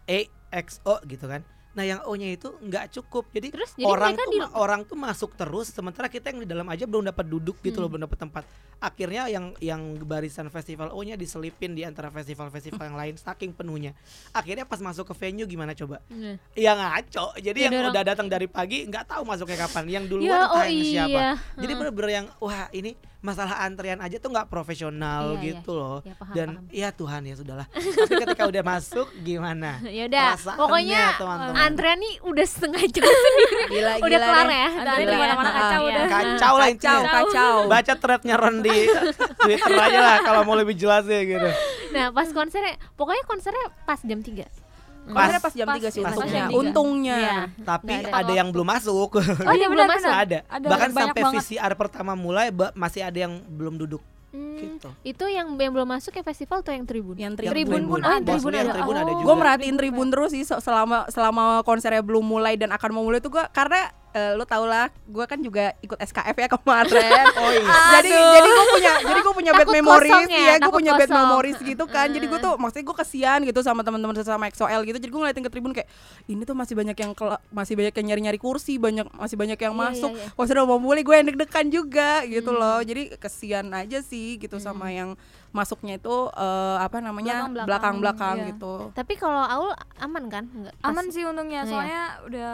Eh, 0.04 0.28
A, 0.52 0.60
X, 0.60 0.78
O 0.82 1.00
gitu 1.02 1.24
kan. 1.24 1.40
Nah 1.72 1.82
yang 1.82 2.00
O-nya 2.04 2.28
itu 2.28 2.52
nggak 2.54 2.92
cukup. 2.92 3.24
Jadi, 3.30 3.48
Terus, 3.48 3.72
jadi 3.72 3.86
orang 3.86 4.12
tuh 4.12 4.28
di- 4.28 4.44
orang 4.54 4.80
tuh 4.82 4.92
masuk 4.94 5.32
terus 5.32 5.68
sementara 5.68 6.06
kita 6.06 6.28
yang 6.28 6.40
di 6.40 6.46
dalam 6.46 6.66
aja 6.66 6.84
belum 6.84 7.00
dapat 7.02 7.24
duduk 7.24 7.56
gitu 7.60 7.78
loh, 7.78 7.88
Hmm. 7.88 7.96
belum 7.96 8.04
dapat 8.06 8.18
tempat. 8.20 8.44
Akhirnya 8.78 9.24
yang 9.26 9.56
yang 9.58 9.80
barisan 9.98 10.48
festival 10.48 10.90
O-nya 10.90 11.14
diselipin 11.14 11.72
di 11.72 11.82
antara 11.82 12.08
festival-festival 12.08 12.82
yang 12.84 12.98
lain 12.98 13.14
saking 13.16 13.50
penuhnya. 13.50 13.96
Akhirnya 14.30 14.62
pas 14.62 14.78
masuk 14.78 15.06
ke 15.06 15.14
venue 15.16 15.46
gimana 15.46 15.72
coba? 15.72 16.02
Nah. 16.08 16.36
yang 16.54 16.76
ngaco 16.76 17.32
jadi 17.36 17.56
Ya, 17.56 17.64
yang 17.64 17.72
dorong. 17.80 17.90
udah 17.90 18.02
datang 18.04 18.26
dari 18.26 18.46
pagi 18.46 18.84
nggak 18.84 19.04
tahu 19.06 19.22
masuknya 19.24 19.58
kapan 19.60 19.84
yang 19.86 20.04
duluan 20.04 20.28
Ya, 20.28 20.44
oh 20.46 20.58
tanya 20.58 20.84
siapa 20.84 21.08
iya. 21.10 21.30
jadi 21.54 21.72
bener-bener 21.74 22.10
yang 22.12 22.26
wah 22.36 22.68
ini 22.70 22.92
masalah 23.22 23.54
antrian 23.60 23.96
aja 23.96 24.18
tuh 24.18 24.28
nggak 24.28 24.46
profesional 24.46 25.32
Iya, 25.32 25.38
iya. 25.38 25.44
gitu 25.54 25.72
loh 25.72 25.98
Ya, 26.02 26.12
paham, 26.12 26.34
dan 26.34 26.48
paham. 26.52 26.74
ya 26.74 26.88
Tuhan 26.90 27.20
ya 27.22 27.34
sudahlah 27.34 27.66
tapi 27.70 28.14
ketika 28.18 28.42
udah 28.44 28.62
masuk 28.62 29.06
gimana 29.18 29.78
ya 29.96 30.04
udah 30.04 30.26
pokoknya 30.52 31.00
teman-teman. 31.14 31.54
antrean 31.56 31.98
nih 31.98 32.14
udah 32.20 32.42
setengah 32.44 32.82
jam 32.84 33.02
sendiri 33.02 33.62
Gila, 33.70 33.92
udah 33.96 34.08
gila 34.10 34.26
kelar 34.26 34.42
deh. 34.44 34.52
ya 34.52 34.68
Antrean 34.68 34.86
tadi 34.88 35.02
di 35.02 35.08
ya. 35.08 35.18
mana-mana 35.18 35.46
Heeh, 35.46 35.56
kacau 35.56 35.80
iya. 35.80 35.88
udah. 35.88 36.06
kacau 36.08 36.52
lah 36.52 36.66
Kacau, 36.66 36.72
intinya 36.98 37.12
kacau. 37.16 37.54
baca 37.66 37.92
threadnya 37.96 38.34
Ron 38.36 38.56
di 38.60 38.76
Twitter 39.40 39.72
aja 39.72 40.00
lah 40.00 40.16
kalau 40.20 40.40
mau 40.42 40.54
lebih 40.54 40.74
jelas 40.74 41.06
ya 41.06 41.22
gitu 41.22 41.48
nah 41.90 42.10
pas 42.10 42.26
konsernya 42.28 42.74
pokoknya 42.92 43.22
konsernya 43.22 43.66
pas 43.84 44.00
jam 44.00 44.18
3 44.18 44.61
Konsernya 45.04 45.40
pas 45.40 45.52
jam 45.52 45.66
Pas 45.66 45.76
3 45.76 45.88
sih 45.88 46.00
pas 46.00 46.14
untungnya. 46.14 46.44
Untungnya. 46.48 47.18
Iya. 47.18 47.40
tapi 47.60 47.92
ada, 47.92 48.08
ada. 48.16 48.32
yang 48.32 48.48
belum 48.48 48.64
masuk 48.64 49.10
Oh 49.18 49.52
iya 49.52 49.66
belum 49.66 49.82
benar 49.82 49.98
masuk. 49.98 50.12
ada. 50.12 50.38
Ada 50.46 50.66
bahkan 50.66 50.90
banyak 50.90 51.06
sampai 51.10 51.22
banget. 51.22 51.42
VCR 51.44 51.72
pertama 51.74 52.12
mulai 52.14 52.46
masih 52.72 53.02
ada 53.02 53.18
yang 53.18 53.42
belum 53.48 53.76
duduk 53.76 54.02
Hmm, 54.32 54.56
gitu 54.56 54.88
itu 55.04 55.24
yang 55.28 55.44
yang 55.54 55.76
belum 55.76 55.84
masuk 55.86 56.16
ya 56.16 56.24
festival 56.24 56.64
tuh 56.64 56.72
yang 56.72 56.88
tribun 56.88 57.12
Yang 57.14 57.36
Yang 57.36 57.52
tribun 57.52 57.82
pun 57.84 58.00
tribun. 58.00 58.24
Maksudnya 58.24 58.32
tribun 58.32 58.54
ada 58.64 58.72
tribun 58.72 58.94
ada 58.94 59.04
Oh. 59.04 59.12
juga. 59.12 59.26
Gue 59.28 59.36
merhatiin 59.36 59.76
tribun 59.76 60.06
terus 60.08 60.30
sih 60.32 60.42
se- 60.42 60.56
selama 60.56 61.04
selama 61.06 61.44
konsernya 61.60 62.00
belum 62.00 62.24
mulai 62.24 62.56
dan 62.56 62.70
akan 62.70 62.90
mau 62.90 63.04
mulai 63.04 63.20
tuh 63.20 63.28
gue 63.30 63.44
karena 63.50 63.92
eh, 64.12 64.32
lu 64.32 64.44
tau 64.44 64.64
lah 64.64 64.88
gue 64.88 65.24
kan 65.24 65.38
juga 65.38 65.72
ikut 65.80 65.98
SKF 65.98 66.36
ya 66.36 66.48
kemarin. 66.54 67.24
oh 67.36 67.50
iya. 67.50 67.76
Jadi 67.98 68.10
jadi 68.12 68.48
gue 68.48 68.66
punya 68.70 68.92
jadi 69.02 69.20
gue 69.20 69.34
punya 69.34 69.52
bad 69.52 69.68
memories. 69.68 70.28
ya, 70.28 70.40
ya 70.44 70.54
gue 70.56 70.72
punya 70.72 70.92
bad 70.94 71.08
kosong. 71.08 71.20
memories 71.24 71.58
gitu 71.58 71.84
kan. 71.88 72.08
Jadi 72.08 72.24
gue 72.26 72.38
tuh 72.38 72.54
maksudnya 72.56 72.84
gue 72.84 72.96
kesian 73.00 73.38
gitu 73.42 73.60
sama 73.60 73.80
teman-teman 73.82 74.14
sama 74.20 74.46
XOL 74.48 74.80
gitu. 74.84 74.98
Jadi 75.00 75.10
gue 75.10 75.20
ngeliatin 75.20 75.44
ke 75.44 75.50
tribun 75.50 75.72
kayak 75.72 75.88
ini 76.26 76.42
tuh 76.44 76.54
masih 76.54 76.74
banyak 76.76 76.96
yang 76.96 77.10
masih 77.50 77.74
banyak 77.74 77.94
yang 77.94 78.06
nyari-nyari 78.12 78.38
kursi 78.38 78.76
banyak 78.76 79.08
masih 79.12 79.36
banyak 79.36 79.58
yang 79.58 79.74
Iya, 79.74 79.82
masuk. 79.88 80.10
iya, 80.12 80.22
iya. 80.22 80.34
konser 80.36 80.54
udah 80.60 80.66
mau 80.68 80.78
mulai 80.78 81.02
gue 81.02 81.14
yang 81.16 81.26
deg-degan 81.32 81.66
juga 81.72 82.10
gitu 82.24 82.50
loh. 82.52 82.78
Jadi 82.80 83.16
kesian 83.16 83.72
aja 83.72 83.98
sih 84.00 84.36
gitu 84.36 84.60
sama 84.60 84.92
yang 84.92 85.16
masuknya 85.52 85.96
itu 85.96 86.14
eh, 86.32 86.76
apa 86.80 86.98
namanya 86.98 87.44
Belakang-belakang, 87.46 88.36
iya. 88.38 88.48
gitu 88.50 88.88
tapi 88.92 89.14
kalau 89.14 89.36
Aul 89.38 89.70
aman 89.98 90.24
kan 90.26 90.44
Nggak, 90.48 90.74
pas 90.74 90.88
aman 90.88 91.06
sih 91.08 91.22
untungnya 91.22 91.62
Iya. 91.62 91.68
soalnya 91.68 92.02
udah 92.24 92.52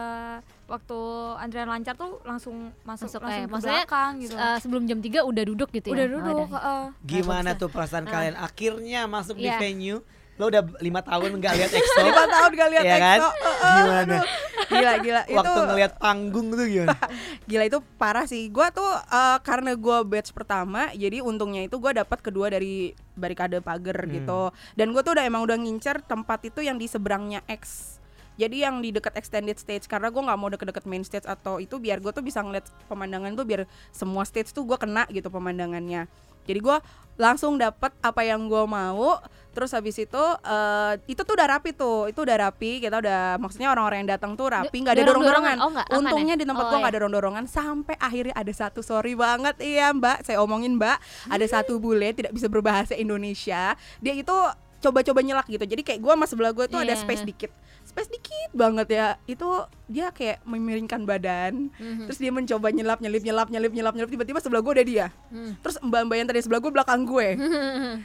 waktu 0.66 0.98
antrian 1.38 1.66
lancar 1.66 1.94
tuh 1.94 2.18
langsung 2.22 2.74
masuk, 2.82 3.06
Masuk, 3.06 3.20
langsung 3.22 3.38
eh, 3.38 3.46
ke 3.46 3.52
maksudnya, 3.54 3.82
belakang 3.82 4.12
gitu 4.18 4.34
eh, 4.34 4.58
sebelum 4.58 4.82
jam 4.84 4.98
3 4.98 5.22
udah 5.22 5.44
duduk 5.46 5.68
gitu 5.70 5.88
udah 5.88 6.04
ya 6.04 6.10
duduk 6.10 6.34
Oh, 6.36 6.46
heeh. 6.52 6.82
Gimana 7.00 7.50
tuh 7.54 7.68
perasaan 7.68 8.04
Ah. 8.04 8.10
kalian 8.10 8.36
akhirnya 8.36 9.00
masuk 9.06 9.36
di 9.36 9.46
Iya. 9.46 9.56
venue 9.56 10.02
lo 10.38 10.44
udah 10.46 10.62
lima 10.78 11.02
tahun 11.02 11.30
nggak 11.36 11.54
lihat 11.58 11.70
EXO? 11.78 12.00
Lima 12.00 12.24
tahun 12.24 12.50
gak 12.54 12.70
lihat 12.70 12.84
kan? 12.86 13.18
EXO. 13.18 13.28
Uh, 13.28 13.32
uh, 13.34 13.74
gimana? 13.74 13.98
aduh. 13.98 14.22
gila 14.68 14.92
gila. 15.02 15.22
Itu 15.26 15.34
waktu 15.34 15.60
ngelihat 15.66 15.92
panggung 15.98 16.46
tuh 16.54 16.66
gimana? 16.66 16.94
Gila 17.50 17.64
itu 17.66 17.78
parah 17.96 18.24
sih. 18.24 18.46
Gua 18.48 18.70
tuh 18.70 18.86
eh, 18.86 19.38
karena 19.42 19.74
gua 19.74 20.06
batch 20.06 20.30
pertama 20.30 20.92
jadi 20.94 21.24
untungnya 21.24 21.66
itu 21.66 21.74
gua 21.80 21.90
dapat 21.90 22.22
kedua 22.22 22.52
dari 22.52 22.94
barikade 23.18 23.58
pagar 23.58 24.06
Hmm. 24.06 24.14
gitu. 24.14 24.42
Dan 24.78 24.94
gua 24.94 25.02
tuh 25.02 25.18
udah 25.18 25.24
emang 25.26 25.42
udah 25.42 25.58
ngincer 25.58 26.06
tempat 26.06 26.38
itu 26.46 26.62
yang 26.62 26.78
di 26.78 26.86
seberangnya 26.86 27.42
X 27.50 27.97
jadi 28.38 28.56
yang 28.64 28.78
di 28.78 28.88
dekat 28.88 29.12
extended 29.12 29.54
stage 29.54 29.84
karena 29.84 30.08
gua 30.08 30.22
nggak 30.24 30.38
mau 30.38 30.48
deket-deket 30.48 30.84
main 30.84 31.02
stage 31.02 31.26
atau 31.26 31.58
itu 31.58 31.76
biar 31.76 31.98
gue 31.98 32.08
tuh 32.08 32.22
bisa 32.22 32.38
ngeliat 32.38 32.64
pemandangan 32.86 33.34
tuh 33.34 33.42
biar 33.42 33.60
semua 33.90 34.22
stage 34.22 34.48
tuh 34.48 34.62
gua 34.62 34.78
kena 34.78 35.04
gitu 35.08 35.26
pemandangannya 35.28 36.06
jadi 36.44 36.58
gua 36.58 36.78
langsung 37.14 37.58
dapat 37.58 37.90
apa 37.98 38.22
yang 38.22 38.46
gua 38.46 38.62
mau 38.64 39.18
terus 39.50 39.74
habis 39.74 39.98
itu 39.98 40.22
eh, 40.38 40.92
itu 41.04 41.18
tuh 41.18 41.34
udah 41.34 41.48
rapi 41.50 41.74
tuh 41.74 42.06
itu 42.06 42.20
udah 42.22 42.36
rapi 42.40 42.78
kita 42.78 42.96
udah 42.96 43.20
maksudnya 43.36 43.68
orang-orang 43.68 44.06
yang 44.06 44.14
datang 44.14 44.32
tuh 44.32 44.48
rapi 44.48 44.70
nggak 44.78 44.94
ada 44.94 45.02
Dorong-dorongan. 45.02 45.56
dorong-dorongan 45.58 45.86
Oh, 45.90 45.98
untungnya 45.98 46.34
ya? 46.34 46.40
di 46.40 46.46
tempat 46.46 46.62
Oh, 46.62 46.68
gua 46.68 46.78
nggak 46.78 46.86
iya. 46.86 46.94
ada 46.94 47.00
dorong-dorongan 47.02 47.44
sampai 47.44 47.94
akhirnya 47.98 48.32
ada 48.32 48.52
satu 48.54 48.80
sorry 48.80 49.12
banget 49.12 49.58
iya 49.58 49.90
mbak 49.90 50.22
saya 50.22 50.38
omongin 50.38 50.78
mbak 50.78 51.02
ada 51.26 51.42
satu 51.44 51.76
bule 51.76 52.14
tidak 52.14 52.30
bisa 52.30 52.46
berbahasa 52.46 52.94
Indonesia 52.94 53.74
dia 53.98 54.14
itu 54.14 54.36
coba-coba 54.78 55.20
nyelak 55.20 55.46
gitu 55.48 55.66
jadi 55.66 55.82
kayak 55.82 56.00
gua 56.00 56.14
sama 56.14 56.24
sebelah 56.24 56.52
gue 56.54 56.64
tuh 56.64 56.78
ada 56.78 56.94
Iya. 56.94 57.02
space 57.02 57.26
dikit 57.26 57.50
space 58.00 58.12
dikit 58.12 58.50
banget 58.52 58.88
ya 58.88 59.06
itu 59.24 59.48
dia 59.84 60.08
kayak 60.08 60.38
memiringkan 60.42 61.02
badan 61.02 61.72
Mhm. 61.72 62.06
terus 62.06 62.16
dia 62.16 62.30
mencoba 62.30 62.68
nyelap 62.68 62.98
nyelip 62.98 63.20
nyelap 63.20 63.48
nyelip 63.48 63.72
nyelap 63.72 63.94
nyelip 63.94 64.10
tiba-tiba 64.10 64.38
sebelah 64.38 64.60
gue 64.60 64.72
ada 64.72 64.84
dia 64.84 65.06
Hmm. 65.26 65.52
terus 65.58 65.76
mbak-mbak 65.80 66.16
yang 66.16 66.26
tadi 66.26 66.40
sebelah 66.40 66.60
gue 66.60 66.70
belakang 66.70 67.02
gue 67.04 67.28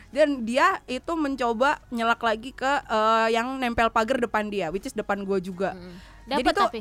dan 0.09 0.29
dia 0.41 0.67
itu 0.85 1.11
mencoba 1.13 1.69
nyelak 1.89 2.19
lagi 2.19 2.51
ke 2.51 2.71
eh, 2.83 3.27
yang 3.31 3.57
nempel 3.57 3.89
pagar 3.89 4.17
depan 4.17 4.47
dia 4.47 4.69
which 4.69 4.83
is 4.83 4.93
depan 4.93 5.21
gue 5.21 5.39
juga 5.39 5.73
Hmm. 5.73 5.95
Jadi 6.23 6.39
Dapat 6.41 6.55
tuh- 6.55 6.71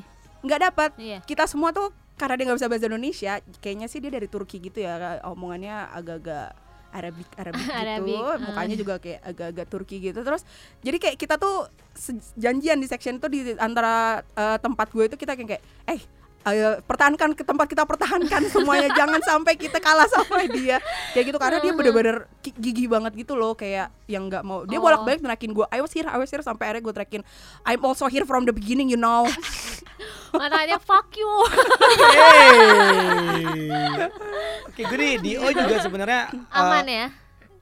nggak 0.41 0.61
dapat 0.63 0.91
Iya. 0.97 1.19
kita 1.23 1.45
semua 1.45 1.71
tuh 1.71 1.91
karena 2.15 2.35
dia 2.35 2.45
nggak 2.47 2.59
bisa 2.59 2.71
bahasa 2.71 2.87
Indonesia 2.87 3.33
kayaknya 3.59 3.87
sih 3.87 3.99
dia 3.99 4.11
dari 4.11 4.27
Turki 4.27 4.59
gitu 4.61 4.79
ya 4.79 4.95
omongannya 5.25 5.91
agak-agak 5.91 6.55
Arabik 6.93 7.29
Arabik 7.35 7.65
gitu 8.07 8.23
ah. 8.23 8.39
mukanya 8.39 8.77
juga 8.77 8.95
kayak 9.01 9.21
agak-agak 9.25 9.67
Turki 9.73 9.97
gitu 9.99 10.21
terus 10.23 10.45
jadi 10.85 10.97
kayak 11.01 11.17
kita 11.17 11.35
tuh 11.41 11.67
janjian 12.39 12.79
di 12.79 12.87
section 12.87 13.17
itu 13.19 13.27
di 13.33 13.41
antara 13.57 14.23
eh, 14.37 14.59
tempat 14.61 14.93
gue 14.93 15.09
itu 15.09 15.17
kita 15.17 15.35
kayak 15.35 15.59
kayak, 15.59 15.65
eh 15.89 16.01
ayo 16.43 16.83
pertahankan 16.83 17.39
ke 17.39 17.47
tempat 17.47 17.71
kita 17.71 17.87
pertahankan 17.87 18.43
semuanya 18.51 18.91
jangan 18.99 19.23
sampai 19.23 19.55
kita 19.55 19.79
kalah 19.79 20.11
sama 20.11 20.43
dia 20.51 20.83
kayak 21.15 21.31
gitu 21.31 21.39
karena 21.39 21.63
dia 21.63 21.71
bener-bener 21.71 22.27
gigih 22.43 22.91
banget 22.91 23.15
gitu 23.15 23.39
loh 23.39 23.55
kayak 23.55 23.95
yang 24.11 24.27
nggak 24.27 24.43
mau 24.43 24.67
dia 24.67 24.83
Oh. 24.83 24.83
bolak-balik 24.83 25.23
nerakin 25.23 25.55
gue 25.55 25.67
I 25.71 25.79
was 25.79 25.95
here 25.95 26.11
I 26.11 26.19
was 26.19 26.27
here 26.27 26.43
sampai 26.43 26.67
akhirnya 26.75 26.83
gue 26.83 26.95
terakin 26.99 27.23
I'm 27.63 27.83
also 27.87 28.11
here 28.11 28.27
from 28.27 28.43
the 28.43 28.55
beginning 28.55 28.91
you 28.91 28.99
know 28.99 29.23
Matanya 30.33 30.81
fuck 30.81 31.13
you. 31.13 31.29
Hey. 32.17 33.12
Dio 35.23 35.47
juga 35.47 35.77
sebenarnya 35.79 36.21
uh, 36.29 36.59
Aman 36.61 36.87
ya. 36.87 37.07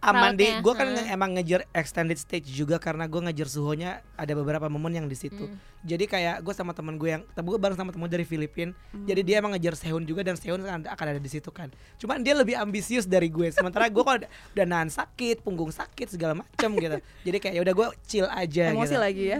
aman 0.00 0.32
di 0.32 0.48
crowdnya. 0.48 0.64
gue 0.64 0.74
kan 0.74 0.88
Hmm. 0.90 1.12
emang 1.12 1.30
ngejar 1.34 1.60
extended 1.70 2.16
stage 2.16 2.48
juga 2.48 2.76
karena 2.76 3.04
gue 3.04 3.20
ngejar 3.20 3.44
suhonya 3.46 3.90
ada 4.14 4.32
beberapa 4.32 4.64
momen 4.66 4.88
yang 4.94 5.04
di 5.04 5.12
situ 5.14 5.44
Hmm. 5.44 5.60
jadi 5.82 6.04
kayak 6.06 6.36
gue 6.40 6.50
sama 6.50 6.72
temen 6.72 6.96
gue 6.96 7.10
yang 7.10 7.22
gue 7.28 7.58
bareng 7.58 7.76
sama 7.76 7.90
temen 7.90 8.08
dari 8.08 8.24
Filipina 8.24 8.72
Hmm. 8.88 9.04
jadi 9.04 9.20
dia 9.20 9.36
emang 9.36 9.52
ngejar 9.52 9.76
Sehun 9.76 10.00
juga 10.02 10.20
dan 10.22 10.34
Sehun 10.34 10.56
kan 10.58 10.80
akan 10.82 11.06
ada 11.06 11.20
di 11.20 11.28
situ 11.28 11.48
kan 11.50 11.68
cuman 11.96 12.16
dia 12.18 12.32
lebih 12.32 12.56
ambisius 12.56 13.04
dari 13.04 13.28
gue 13.28 13.48
sementara 13.50 13.86
gue 13.86 14.00
kalau 14.00 14.16
udah- 14.18 14.32
udah 14.50 14.64
nahan 14.66 14.88
sakit 14.88 15.40
punggung 15.40 15.68
sakit 15.68 16.08
segala 16.08 16.32
macem 16.34 16.70
gitu 16.74 16.96
jadi 17.20 17.36
kayak 17.38 17.54
ya 17.54 17.62
udah 17.62 17.74
gue 17.74 17.86
chill 18.02 18.24
aja 18.26 18.72
emosi 18.72 18.88
gitu. 18.90 18.96
lagi 18.98 19.24
ya 19.26 19.38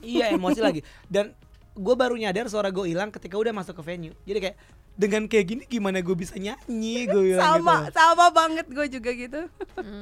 iya 0.00 0.24
emosi 0.30 0.60
lagi 0.62 0.80
dan 1.04 1.36
gue 1.78 1.94
baru 1.94 2.18
nyadar 2.18 2.50
suara 2.50 2.68
gue 2.68 2.90
hilang 2.90 3.08
ketika 3.08 3.38
udah 3.38 3.54
masuk 3.54 3.78
ke 3.78 3.82
venue 3.86 4.14
jadi 4.26 4.38
kayak 4.42 4.56
dengan 4.92 5.22
kayak 5.24 5.46
gini 5.46 5.62
gimana 5.64 6.02
gue 6.02 6.12
bisa 6.12 6.34
nyanyi 6.34 7.06
gue 7.06 7.22
bilang 7.32 7.62
sama 7.62 7.86
gitu. 7.86 7.94
sama 7.94 8.26
banget 8.28 8.66
gue 8.66 8.86
juga 8.90 9.10
gitu 9.14 9.40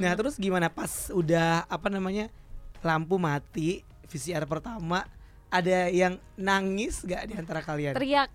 Nah 0.00 0.12
terus 0.16 0.40
gimana 0.40 0.72
pas 0.72 1.12
udah 1.12 1.68
apa 1.68 1.92
namanya 1.92 2.32
lampu 2.80 3.20
mati 3.20 3.84
VCR 4.08 4.48
pertama 4.48 5.04
ada 5.46 5.86
yang 5.88 6.16
nangis 6.34 7.02
gak 7.02 7.28
di 7.28 7.34
antara 7.34 7.60
kalian? 7.60 7.92
Teriak. 7.92 8.32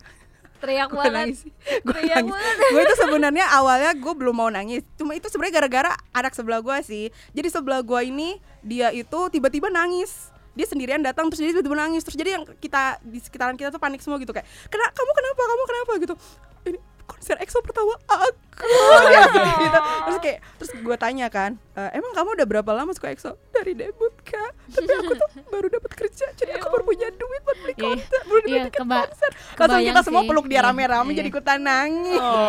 Teriak 0.57 0.93
banget. 0.93 1.09
nangis 1.11 1.39
gue 1.41 1.89
Teriak 1.89 2.17
nangis 2.21 2.33
banget. 2.37 2.69
gue 2.69 2.81
itu 2.83 2.95
sebenarnya 2.95 3.45
awalnya 3.51 3.91
gue 3.97 4.13
belum 4.13 4.35
mau 4.35 4.49
nangis 4.49 4.85
cuma 4.93 5.17
itu 5.17 5.25
sebenarnya 5.25 5.57
gara-gara 5.57 5.91
anak 6.11 6.37
sebelah 6.37 6.61
gue 6.61 6.77
sih 6.85 7.05
jadi 7.33 7.49
sebelah 7.49 7.81
gue 7.81 8.01
ini 8.05 8.37
dia 8.61 8.93
itu 8.93 9.17
tiba-tiba 9.27 9.73
nangis 9.73 10.29
dia 10.51 10.65
sendirian 10.65 10.99
datang 10.99 11.27
terus 11.27 11.39
dia 11.39 11.51
tiba-tiba 11.51 11.77
nangis 11.77 12.01
terus 12.01 12.15
jadi 12.15 12.35
yang 12.35 12.43
kita 12.53 12.81
di 13.01 13.17
sekitaran 13.17 13.53
kita 13.53 13.69
tuh 13.69 13.77
panik 13.77 13.99
semua 13.99 14.17
gitu 14.17 14.29
kayak 14.29 14.43
kena 14.67 14.87
kamu 14.87 15.11
kenapa 15.11 15.41
kamu 15.41 15.63
kenapa? 15.65 15.91
gitu. 15.97 16.15
Ini 16.63 16.77
konser 17.03 17.35
EXO 17.37 17.59
pertama 17.59 17.95
aku. 18.05 18.63
Kayak 19.01 19.27
gitu. 19.63 19.79
terus 20.01 20.19
kayak 20.19 20.37
terus 20.55 20.71
gue 20.75 20.95
tanya 20.95 21.27
kan 21.27 21.57
"E, 21.71 21.81
emang 21.91 22.13
kamu 22.13 22.35
udah 22.35 22.47
berapa 22.47 22.71
lama 22.71 22.91
suka 22.91 23.09
EXO? 23.09 23.35
Dari 23.49 23.73
debut 23.73 24.13
kak. 24.21 24.51
Tapi 24.69 24.87
aku 24.87 25.13
tuh 25.13 25.29
baru 25.53 25.67
dapat 25.69 25.91
kerja 25.93 26.25
jadi 26.33 26.55
aku 26.55 26.67
baru 26.69 26.83
punya 26.85 27.07
duit 27.09 27.41
buat 27.41 27.57
beli 27.57 27.73
Iya. 27.73 27.83
konser 27.85 28.19
baru 28.21 28.39
beli 28.39 28.49
Iya, 28.49 28.63
tiket 28.65 28.75
keba- 28.77 29.03
konser. 29.03 29.31
Langsung 29.57 29.83
kita 29.85 30.01
semua 30.03 30.21
peluk 30.23 30.45
dia 30.45 30.55
Iya, 30.57 30.67
rame-rame 30.67 31.11
jadi 31.11 31.27
ikutan 31.27 31.59
nangis. 31.59 32.21
Oh, 32.21 32.47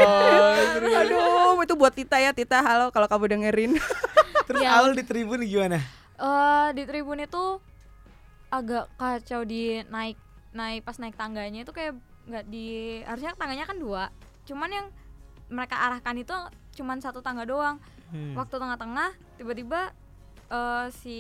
aduh 1.00 1.58
itu 1.60 1.74
buat 1.74 1.92
Tita 1.92 2.18
ya 2.18 2.30
Tita. 2.30 2.58
Halo 2.60 2.90
kalau 2.90 3.06
kamu 3.06 3.24
dengerin. 3.32 3.72
Terus 4.44 4.60
Ya. 4.60 4.78
Aul 4.78 4.92
di 4.92 5.02
tribun 5.02 5.38
gimana? 5.40 5.78
Eh, 6.14 6.68
di 6.72 6.82
tribun 6.84 7.18
itu 7.18 7.58
agak 8.52 8.84
kacau 8.94 9.42
di 9.42 9.80
naik 9.88 10.20
naik 10.52 10.84
pas 10.84 11.00
naik 11.00 11.16
tangganya 11.16 11.64
itu 11.64 11.72
kayak 11.72 11.96
nggak 12.28 12.44
di 12.46 12.66
harusnya 13.02 13.32
tangganya 13.32 13.64
kan 13.64 13.80
dua 13.80 14.12
cuman 14.44 14.68
yang 14.68 14.86
mereka 15.48 15.80
arahkan 15.80 16.14
itu 16.14 16.36
cuman 16.74 17.00
satu 17.00 17.18
tangga 17.18 17.42
doang 17.42 17.80
Hmm. 18.12 18.36
waktu 18.36 18.52
tengah-tengah 18.52 19.08
tiba-tiba 19.40 19.88
eh, 20.46 20.86
si 20.92 21.18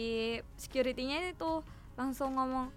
securitynya 0.60 1.32
itu 1.32 1.64
langsung 1.96 2.36
ngomong 2.36 2.68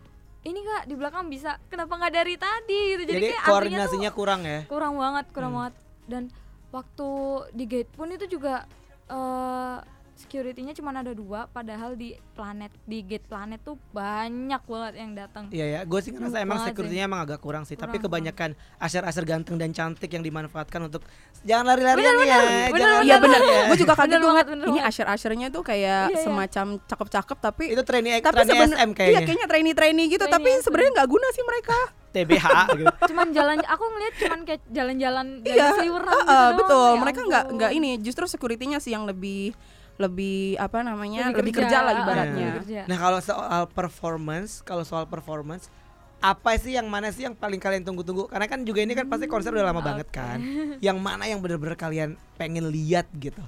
ini 0.41 0.63
kak 0.63 0.88
di 0.88 0.96
belakang 0.96 1.28
bisa 1.28 1.60
kenapa 1.68 2.00
nggak 2.00 2.15
dari 2.15 2.39
tadi 2.39 2.80
gitu 2.96 3.04
jadi, 3.04 3.12
Jadi 3.12 3.28
kayak 3.30 3.44
koordinasinya 3.44 4.12
kurang 4.15 4.48
ya? 4.48 4.63
kurang 4.72 4.96
banget 4.96 5.26
kurang 5.36 5.52
Hmm. 5.52 5.60
banget 5.60 5.74
dan 6.08 6.24
waktu 6.72 7.10
di 7.52 7.65
gate 7.68 7.91
pun 7.91 8.08
itu 8.08 8.26
juga 8.30 8.63
eh 9.06 9.78
securitynya 10.15 10.71
cuma 10.71 10.95
ada 10.95 11.12
dua 11.12 11.51
padahal 11.51 11.93
di 11.93 12.15
planet 12.34 12.71
di 12.88 13.04
gate 13.04 13.28
planet 13.28 13.60
tuh 13.62 13.75
banyak 13.91 14.63
banget 14.63 14.93
yang 14.95 15.12
datang. 15.12 15.43
Iya 15.51 15.65
ya, 15.67 15.80
gue 15.84 15.99
sih 15.99 16.15
ngerasa 16.15 16.39
emang 16.39 16.63
security-nya 16.63 17.06
emang 17.06 17.28
agak 17.28 17.43
kurang 17.43 17.67
sih. 17.67 17.75
Tapi 17.75 17.99
Kurang, 17.99 18.08
kebanyakan 18.08 18.49
asher-asher 18.80 19.28
ganteng 19.28 19.60
dan 19.60 19.75
cantik 19.75 20.08
yang 20.08 20.23
dimanfaatkan 20.23 20.88
untuk 20.88 21.04
jangan 21.43 21.75
lari-larian 21.75 22.15
ya, 22.23 22.39
bener, 22.71 22.80
jangan 22.80 23.01
iya 23.04 23.15
benar 23.19 23.41
ya. 23.43 23.62
gue 23.67 23.78
juga 23.78 23.93
kaget 23.93 24.08
Bener 24.08 24.19
gue 24.19 24.30
banget, 24.32 24.45
ini 24.47 24.62
banget. 24.63 24.89
asher-ashernya 24.89 25.47
tuh 25.51 25.63
kayak 25.67 25.84
Iya, 25.86 26.15
iya. 26.15 26.23
semacam 26.23 26.65
cakep-cakep 26.88 27.38
tapi 27.38 27.63
Itu 27.75 27.84
trainee 27.84 28.17
tapi 28.23 28.39
SM 28.47 28.71
iya 28.71 28.86
kayaknya. 28.95 29.19
kayaknya 29.28 29.47
trainee-trainee 29.51 30.06
gitu 30.10 30.25
Trainee 30.25 30.34
tapi 30.34 30.49
sebenarnya 30.63 30.91
nggak 30.95 31.10
guna 31.12 31.28
sih 31.36 31.43
mereka. 31.43 31.78
TBH 32.15 32.47
gitu. 32.80 32.88
cuman 33.12 33.28
jalan 33.36 33.60
aku 33.67 33.84
ngeliat 33.91 34.13
cuman 34.15 34.39
kayak 34.47 34.62
jalan-jalan 34.71 35.25
iya. 35.43 35.56
jalan 35.60 35.71
seliweran 35.75 36.08
uh, 36.08 36.23
gitu 36.23 36.32
uh, 36.32 36.49
betul. 36.56 36.88
Ya 36.88 36.99
mereka 37.04 37.19
nggak 37.28 37.43
nggak 37.60 37.71
ini. 37.75 37.91
Justru 37.99 38.23
securitynya 38.25 38.80
sih 38.80 38.95
yang 38.95 39.04
lebih 39.04 39.51
lebih 39.95 40.60
apa 40.60 40.84
namanya 40.84 41.31
lebih, 41.31 41.39
Lebih 41.39 41.53
kerja, 41.55 41.79
kerja, 41.79 41.88
lah 41.88 41.93
uh, 41.95 42.01
ibaratnya 42.03 42.47
lebih 42.51 42.60
kerja. 42.67 42.81
Nah 42.88 42.97
kalau 42.99 43.19
soal 43.23 43.63
performance, 43.71 44.51
kalau 44.60 44.84
soal 44.84 45.05
performance, 45.08 45.71
apa 46.19 46.60
sih 46.60 46.75
yang 46.75 46.91
mana 46.91 47.15
sih 47.15 47.23
yang 47.23 47.36
paling 47.36 47.60
kalian 47.63 47.88
tunggu-tunggu? 47.88 48.27
Karena 48.27 48.47
kan 48.51 48.67
juga 48.67 48.84
ini 48.84 48.91
kan 48.91 49.08
pasti 49.08 49.29
konser 49.29 49.55
udah 49.55 49.71
lama 49.71 49.79
banget 49.79 50.08
kan. 50.12 50.43
Yang 50.86 50.97
mana 50.99 51.29
yang 51.29 51.39
bener-bener 51.39 51.79
kalian 51.79 52.19
pengen 52.36 52.67
lihat 52.71 53.08
gitu? 53.15 53.43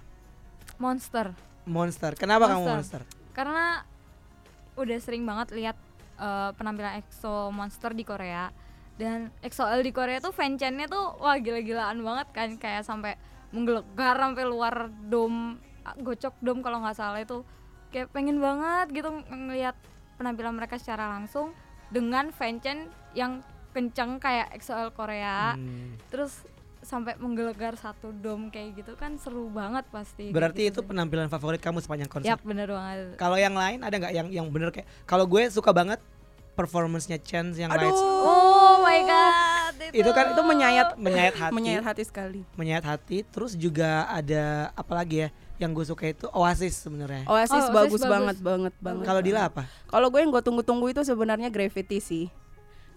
monster 0.77 1.33
Monster. 1.65 2.13
Kenapa 2.15 2.47
kamu 2.47 2.63
Monster. 2.63 3.01
monster? 3.03 3.17
karena 3.35 3.85
udah 4.73 4.97
sering 4.97 5.21
banget 5.25 5.53
lihat 5.53 5.77
eh, 6.17 6.49
penampilan 6.57 7.01
EXO 7.01 7.53
Monster 7.53 7.93
di 7.93 8.01
Korea 8.01 8.49
dan 8.97 9.29
EXO-L 9.45 9.85
di 9.85 9.93
Korea 9.93 10.17
tuh 10.17 10.33
fanchannya 10.33 10.89
tuh 10.89 11.21
wah 11.21 11.37
gila-gilaan 11.37 12.01
banget 12.01 12.27
kan 12.33 12.49
kayak 12.57 12.81
sampai 12.81 13.13
menggelegar 13.53 14.17
sampai 14.17 14.43
luar 14.49 14.89
dom 15.05 15.61
gocok 15.95 16.35
dom 16.37 16.59
kalau 16.59 16.79
nggak 16.79 16.93
salah 16.93 17.19
itu 17.19 17.45
kayak 17.87 18.09
pengen 18.09 18.37
banget 18.37 18.91
gitu 18.93 19.07
ng- 19.07 19.23
ngelihat 19.47 19.75
penampilan 20.15 20.53
mereka 20.53 20.75
secara 20.75 21.07
langsung 21.09 21.53
dengan 21.87 22.29
fanchan 22.29 22.83
yang 23.13 23.39
kenceng 23.69 24.17
kayak 24.17 24.51
EXO-L 24.53 24.91
Korea 24.91 25.53
Hmm. 25.53 25.95
terus 26.07 26.43
sampai 26.79 27.15
menggelegar 27.15 27.75
satu 27.75 28.11
dom 28.11 28.47
kayak 28.47 28.75
gitu 28.75 28.93
kan 28.93 29.15
seru 29.15 29.47
banget 29.47 29.83
pasti 29.87 30.29
Berarti 30.29 30.65
gitu 30.65 30.71
itu 30.71 30.79
sih. 30.79 30.87
penampilan 30.87 31.27
favorit 31.27 31.57
kamu 31.57 31.79
sepanjang 31.79 32.07
konser? 32.07 32.27
Yap 32.27 32.41
bener 32.41 32.67
banget 32.67 33.15
Kalau 33.15 33.35
yang 33.35 33.53
lain 33.53 33.81
ada 33.81 33.91
nggak 33.93 34.13
yang 34.13 34.27
yang 34.29 34.47
bener 34.47 34.69
kayak? 34.69 34.87
Kalau 35.03 35.23
gue 35.23 35.47
suka 35.47 35.69
banget 35.69 35.99
performance-nya 36.53 37.19
Chance 37.19 37.55
yang 37.55 37.69
aduh 37.69 37.85
Lights. 37.85 38.01
Oh 38.01 38.75
my 38.79 38.99
god 39.03 39.73
Itu 39.91 40.09
kan 40.09 40.31
itu 40.31 40.41
menyayat 40.41 40.87
menyayat 40.97 41.35
hati. 41.37 41.53
menyayat 41.53 41.83
hati 41.85 42.03
sekali 42.03 42.41
menyayat 42.53 42.85
hati 42.87 43.21
terus 43.23 43.53
juga 43.53 44.09
ada 44.09 44.73
apa 44.73 44.93
lagi 44.93 45.17
ya 45.21 45.29
yang 45.57 45.73
gue 45.73 45.85
suka 45.85 46.09
itu 46.09 46.25
Oasis 46.31 46.85
sebenarnya. 46.85 47.25
Oasis 47.25 47.51
Oh, 47.51 47.69
Oasis 47.69 47.73
bagus, 47.73 48.01
bagus. 48.01 48.05
banget 48.05 48.37
banget 48.41 48.73
banget. 48.77 49.05
Kalau 49.05 49.21
Dila 49.21 49.41
apa? 49.49 49.63
Kalau 49.89 50.07
gue 50.09 50.19
yang 50.21 50.29
gue 50.29 50.43
tunggu-tunggu 50.43 50.85
itu 50.89 51.01
sebenarnya 51.01 51.49
Gravity 51.49 51.97
sih. 51.97 52.25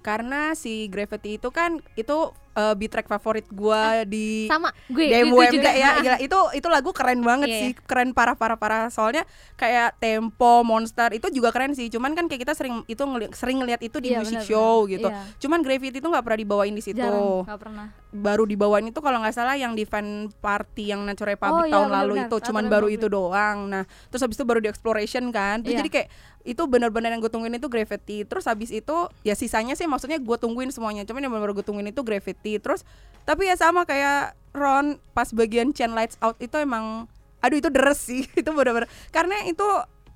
Karena 0.00 0.52
si 0.52 0.86
Gravity 0.86 1.36
itu 1.36 1.48
kan 1.48 1.76
itu 1.92 2.16
uh, 2.50 2.74
beat 2.74 2.88
track 2.88 3.06
favorit 3.06 3.46
gue 3.46 3.82
di 4.06 4.28
sama. 4.46 4.72
Gue 4.86 5.06
gue, 5.06 5.14
DMWM 5.14 5.30
gue 5.30 5.46
juga. 5.54 5.70
ya? 5.70 5.90
Gila 5.98 6.16
itu 6.18 6.38
itu 6.54 6.66
lagu 6.66 6.90
keren 6.90 7.20
banget 7.20 7.48
Iya, 7.48 7.60
sih. 7.60 7.70
keren 7.80 8.10
parah 8.10 8.32
parah 8.32 8.56
parah. 8.56 8.88
Soalnya 8.88 9.28
kayak 9.54 9.96
tempo 9.98 10.60
monster 10.62 11.12
itu 11.12 11.28
juga 11.30 11.50
keren 11.50 11.72
sih. 11.72 11.86
Cuman 11.86 12.12
kan 12.12 12.26
kayak 12.26 12.42
kita 12.42 12.54
sering 12.54 12.82
itu 12.86 13.00
ngeli- 13.00 13.32
sering 13.32 13.58
ngeliat 13.58 13.80
itu 13.80 13.96
di 13.98 14.10
Iya, 14.10 14.18
music 14.18 14.40
benar-benar. 14.42 14.56
show 14.56 14.74
gitu. 14.86 15.08
Iya. 15.08 15.22
cuman 15.38 15.58
Gravity 15.60 15.96
itu 15.96 16.06
nggak 16.06 16.22
pernah 16.22 16.40
dibawain 16.40 16.72
di 16.72 16.82
situ. 16.82 16.98
Jarang 16.98 17.44
nggak 17.44 17.60
pernah. 17.60 17.86
Baru 18.10 18.42
dibawain 18.42 18.82
itu 18.84 18.98
kalau 18.98 19.18
nggak 19.18 19.32
salah 19.32 19.54
yang 19.54 19.72
di 19.72 19.84
fan 19.84 20.06
party 20.34 20.90
yang 20.90 21.04
Nature 21.04 21.30
Republic 21.30 21.54
Oh, 21.54 21.64
iya, 21.64 21.72
tahun 21.72 21.88
lalu 21.88 21.94
benar-benar. 22.16 22.26
itu. 22.32 22.36
Cuman 22.42 22.62
Nature 22.62 22.72
baru 22.72 22.86
Republic. 22.88 22.98
itu 22.98 23.06
doang. 23.08 23.58
Nah 23.66 23.82
terus 24.08 24.20
habis 24.20 24.34
itu 24.34 24.44
baru 24.44 24.58
di 24.58 24.68
exploration 24.68 25.24
kan. 25.28 25.60
Terus 25.60 25.72
Iya. 25.72 25.80
jadi 25.80 25.90
kayak 25.92 26.08
itu 26.44 26.62
benar-benar 26.64 27.12
yang 27.12 27.20
gue 27.20 27.28
tungguin 27.28 27.56
itu 27.60 27.68
Gravity 27.68 28.24
terus 28.24 28.48
habis 28.48 28.72
itu 28.72 28.96
ya 29.20 29.36
sisanya 29.36 29.76
sih 29.76 29.84
maksudnya 29.84 30.16
gue 30.16 30.36
tungguin 30.40 30.72
semuanya. 30.72 31.04
Cuman 31.04 31.24
yang 31.24 31.32
benar-benar 31.32 31.56
gue 31.60 31.66
tungguin 31.66 31.88
itu 31.92 32.00
Gravity 32.00 32.56
terus 32.60 32.84
tapi 33.28 33.46
ya 33.46 33.56
sama 33.56 33.84
kayak 33.84 34.32
Ron 34.56 34.98
pas 35.12 35.28
bagian 35.30 35.70
Chain 35.76 35.92
Lights 35.92 36.16
Out 36.24 36.40
itu 36.40 36.56
emang 36.56 37.06
aduh 37.40 37.56
itu 37.60 37.68
deres 37.68 38.00
sih. 38.00 38.24
Itu 38.40 38.52
benar-benar 38.52 38.88
karena 39.12 39.36
itu 39.48 39.64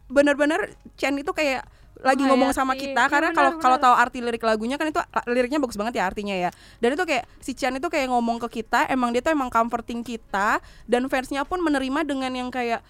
benar-benar 0.09 0.69
Chen 1.01 1.17
itu 1.17 1.33
kayak 1.33 1.65
lagi 2.05 2.21
ngomong 2.21 2.53
sama 2.53 2.77
Menghayati. 2.77 2.93
kita. 2.93 3.03
Iya, 3.07 3.13
karena 3.13 3.31
kalau 3.33 3.51
kalau 3.57 3.77
tahu 3.81 3.95
arti 3.97 4.19
lirik 4.21 4.45
lagunya 4.45 4.77
kan 4.77 4.93
itu 4.93 5.01
liriknya 5.25 5.57
bagus 5.57 5.81
banget 5.81 6.03
ya 6.03 6.05
artinya 6.05 6.37
ya. 6.37 6.51
Dan 6.83 6.93
itu 6.99 7.05
kayak 7.09 7.25
si 7.41 7.57
Chan 7.57 7.73
itu 7.73 7.89
kayak 7.89 8.13
ngomong 8.13 8.37
ke 8.45 8.61
kita 8.61 8.85
emang 8.93 9.17
dia 9.17 9.25
tuh 9.25 9.33
emang 9.33 9.49
comforting 9.49 10.05
kita 10.05 10.61
dan 10.85 11.09
fansnya 11.09 11.49
pun 11.49 11.65
menerima 11.65 12.05
dengan 12.05 12.33
yang 12.35 12.49
kayak 12.53 12.85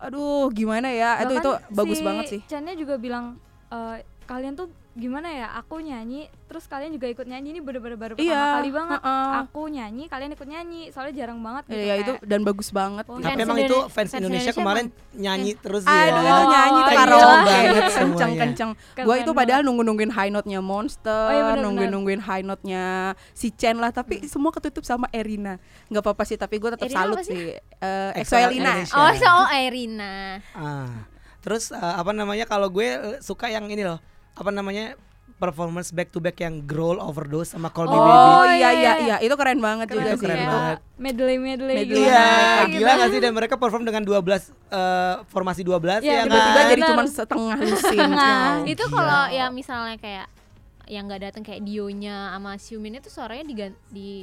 aduh 0.00 0.48
gimana 0.52 0.88
ya? 0.92 1.20
Itu 1.24 1.34
Bahkan 1.36 1.40
itu 1.40 1.50
bagus 1.72 1.98
si 1.98 2.04
banget 2.04 2.24
sih. 2.28 2.40
Chan-nya 2.48 2.74
juga 2.76 2.96
bilang 3.00 3.40
eh, 3.72 4.04
kalian 4.26 4.52
tuh 4.52 4.66
gimana 4.92 5.28
ya 5.28 5.52
aku 5.54 5.76
nyanyi 5.78 6.24
terus 6.46 6.64
kalian 6.64 6.88
juga 6.90 7.04
ikut 7.06 7.22
nyanyi 7.22 7.52
ini 7.52 7.60
bener-bener 7.60 7.94
baru 7.94 8.12
pertama 8.12 8.26
Iya, 8.26 8.44
kali 8.56 8.70
banget 8.70 8.98
heeh. 8.98 9.30
aku 9.40 9.62
nyanyi 9.68 10.04
kalian 10.06 10.30
ikut 10.32 10.48
nyanyi 10.48 10.80
soalnya 10.88 11.14
jarang 11.14 11.38
banget 11.38 11.62
gitu 11.68 11.78
Iya 11.78 11.94
itu 11.96 12.12
kayak- 12.14 12.24
dan 12.24 12.40
bagus 12.42 12.68
banget 12.70 13.04
Oh, 13.04 13.18
Tapi 13.18 13.38
emang 13.38 13.58
itu 13.58 13.66
Indonesia- 13.68 13.86
fans 13.86 14.08
fans 14.08 14.10
Indonesia 14.14 14.26
Indonesia 14.42 14.52
kemarin 14.56 14.84
emang- 14.86 15.14
nyanyi 15.14 15.52
terus 15.54 15.82
Aduh 15.84 15.94
ya. 16.16 16.32
Oh, 16.32 16.44
nyanyi 16.48 16.80
iya. 16.80 16.96
karaoke 16.96 17.44
banget 17.46 17.84
kenceng 17.92 18.32
kenceng. 18.34 18.70
Gue 18.98 19.16
itu 19.18 19.30
padahal 19.32 19.60
nunggu 19.62 19.82
nungguin 19.84 20.10
high 20.10 20.32
note-nya 20.32 20.60
Monster, 20.60 21.12
Oh, 21.12 21.30
iya, 21.30 21.42
benar, 21.46 21.62
nungguin 21.62 21.90
nungguin 21.92 22.20
high 22.20 22.42
note-nya 22.42 22.84
si 23.30 23.52
Chen 23.52 23.76
lah, 23.76 23.90
tapi 23.90 24.24
semua 24.26 24.48
ketutup 24.50 24.82
sama 24.82 25.06
Erina. 25.10 25.60
Nggak 25.86 26.02
apa-apa 26.02 26.24
sih, 26.24 26.34
tapi 26.34 26.56
gue 26.56 26.72
tetap 26.72 26.84
Erina 26.84 26.98
salut 26.98 27.16
apa 27.16 27.22
sih? 27.22 27.36
sih. 27.36 27.46
Eh, 27.78 28.10
EXO. 28.16 28.34
Indonesia. 28.50 28.96
oh 28.96 29.12
so 29.14 29.28
oh, 29.28 29.46
Irina 29.52 30.40
Ah. 30.50 31.04
Terus 31.38 31.70
eh, 31.70 31.94
apa 31.94 32.10
namanya 32.10 32.42
kalau 32.42 32.66
gue 32.66 32.88
suka 33.20 33.46
yang 33.46 33.68
ini 33.68 33.84
loh. 33.84 34.00
Apa 34.36 34.50
namanya? 34.50 34.94
performance 35.36 35.92
back 35.92 36.08
to 36.08 36.16
back 36.16 36.40
yang 36.40 36.64
Growl 36.64 36.96
Overdose 36.96 37.52
sama 37.52 37.68
Call 37.68 37.84
Me 37.84 37.92
Oh, 37.92 38.00
Baby. 38.00 38.08
iya 38.08 38.16
iya, 38.48 38.70
iya 38.72 38.72
iya. 38.72 38.92
iya, 38.96 39.16
itu 39.20 39.36
keren 39.36 39.60
banget 39.60 39.84
Keren 39.86 40.00
juga 40.00 40.08
Itu 40.08 40.16
sih. 40.16 40.24
keren 40.24 40.38
Kayak 40.38 40.48
banget. 40.48 40.78
medley 40.96 41.36
medley 41.36 41.74
Medley. 41.76 41.92
gitu 41.92 42.00
Iya, 42.00 42.24
Gitu. 42.64 42.72
gila 42.72 42.92
gak 42.96 43.08
sih 43.10 43.20
dan 43.20 43.32
mereka 43.34 43.54
perform 43.58 43.84
dengan 43.84 44.00
12 44.00 44.16
eh, 44.72 45.14
formasi 45.26 45.60
12 45.60 46.00
Iya, 46.00 46.08
ya 46.08 46.22
Tiba-tiba 46.24 46.56
kan? 46.56 46.70
jadi 46.70 46.82
cuma 46.88 47.02
setengah 47.04 47.56
lusin. 47.60 48.00
Nah, 48.08 48.64
itu 48.64 48.80
gila. 48.82 48.96
kalau 48.96 49.22
ya 49.28 49.46
misalnya 49.50 49.96
kayak 49.98 50.26
yang 50.86 51.04
nggak 51.04 51.20
datang 51.20 51.42
kayak 51.42 51.60
Dionya 51.60 52.32
sama 52.32 52.50
Xiumin 52.56 52.94
itu 52.96 53.10
suaranya 53.10 53.44
diganti 53.44 53.76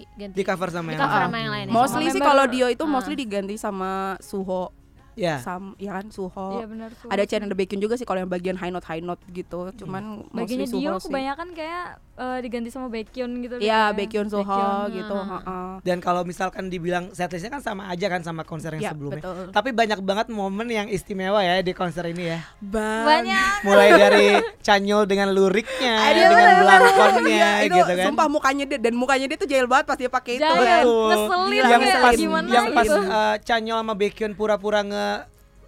diganti 0.09 0.33
di 0.33 0.43
cover 0.43 0.69
sama 0.71 0.87
di 0.87 0.89
yang 0.89 1.01
cover 1.03 1.13
lain. 1.13 1.25
sama 1.27 1.37
yang 1.37 1.51
lain 1.51 1.65
ya. 1.67 1.73
Mostly 1.75 2.05
Sama 2.05 2.13
sih 2.15 2.21
kalau 2.23 2.45
Dio 2.47 2.67
itu 2.69 2.81
Ah. 2.81 2.89
mostly 2.89 3.13
diganti 3.13 3.53
sama 3.55 3.91
Suho. 4.17 4.73
Ya. 5.15 5.37
Sam, 5.37 5.77
ya 5.77 5.93
kan 5.93 6.07
Suho. 6.07 6.57
Iya 6.57 6.65
benar 6.65 6.89
tuh. 6.91 7.07
Ada 7.07 7.23
Chen 7.23 7.41
and 7.41 7.49
the 7.49 7.55
Bacon 7.55 7.77
juga 7.77 7.93
sih 7.93 8.03
kalau 8.03 8.19
yang 8.19 8.27
bagian 8.27 8.55
high 8.55 8.69
note 8.69 8.83
high 8.83 8.99
note 8.99 9.21
gitu. 9.29 9.69
Cuman 9.75 10.25
mostly 10.25 10.59
Bagiannya 10.59 10.67
Dio 10.67 10.79
Suho 10.89 10.97
sih. 10.97 11.05
kebanyakan 11.07 11.47
kayak 11.51 11.85
eh, 12.13 12.39
diganti 12.39 12.69
sama 12.69 12.87
Baekhyun 12.87 13.31
gitu 13.39 13.55
Iya, 13.55 13.89
kayaknya. 13.89 13.95
Baekhyun 13.95 14.27
Suho 14.27 14.45
Baekhyun. 14.45 14.93
gitu, 14.95 15.15
Ah. 15.15 15.25
heeh. 15.35 15.69
Dan 15.83 15.97
kalau 15.99 16.21
misalkan 16.23 16.67
dibilang 16.67 17.09
setlistnya 17.09 17.49
kan 17.51 17.61
sama 17.61 17.87
aja 17.87 18.05
kan 18.07 18.21
sama 18.21 18.41
konser 18.43 18.69
yang 18.71 18.83
Ya, 18.83 18.91
sebelumnya. 18.91 19.17
betul. 19.19 19.49
Tapi 19.49 19.69
banyak 19.71 19.99
banget 19.99 20.27
momen 20.27 20.67
yang 20.67 20.85
istimewa 20.87 21.39
ya 21.39 21.59
di 21.59 21.71
konser 21.71 22.05
ini 22.05 22.23
ya. 22.27 22.39
Banyak. 22.59 23.53
Mulai 23.63 23.89
dari 23.93 24.27
Canyol 24.61 25.03
dengan 25.03 25.29
luriknya, 25.29 25.93
Aduh, 26.03 26.21
dengan 26.27 26.49
belangkonnya 26.59 27.31
Iya, 27.59 27.65
itu 27.65 27.75
gitu 27.75 27.91
kan. 27.91 28.05
Sumpah 28.07 28.27
mukanya 28.27 28.63
dia 28.65 28.79
dan 28.79 28.93
mukanya 28.93 29.25
dia 29.25 29.35
tuh 29.35 29.45
jahil 29.45 29.65
banget 29.65 29.85
pas 29.85 29.95
dia 29.95 30.07
pakai 30.07 30.33
itu. 30.35 30.43
Kan. 30.43 30.57
Betul. 30.79 31.09
Ngeselin 31.09 31.63
yang 31.63 31.81
pas 31.99 32.13
gimana 32.15 32.47
yang 32.47 32.65
pas 32.71 32.85
gitu. 32.85 32.99
eh, 32.99 33.35
Canyol 33.43 33.77
sama 33.79 33.93
Baekhyun 33.93 34.33
pura-pura 34.33 34.79
nge 34.81 35.02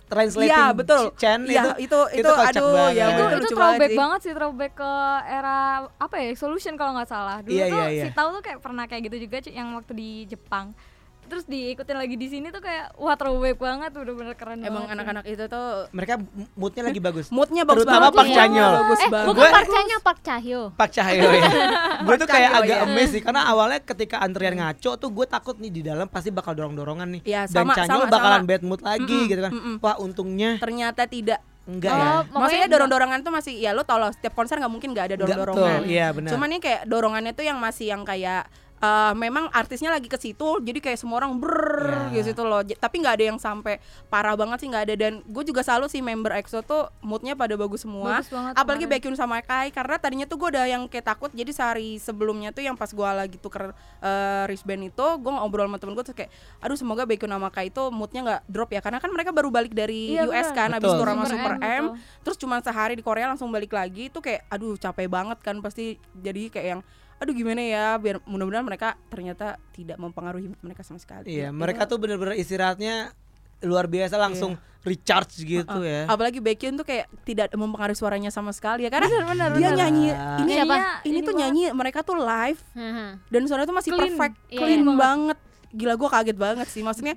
translating 0.06 0.48
Iya, 0.48 0.64
betul. 0.72 1.04
Chen 1.16 1.40
Iya, 1.44 1.74
itu 1.76 1.82
itu 1.82 1.98
itu, 2.14 2.30
kocak 2.30 2.54
aduh 2.54 2.70
banget. 2.72 2.94
ya 2.94 3.06
itu 3.06 3.10
betul 3.10 3.26
itu 3.26 3.42
lucu 3.42 3.56
throwback 3.56 3.90
sih. 3.90 3.98
banget 3.98 4.20
sih 4.22 4.34
throwback 4.34 4.74
ke 4.76 4.92
era 5.28 5.58
apa 5.98 6.16
ya 6.16 6.30
solution 6.36 6.74
kalau 6.76 6.92
nggak 6.94 7.10
salah 7.10 7.38
dulu 7.42 7.52
Iya, 7.52 7.66
tuh 7.66 7.78
iya, 7.80 7.86
iya. 7.90 8.04
si 8.04 8.10
tahu 8.14 8.28
tuh 8.32 8.42
kayak 8.42 8.60
pernah 8.60 8.86
kayak 8.86 9.02
gitu 9.04 9.18
juga 9.20 9.38
yang 9.50 9.74
waktu 9.74 9.94
di 9.94 10.10
Jepang 10.26 10.78
terus 11.26 11.44
diikutin 11.44 11.94
lagi 11.96 12.14
di 12.14 12.28
sini 12.28 12.48
tuh 12.48 12.60
kayak 12.60 12.94
wah 12.96 13.14
throwback 13.14 13.56
banget 13.56 13.90
bener-bener 13.92 14.34
keren 14.34 14.60
Emang 14.60 14.86
anak-anak 14.86 15.26
itu 15.26 15.46
tuh 15.46 15.90
mereka 15.90 16.22
moodnya 16.54 16.84
lagi 16.84 17.00
bagus. 17.00 17.28
moodnya 17.28 17.64
bagus 17.64 17.84
Terutama 17.84 18.00
banget. 18.06 18.14
Park 18.14 18.26
Moodnya 18.26 18.38
Chan-yeol. 18.40 18.74
Bagus 18.76 18.98
eh 18.98 19.10
banget. 19.10 19.28
bukan 19.28 19.36
Gue- 19.38 19.54
Park 19.54 19.68
Chan-yeol, 19.68 20.02
Park 20.02 20.20
Cahyo 20.22 20.62
Pak 20.72 20.90
Cahyo 20.92 21.28
ya. 21.28 21.44
gue 22.06 22.16
tuh 22.16 22.28
kayak 22.28 22.50
Cahyo, 22.52 22.64
agak 22.64 22.78
ya. 22.78 22.86
emes 22.86 23.10
sih 23.10 23.22
karena 23.22 23.42
awalnya 23.44 23.80
ketika 23.80 24.16
antrian 24.20 24.56
ngaco 24.56 24.92
tuh 24.96 25.10
gue 25.10 25.26
takut 25.26 25.56
nih 25.56 25.72
di 25.72 25.82
dalam 25.82 26.06
pasti 26.06 26.30
bakal 26.30 26.54
dorong-dorongan 26.54 27.08
nih. 27.10 27.22
Iya, 27.24 27.42
Dan 27.46 27.64
sama, 27.64 27.74
Canyol 27.74 28.02
sama, 28.02 28.12
bakalan 28.12 28.40
sama. 28.40 28.50
bad 28.50 28.62
mood 28.64 28.82
lagi 28.82 29.06
Mm-mm, 29.16 29.28
gitu 29.28 29.42
kan. 29.42 29.52
mm-mm. 29.52 29.76
Wah, 29.80 29.96
untungnya 29.98 30.52
Ternyata 30.58 31.04
tidak. 31.06 31.42
enggak 31.66 31.90
Oh, 31.90 31.98
ya. 31.98 32.10
Maksudnya 32.32 32.68
dorong-dorongan 32.70 33.20
tuh 33.20 33.32
masih 33.32 33.54
ya 33.56 33.72
lo 33.72 33.82
tau 33.82 33.98
loh 33.98 34.10
setiap 34.10 34.34
konser 34.34 34.56
nggak 34.56 34.70
mungkin 34.70 34.90
nggak 34.92 35.06
ada 35.08 35.16
dorong-dorongan. 35.18 35.82
Iya, 35.84 36.08
benar. 36.12 36.30
Cuman 36.30 36.48
ini 36.48 36.60
kayak 36.60 36.86
dorongannya 36.86 37.32
tuh 37.32 37.42
yang 37.42 37.58
masih 37.58 37.86
yang 37.88 38.02
kayak 38.02 38.46
eh, 38.78 39.14
memang 39.14 39.48
artisnya 39.50 39.88
lagi 39.88 40.06
ke 40.06 40.16
situ 40.16 40.60
jadi 40.60 40.80
kayak 40.80 40.98
semua 40.98 41.20
orang 41.20 41.36
ber 41.36 42.12
Ya. 42.12 42.22
gitu 42.24 42.42
loh. 42.42 42.62
J- 42.62 42.76
tapi 42.76 43.00
nggak 43.00 43.14
ada 43.14 43.26
yang 43.26 43.38
sampai 43.38 43.80
parah 44.08 44.34
banget 44.34 44.58
sih 44.58 44.68
nggak 44.68 44.84
ada. 44.84 44.96
Dan 44.96 45.14
gue 45.22 45.44
juga 45.44 45.60
selalu 45.60 45.88
sih 45.88 46.00
member 46.00 46.32
EXO 46.34 46.62
tuh 46.62 46.88
moodnya 47.00 47.34
pada 47.34 47.54
bagus 47.54 47.82
semua. 47.82 48.20
Bagus 48.20 48.30
banget 48.30 48.54
apalagi. 48.54 48.86
Baekhyun 48.86 49.16
sama 49.16 49.40
Kai 49.40 49.70
karena 49.70 49.96
tadinya 49.96 50.24
tuh 50.24 50.38
gue 50.38 50.50
udah 50.50 50.66
yang 50.66 50.86
kayak 50.86 51.06
takut 51.08 51.32
jadi 51.32 51.50
sehari 51.50 51.98
sebelumnya 51.98 52.50
tuh 52.50 52.62
yang 52.62 52.74
pas 52.74 52.88
gue 52.88 53.04
lagi 53.08 53.36
tuker 53.36 53.72
uh, 53.72 54.44
wristband 54.46 54.86
itu 54.86 55.06
gue 55.18 55.32
ngobrol 55.32 55.66
sama 55.66 55.78
temen 55.78 55.94
gue 55.94 56.04
terus 56.04 56.18
kayak 56.18 56.32
aduh 56.60 56.76
semoga 56.76 57.04
Baekhyun 57.04 57.32
sama 57.32 57.50
Kai 57.50 57.68
itu 57.68 57.84
moodnya 57.90 58.22
nggak 58.24 58.42
drop 58.46 58.70
ya. 58.70 58.80
Karena 58.80 59.00
kan 59.00 59.10
mereka 59.10 59.32
baru 59.32 59.50
balik 59.50 59.72
dari 59.72 60.14
Iya, 60.14 60.26
US 60.26 60.50
kan 60.52 60.70
habis 60.72 60.86
tour 60.86 61.04
sama 61.04 61.24
Super 61.24 61.34
Super 61.36 61.54
M, 61.56 61.60
M, 61.60 61.84
betul. 61.90 61.98
terus 62.24 62.38
cuma 62.38 62.56
sehari 62.60 62.94
di 62.94 63.02
Korea 63.02 63.26
langsung 63.26 63.50
balik 63.50 63.72
lagi 63.72 64.08
itu 64.08 64.20
kayak 64.20 64.46
aduh 64.48 64.76
capek 64.76 65.08
banget 65.08 65.38
kan 65.40 65.58
pasti. 65.58 65.96
Jadi 66.14 66.48
kayak 66.50 66.68
yang 66.70 66.82
aduh 67.16 67.32
gimana 67.32 67.60
ya 67.60 67.86
biar 67.96 68.20
mudah-mudahan 68.22 68.64
mereka 68.64 69.00
ternyata 69.08 69.46
tidak 69.72 69.96
mempengaruhi 69.96 70.52
mereka 70.60 70.82
sama 70.82 70.98
sekali 70.98 71.30
Iya, 71.30 71.48
Ya, 71.48 71.50
mereka 71.50 71.84
itu- 71.84 71.90
tuh 71.90 71.98
bener-bener 71.98 72.36
istirahatnya 72.36 73.16
luar 73.62 73.86
biasa 73.86 74.16
langsung 74.16 74.54
recharge 74.82 75.42
gitu 75.42 75.66
Uh, 75.66 75.82
ya. 75.82 76.02
apalagi 76.06 76.38
Baekhyun 76.38 76.76
tuh 76.76 76.84
kayak 76.84 77.08
tidak 77.24 77.50
mempengaruhi 77.52 77.96
suaranya 77.96 78.30
sama 78.30 78.52
sekali 78.52 78.84
ya 78.84 78.92
karena 78.92 79.08
benar 79.32 79.50
dia 79.52 79.72
benar. 79.72 79.80
nyanyi 79.80 80.08
Ah. 80.12 80.38
ini 80.38 80.52
Siapa? 80.54 80.76
ini, 80.76 80.86
Ini 81.08 81.20
tuh 81.20 81.26
banget. 81.26 81.40
nyanyi 81.42 81.64
mereka 81.72 82.00
tuh 82.02 82.16
live 82.16 82.60
Haha. 82.72 83.08
dan 83.26 83.42
suaranya 83.44 83.68
tuh 83.68 83.78
masih 83.78 83.92
Clean. 83.92 84.02
perfect 84.12 84.36
Iya, 84.46 84.60
clean 84.60 84.84
iya. 84.84 84.94
banget 84.94 85.38
gila 85.72 85.94
gue 85.94 86.10
kaget 86.10 86.38
banget 86.38 86.68
sih 86.68 86.82
maksudnya 86.82 87.16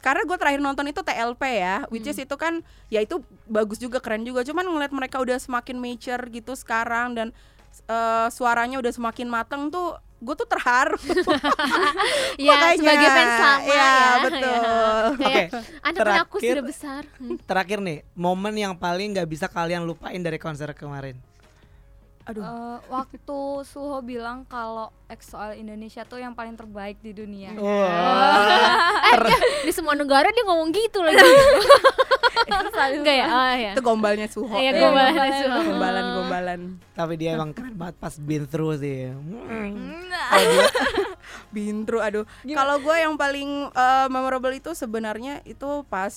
karena 0.00 0.24
gue 0.24 0.32
terakhir 0.34 0.60
nonton 0.60 0.86
itu 0.86 0.96
TLP 0.98 1.42
ya, 1.60 1.84
which 1.86 2.08
is 2.08 2.16
itu 2.16 2.32
kan 2.34 2.64
ya 2.88 2.98
itu 2.98 3.20
bagus 3.44 3.76
juga 3.76 4.00
keren 4.00 4.24
juga. 4.24 4.40
Cuman 4.40 4.64
ngeliat 4.64 4.88
mereka 4.90 5.20
udah 5.20 5.36
semakin 5.36 5.76
mature 5.76 6.24
gitu 6.30 6.56
sekarang 6.56 7.12
dan 7.12 7.36
eh, 7.84 8.28
suaranya 8.28 8.76
udah 8.76 8.90
semakin 8.90 9.26
mateng 9.26 9.68
tuh, 9.68 9.94
gue 10.18 10.34
tuh 10.34 10.44
terharu. 10.44 10.98
ya 12.36 12.52
Makanya, 12.52 12.76
sebagai 12.76 13.08
fans 13.08 13.32
lama 13.32 13.58
iya, 13.62 13.72
ya 13.72 14.00
betul. 14.20 14.42
ya. 15.24 15.28
Oke, 15.28 15.42
anak 15.80 16.00
anakku 16.00 16.36
terakhir- 16.36 16.52
sudah 16.52 16.64
besar 16.66 17.02
Hmm. 17.16 17.36
Terakhir 17.40 17.78
nih, 17.80 17.98
momen 18.12 18.54
yang 18.54 18.74
paling 18.74 19.12
nggak 19.12 19.28
bisa 19.28 19.46
kalian 19.46 19.84
lupain 19.84 20.18
dari 20.18 20.36
konser 20.36 20.72
kemarin. 20.72 21.16
Aduh, 22.30 22.46
Eh, 22.46 22.78
waktu 22.86 23.38
Suho 23.66 23.98
bilang 24.06 24.46
kalau 24.46 24.94
EXO 25.10 25.50
Indonesia 25.58 26.06
tuh 26.06 26.22
yang 26.22 26.30
paling 26.30 26.54
terbaik 26.54 27.02
di 27.02 27.10
dunia. 27.10 27.50
Wah. 27.58 29.10
eh 29.10 29.18
di 29.66 29.72
semua 29.74 29.98
negara 29.98 30.30
dia 30.30 30.46
ngomong 30.46 30.70
gitu 30.70 31.02
lagi 31.02 31.18
enggak 32.90 33.16
ya 33.16 33.26
oh 33.26 33.54
ya 33.54 33.72
itu 33.74 33.82
gombalnya 33.82 34.26
Suho. 34.30 34.54
Iya, 34.54 34.70
gombalan 34.78 35.10
gombalan. 35.10 35.34
Suho. 35.34 35.60
gombalan 35.66 36.04
gombalan. 36.14 36.60
Tapi 36.94 37.14
dia 37.18 37.34
emang 37.34 37.50
keren 37.50 37.74
banget 37.74 37.96
pas 37.98 38.14
been 38.22 38.46
through 38.46 38.78
sih. 38.78 39.10
Hmm. 39.10 40.06
Bintro, 41.54 41.98
aduh. 41.98 42.24
Kalau 42.46 42.76
gue 42.78 42.94
yang 42.94 43.18
paling 43.18 43.70
eh, 43.74 44.06
memorable 44.06 44.54
itu 44.54 44.70
sebenarnya 44.74 45.42
itu 45.42 45.82
pas 45.90 46.14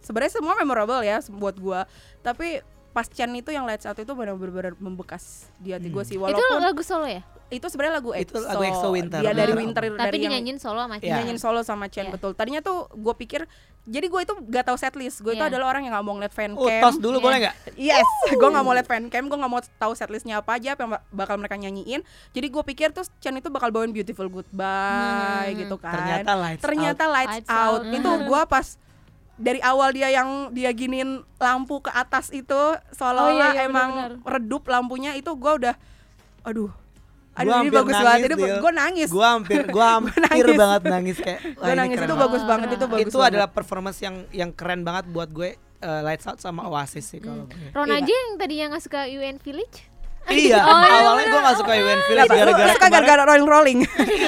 sebenarnya 0.00 0.32
semua 0.40 0.56
memorable 0.56 1.04
ya 1.04 1.20
buat 1.28 1.56
gue. 1.60 1.80
Tapi 2.24 2.64
pas 2.92 3.04
Chen 3.04 3.32
itu 3.32 3.48
yang 3.48 3.64
Lights 3.64 3.82
Out 3.82 3.96
itu 3.96 4.12
benar-benar 4.12 4.76
membekas 4.76 5.48
di 5.56 5.72
hati 5.72 5.88
gue 5.88 5.96
Hmm. 5.96 6.04
sih 6.04 6.14
itu 6.14 6.22
walaupun 6.22 6.60
lagu 6.62 6.82
solo 6.82 7.04
ya 7.04 7.24
itu 7.48 7.66
sebenarnya 7.66 7.94
lagu 7.98 8.10
Itu 8.12 8.32
EXO 8.34 8.44
lagu 8.46 8.62
EXO 8.62 8.88
Winter. 8.90 9.20
dia 9.20 9.32
dari 9.34 9.52
Hmm. 9.52 9.60
Winter 9.62 9.82
tapi 9.82 9.96
dari 9.98 10.16
yang 10.18 10.32
dinyanyiin 10.34 10.58
solo 10.58 10.78
sama 10.78 10.94
Iya. 10.94 11.00
Chen. 11.00 11.08
dinyanyiin 11.10 11.38
solo 11.38 11.60
sama 11.62 11.86
Chen 11.86 12.06
Iya. 12.06 12.12
betul 12.12 12.30
tadinya 12.32 12.60
tuh 12.60 12.88
gue 12.90 13.14
pikir 13.14 13.44
jadi 13.82 14.06
gue 14.06 14.20
itu 14.22 14.34
gak 14.46 14.64
tahu 14.64 14.76
setlist 14.78 15.20
gue 15.20 15.32
itu 15.32 15.42
Iya. 15.42 15.50
adalah 15.50 15.66
orang 15.70 15.82
yang 15.82 15.92
nggak 15.92 16.06
mau 16.06 16.14
ngeliat 16.14 16.30
fan 16.30 16.52
Oh, 16.52 16.64
cam 16.64 16.80
tos 16.82 16.96
dulu 16.98 17.16
Iya. 17.18 17.24
boleh 17.24 17.36
nggak? 17.42 17.54
Yes, 17.74 18.08
gue 18.30 18.48
nggak 18.48 18.62
mau 18.62 18.72
liat 18.72 18.86
fan 18.86 19.02
cam, 19.06 19.24
gue 19.24 19.38
nggak 19.38 19.50
mau 19.50 19.60
tahu 19.74 19.92
setlistnya 19.92 20.38
apa 20.38 20.54
aja, 20.54 20.68
apa 20.70 20.80
yang 20.80 20.92
bak- 20.92 21.04
bakal 21.10 21.34
mereka 21.36 21.56
nyanyiin. 21.56 22.00
Jadi 22.30 22.46
gue 22.46 22.62
pikir 22.64 22.88
tuh 22.90 23.02
Chen 23.18 23.34
itu 23.34 23.48
bakal 23.48 23.68
bawain 23.68 23.90
Beautiful 23.90 24.28
Goodbye 24.28 25.50
Hmm. 25.50 25.58
gitu 25.58 25.76
kan. 25.76 25.92
Ternyata 25.94 26.32
lights 26.34 26.62
Ternyata 26.62 27.02
out. 27.02 27.10
Lights, 27.10 27.32
Lights 27.34 27.50
Out. 27.50 27.80
Out. 27.80 27.82
Itu 27.90 28.10
gue 28.22 28.42
pas 28.46 28.66
dari 29.42 29.58
awal 29.60 29.90
dia 29.90 30.08
yang 30.08 30.28
dia 30.48 30.70
giniin 30.70 31.10
lampu 31.36 31.80
ke 31.80 31.90
atas 31.90 32.30
itu 32.30 32.54
seolah-olah 32.90 33.26
Oh, 33.26 33.34
iya, 33.34 33.48
iya, 33.52 33.62
emang 33.64 33.90
benar-benar. 33.92 34.32
redup 34.32 34.62
lampunya 34.64 35.10
itu 35.12 35.28
gue 35.28 35.52
udah, 35.58 35.74
aduh, 36.40 36.70
aduh 37.32 37.50
Gua 37.50 37.58
ini 37.58 37.68
bagus 37.68 37.92
nangis, 37.92 38.06
banget. 38.30 38.56
Gue 38.56 38.72
nangis, 38.72 39.08
Gua 39.10 39.28
hampir 39.32 39.60
gua 39.74 39.86
hampir 39.96 40.20
nangis. 40.20 40.54
banget 40.54 40.82
nangis 40.86 41.16
kayak 41.18 41.40
gue 41.52 41.72
nangis 41.74 41.96
itu 41.96 42.06
banget. 42.06 42.22
bagus 42.24 42.42
banget 42.44 42.68
itu 42.70 42.86
bagus. 42.86 43.02
itu 43.02 43.10
banget. 43.12 43.30
adalah 43.30 43.48
performance 43.50 43.98
yang 43.98 44.16
yang 44.30 44.50
keren 44.50 44.80
banget 44.80 45.04
buat 45.06 45.28
gue 45.28 45.50
eh, 45.58 46.00
Lights 46.02 46.24
Out 46.24 46.38
sama 46.38 46.62
Oasis 46.64 47.02
sih 47.06 47.18
kalau 47.18 47.44
gue. 47.44 47.68
Ron 47.70 47.88
Iya. 47.88 47.98
aja 47.98 48.12
yang 48.12 48.30
tadinya 48.36 48.64
nggak 48.70 48.84
suka 48.84 49.00
UN 49.08 49.36
Village 49.36 49.76
Iya, 50.24 50.62
awalnya 50.62 51.26
gue 51.26 51.40
gak 51.42 51.56
suka 51.58 51.72
Lu- 51.72 51.82
lu 51.82 52.24
gara-gara 52.24 52.70
suka 52.72 52.86
gara-gara 52.88 53.22
rolling 53.26 53.44
rolling. 53.44 53.78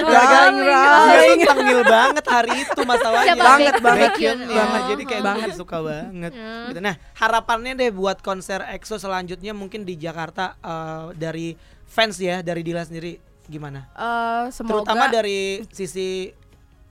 gara-gara 0.03 0.81
Rolling, 1.07 1.41
tuh 1.41 1.55
tengil 1.55 1.81
banget 1.83 2.25
hari 2.27 2.55
itu 2.61 2.81
masalahnya. 2.83 3.33
Siapa? 3.33 3.45
Banget, 3.47 3.75
banget. 3.79 4.11
Baekhyun. 4.11 4.39
Iya, 4.45 4.63
Oh. 4.65 4.83
jadi 4.91 5.03
kayak 5.05 5.23
Banget. 5.23 5.41
banget 5.47 5.51
suka 5.57 5.77
banget. 5.81 6.33
Gitu. 6.69 6.79
Nah, 6.79 6.95
harapannya 7.15 7.73
deh 7.75 7.91
buat 7.91 8.19
konser 8.21 8.61
EXO 8.67 8.99
selanjutnya 8.99 9.53
mungkin 9.53 9.83
di 9.83 9.95
Jakarta 9.95 10.57
eh, 10.57 11.05
dari 11.15 11.55
fans 11.85 12.19
ya, 12.19 12.41
dari 12.41 12.61
Dila 12.61 12.83
sendiri 12.83 13.17
gimana? 13.45 13.87
Eh, 13.91 14.45
semoga 14.51 14.83
Terutama 14.83 15.05
dari 15.09 15.63
sisi 15.71 16.33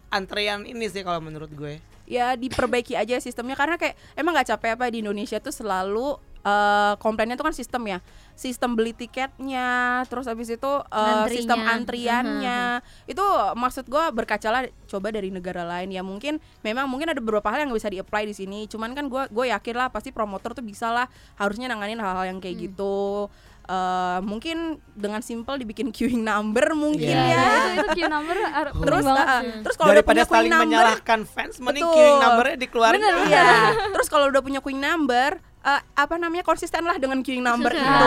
antrean 0.09 0.63
ini 0.63 0.85
sih 0.87 1.01
kalau 1.01 1.19
menurut 1.19 1.51
gue. 1.51 1.81
ya 2.03 2.35
diperbaiki 2.35 2.93
aja 2.93 3.15
sistemnya 3.17 3.55
karena 3.55 3.79
kayak 3.79 3.95
emang 4.13 4.35
nggak 4.35 4.51
capek 4.51 4.75
apa 4.75 4.91
di 4.91 4.99
Indonesia 4.99 5.39
tuh 5.39 5.55
selalu 5.55 6.19
eh, 6.43 6.93
komplainnya 6.99 7.35
tuh 7.35 7.47
kan 7.47 7.55
sistem 7.55 7.83
ya 7.87 7.99
sistem 8.33 8.73
beli 8.73 8.91
tiketnya 8.91 10.01
terus 10.09 10.25
habis 10.25 10.49
itu 10.49 10.67
eh, 10.67 10.97
Antrinya. 10.97 11.29
sistem 11.31 11.59
antriannya 11.63 12.61
itu 13.07 13.25
maksud 13.55 13.85
gua 13.87 14.09
berkacalah 14.09 14.67
coba 14.85 15.07
dari 15.13 15.29
negara 15.31 15.63
lain 15.63 15.89
ya 15.89 16.01
mungkin 16.01 16.37
memang 16.61 16.85
mungkin 16.89 17.13
ada 17.13 17.21
beberapa 17.21 17.47
hal 17.49 17.63
yang 17.63 17.69
nggak 17.71 17.81
bisa 17.81 17.93
di 17.93 17.99
apply 18.01 18.23
di 18.27 18.35
sini 18.35 18.65
cuman 18.67 18.91
kan 18.93 19.05
gua 19.07 19.29
gue 19.29 19.49
yakin 19.49 19.75
lah 19.77 19.87
pasti 19.89 20.11
promotor 20.11 20.53
tuh 20.53 20.65
bisa 20.65 20.91
lah 20.91 21.07
harusnya 21.37 21.69
nanganin 21.69 22.01
hal-hal 22.01 22.27
yang 22.27 22.39
kayak 22.43 22.69
gitu 22.69 23.29
Eh, 23.63 24.19
mungkin 24.27 24.75
dengan 24.91 25.23
simple 25.23 25.55
dibikin 25.55 25.87
queuing 25.95 26.19
number 26.19 26.75
mungkin 26.75 27.15
Iya. 27.15 27.31
ya 27.31 27.39
itu 27.39 27.69
itu 27.71 27.87
queue 27.95 28.11
number 28.11 28.35
terus 28.83 29.03
sih. 29.07 29.63
terus 29.63 29.75
kalau 29.79 29.91
udah 29.95 30.03
punya 30.03 30.23
queuing 30.27 30.51
number 30.51 30.67
menyalahkan 30.67 31.19
fans, 31.23 31.63
mending 31.63 31.87
Betul. 31.87 31.95
queuing 31.95 32.19
numbernya 32.19 32.55
dikeluarin. 32.59 32.99
Bener. 32.99 33.15
Iya. 33.23 33.51
Terus 33.95 34.07
kalau 34.11 34.27
udah 34.27 34.43
punya 34.43 34.59
queuing 34.59 34.83
number, 34.83 35.39
eh, 35.63 35.81
apa 35.93 36.15
namanya 36.15 36.41
konsisten 36.41 36.81
lah 36.81 36.95
dengan 36.95 37.19
queuing 37.19 37.39
number 37.41 37.71
itu. 37.75 37.79
iya. 37.79 37.99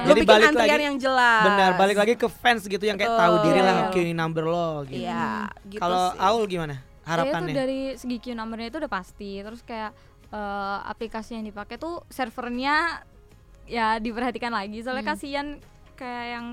Lo 0.00 0.08
Jadi 0.08 0.20
bikin 0.20 0.30
balik 0.30 0.48
antrian 0.48 0.70
lagi- 0.72 0.86
yang 0.86 0.98
jelas. 0.98 1.44
Benar, 1.44 1.70
balik 1.74 1.96
lagi 1.96 2.14
ke 2.14 2.28
fans 2.28 2.62
gitu 2.64 2.80
yang 2.80 2.94
kayak 2.94 3.12
tahu 3.12 3.34
Betul. 3.36 3.46
diri 3.48 3.60
lah 3.60 3.76
queuing 3.88 4.14
number 4.14 4.44
lo 4.44 4.68
gitu. 4.84 5.02
Iya, 5.02 5.30
gitu 5.66 5.78
Kalau. 5.78 6.14
Aul 6.16 6.44
gimana? 6.46 6.74
Ya, 6.74 6.78
itu 6.78 7.10
Harapannya? 7.10 7.50
dari 7.52 7.80
segi 7.92 8.16
queue 8.16 8.32
numbernya 8.32 8.68
itu 8.68 8.78
udah 8.78 8.92
pasti 8.92 9.30
terus 9.38 9.58
kayak 9.60 9.90
eh, 10.28 10.78
aplikasi 10.84 11.34
yang 11.34 11.44
dipakai 11.44 11.74
tuh 11.76 11.98
servernya 12.08 13.02
ya 13.64 13.98
diperhatikan 13.98 14.50
lagi 14.50 14.80
soalnya 14.80 15.02
Hmm. 15.02 15.12
kasihan 15.12 15.46
kayak 15.92 16.26
yang 16.32 16.46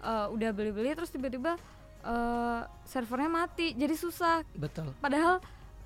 eh, 0.00 0.26
udah 0.28 0.50
beli-beli 0.50 0.94
terus 0.94 1.08
tiba-tiba 1.08 1.58
eh, 2.00 2.60
servernya 2.84 3.28
mati 3.28 3.72
jadi 3.72 3.92
susah 3.92 4.46
Betul. 4.52 4.94
padahal 4.96 5.42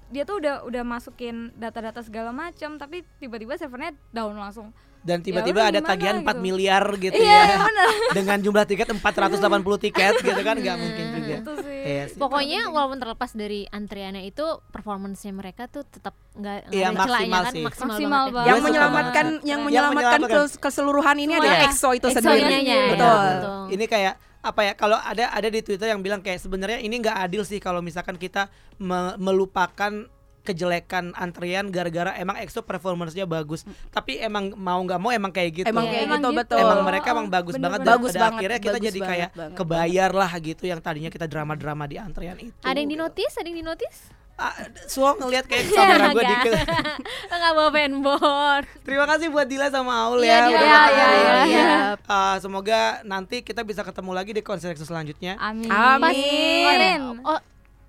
dia 0.07 0.23
tuh 0.23 0.37
udah 0.37 0.63
udah 0.63 0.83
masukin 0.83 1.37
data-data 1.55 2.01
segala 2.01 2.31
macam 2.31 2.75
tapi 2.75 3.03
tiba-tiba 3.17 3.55
servernya 3.55 3.93
down 4.09 4.35
langsung 4.35 4.71
Dan 5.01 5.21
tiba-tiba 5.21 5.61
udah 5.61 5.69
ada 5.69 5.81
tagihan 5.83 6.17
4 6.19 6.25
gitu. 6.25 6.41
miliar 6.41 6.85
gitu 6.95 7.13
iya 7.15 7.45
ya. 7.47 7.57
benar 7.69 7.89
Dengan 8.15 8.39
jumlah 8.41 8.65
tiket 8.65 8.89
480 8.91 9.37
tiket 9.83 10.15
gitu 10.19 10.41
kan 10.41 10.57
nggak 10.57 10.77
mungkin 10.77 11.05
juga. 11.15 11.35
itu 11.39 11.53
sih 11.61 11.73
Iya 11.85 12.05
sih. 12.09 12.17
Pokoknya 12.17 12.61
walaupun 12.67 12.97
terlepas 12.97 13.29
dari 13.31 13.69
antriannya 13.69 14.25
itu 14.25 14.41
performance-nya 14.67 15.29
mereka 15.31 15.69
tuh 15.69 15.85
tetap 15.85 16.17
nggak 16.33 16.73
Iya, 16.73 16.89
celahnya 16.89 16.97
maksimal 16.97 17.43
kan 17.43 17.53
sih. 17.53 17.61
maksimal, 17.63 17.89
Maksimal 17.91 18.09
banget. 18.17 18.25
ya. 18.25 18.33
banget. 18.33 18.41
yang 18.41 18.55
Gue 18.55 18.57
suka 18.57 18.69
menyelamatkan 18.71 19.25
yang 19.27 19.41
Yang 19.45 19.61
menyelamatkan 19.61 20.01
menyelamatkan. 20.17 20.45
kes- 20.47 20.59
keseluruhan 20.59 21.17
ini 21.19 21.25
Semua 21.31 21.43
adalah 21.43 21.59
ya. 21.59 21.67
EXO 21.69 21.89
itu 21.93 22.07
sendiri. 22.11 22.57
Betul. 22.89 23.21
betul. 23.29 23.61
Ini 23.71 23.85
kayak 23.87 24.15
apa 24.45 24.61
ya 24.61 24.73
kalau 24.77 24.95
ada 24.95 25.33
ada 25.33 25.49
di 25.49 25.65
Twitter 25.65 25.89
yang 25.89 26.05
bilang 26.05 26.21
kayak 26.21 26.37
sebenarnya 26.37 26.79
ini 26.79 27.01
nggak 27.01 27.17
adil 27.19 27.43
sih 27.43 27.57
kalau 27.57 27.81
misalkan 27.81 28.15
kita 28.15 28.53
me- 28.77 29.17
melupakan 29.17 30.05
kejelekan 30.45 31.17
antrian 31.17 31.73
gara-gara 31.73 32.13
emang 32.21 32.37
EXO 32.37 32.61
performance-nya 32.61 33.25
bagus. 33.25 33.65
Tapi 33.89 34.21
emang 34.21 34.53
mau 34.53 34.77
nggak 34.77 35.01
mau 35.01 35.09
emang 35.09 35.33
kayak 35.33 35.65
gitu. 35.65 35.69
Emang 35.73 35.89
kayak 35.89 36.05
emang 36.05 36.21
gitu 36.21 36.29
gitu. 36.29 36.41
betul. 36.45 36.59
Emang 36.61 36.81
mereka 36.85 37.07
emang 37.11 37.27
Oh, 37.27 37.33
bagus 37.33 37.55
bener-bener. 37.57 37.65
banget 37.65 37.81
dan 37.81 37.89
Bagus 37.97 38.11
pada 38.13 38.21
banget, 38.21 38.37
akhirnya 38.37 38.59
kita 38.61 38.71
bagus 38.71 38.85
jadi 38.85 38.99
banget, 39.01 39.09
kayak 39.11 39.29
banget, 39.33 39.57
kebayar 39.57 40.11
lah 40.13 40.33
gitu 40.37 40.65
yang 40.69 40.81
tadinya 40.85 41.09
kita 41.09 41.27
drama-drama 41.27 41.85
di 41.89 41.97
antrian 41.97 42.37
itu. 42.37 42.53
Ada 42.61 42.77
yang 42.77 42.85
di 42.85 42.93
gitu. 42.93 43.05
notice, 43.09 43.35
ada 43.41 43.47
yang 43.49 43.57
di 43.57 43.65
notice? 43.65 43.99
Ah, 44.35 44.51
Suo 44.85 45.14
ngelihat 45.14 45.47
kayak 45.47 45.62
Ya, 45.64 45.78
kamera 45.78 46.07
gue 46.11 46.18
enggak. 46.18 46.30
dikit. 46.43 46.53
Enggak 47.35 47.53
bawa 47.55 47.70
fanboard. 47.70 48.66
Terima 48.82 49.07
kasih 49.07 49.26
buat 49.30 49.47
Dila 49.47 49.70
sama 49.70 49.95
Aul 50.05 50.20
Iya, 50.20 50.26
ya. 50.26 50.39
Iya, 50.45 50.59
iya, 50.59 50.80
iya, 50.91 51.07
ini. 51.14 51.51
iya. 51.53 51.72
Ah, 52.05 52.35
semoga 52.37 52.99
nanti 53.03 53.41
kita 53.41 53.62
bisa 53.62 53.80
ketemu 53.80 54.11
lagi 54.11 54.35
di 54.35 54.43
konser 54.43 54.74
EXO 54.74 54.85
selanjutnya. 54.85 55.39
amin 55.39 55.70
Amin. 55.70 57.01
Oh, 57.22 57.39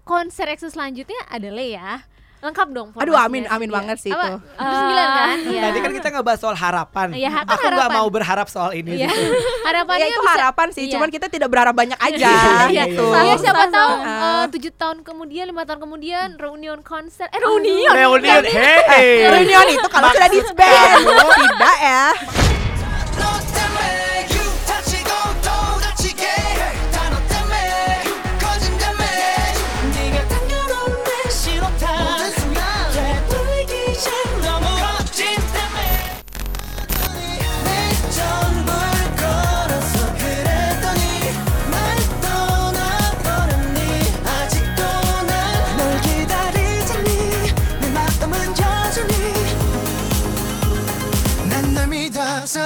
konser 0.03 0.45
EXO 0.47 0.69
selanjutnya 0.69 1.17
ada 1.25 1.49
ya. 1.73 2.05
Lengkap 2.45 2.67
dong. 2.69 2.87
Aduh, 2.93 3.17
amin, 3.17 3.43
amin 3.47 3.65
dia. 3.65 3.75
banget 3.75 3.97
sih 3.97 4.13
Apa? 4.13 4.21
itu. 4.21 4.37
Sembilan 4.55 5.07
kan? 5.09 5.37
Iya. 5.43 5.61
Tadi 5.65 5.77
kan 5.79 5.91
kita 5.91 6.07
ngebahas 6.13 6.39
soal 6.39 6.53
harapan. 6.55 7.07
Iya, 7.11 7.29
kan 7.33 7.43
Aku 7.49 7.65
nggak 7.67 7.89
mau 7.91 8.07
berharap 8.07 8.47
soal 8.47 8.71
ini. 8.71 8.91
Iya. 8.95 9.09
gitu. 9.09 9.33
Harapannya 9.65 9.99
Ya 9.99 10.07
itu 10.07 10.21
bisa- 10.21 10.35
harapan 10.37 10.67
sih, 10.69 10.83
iya. 10.85 10.93
cuman 10.93 11.09
kita 11.09 11.25
tidak 11.25 11.49
berharap 11.49 11.73
banyak 11.73 11.97
aja 11.97 12.15
Iya, 12.69 12.85
gitu. 12.85 13.03
Iya, 13.09 13.33
siapa 13.35 13.65
tahu 13.67 13.91
Ah. 13.97 14.45
eh, 14.45 14.45
tujuh 14.53 14.71
tahun 14.71 14.97
kemudian, 15.01 15.45
lima 15.45 15.65
tahun 15.65 15.81
kemudian 15.81 16.37
reunion 16.37 16.79
konser. 16.79 17.25
Eh 17.27 17.39
reunion. 17.39 17.89
Reunion, 17.89 18.43
hey. 18.45 19.25
Reunion 19.27 19.65
itu 19.67 19.87
kalau 19.87 20.07
sudah 20.07 20.29
disband. 20.29 21.01
Tidak 21.01 21.77
ya. 21.81 22.03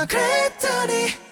그랬더니 0.08 1.29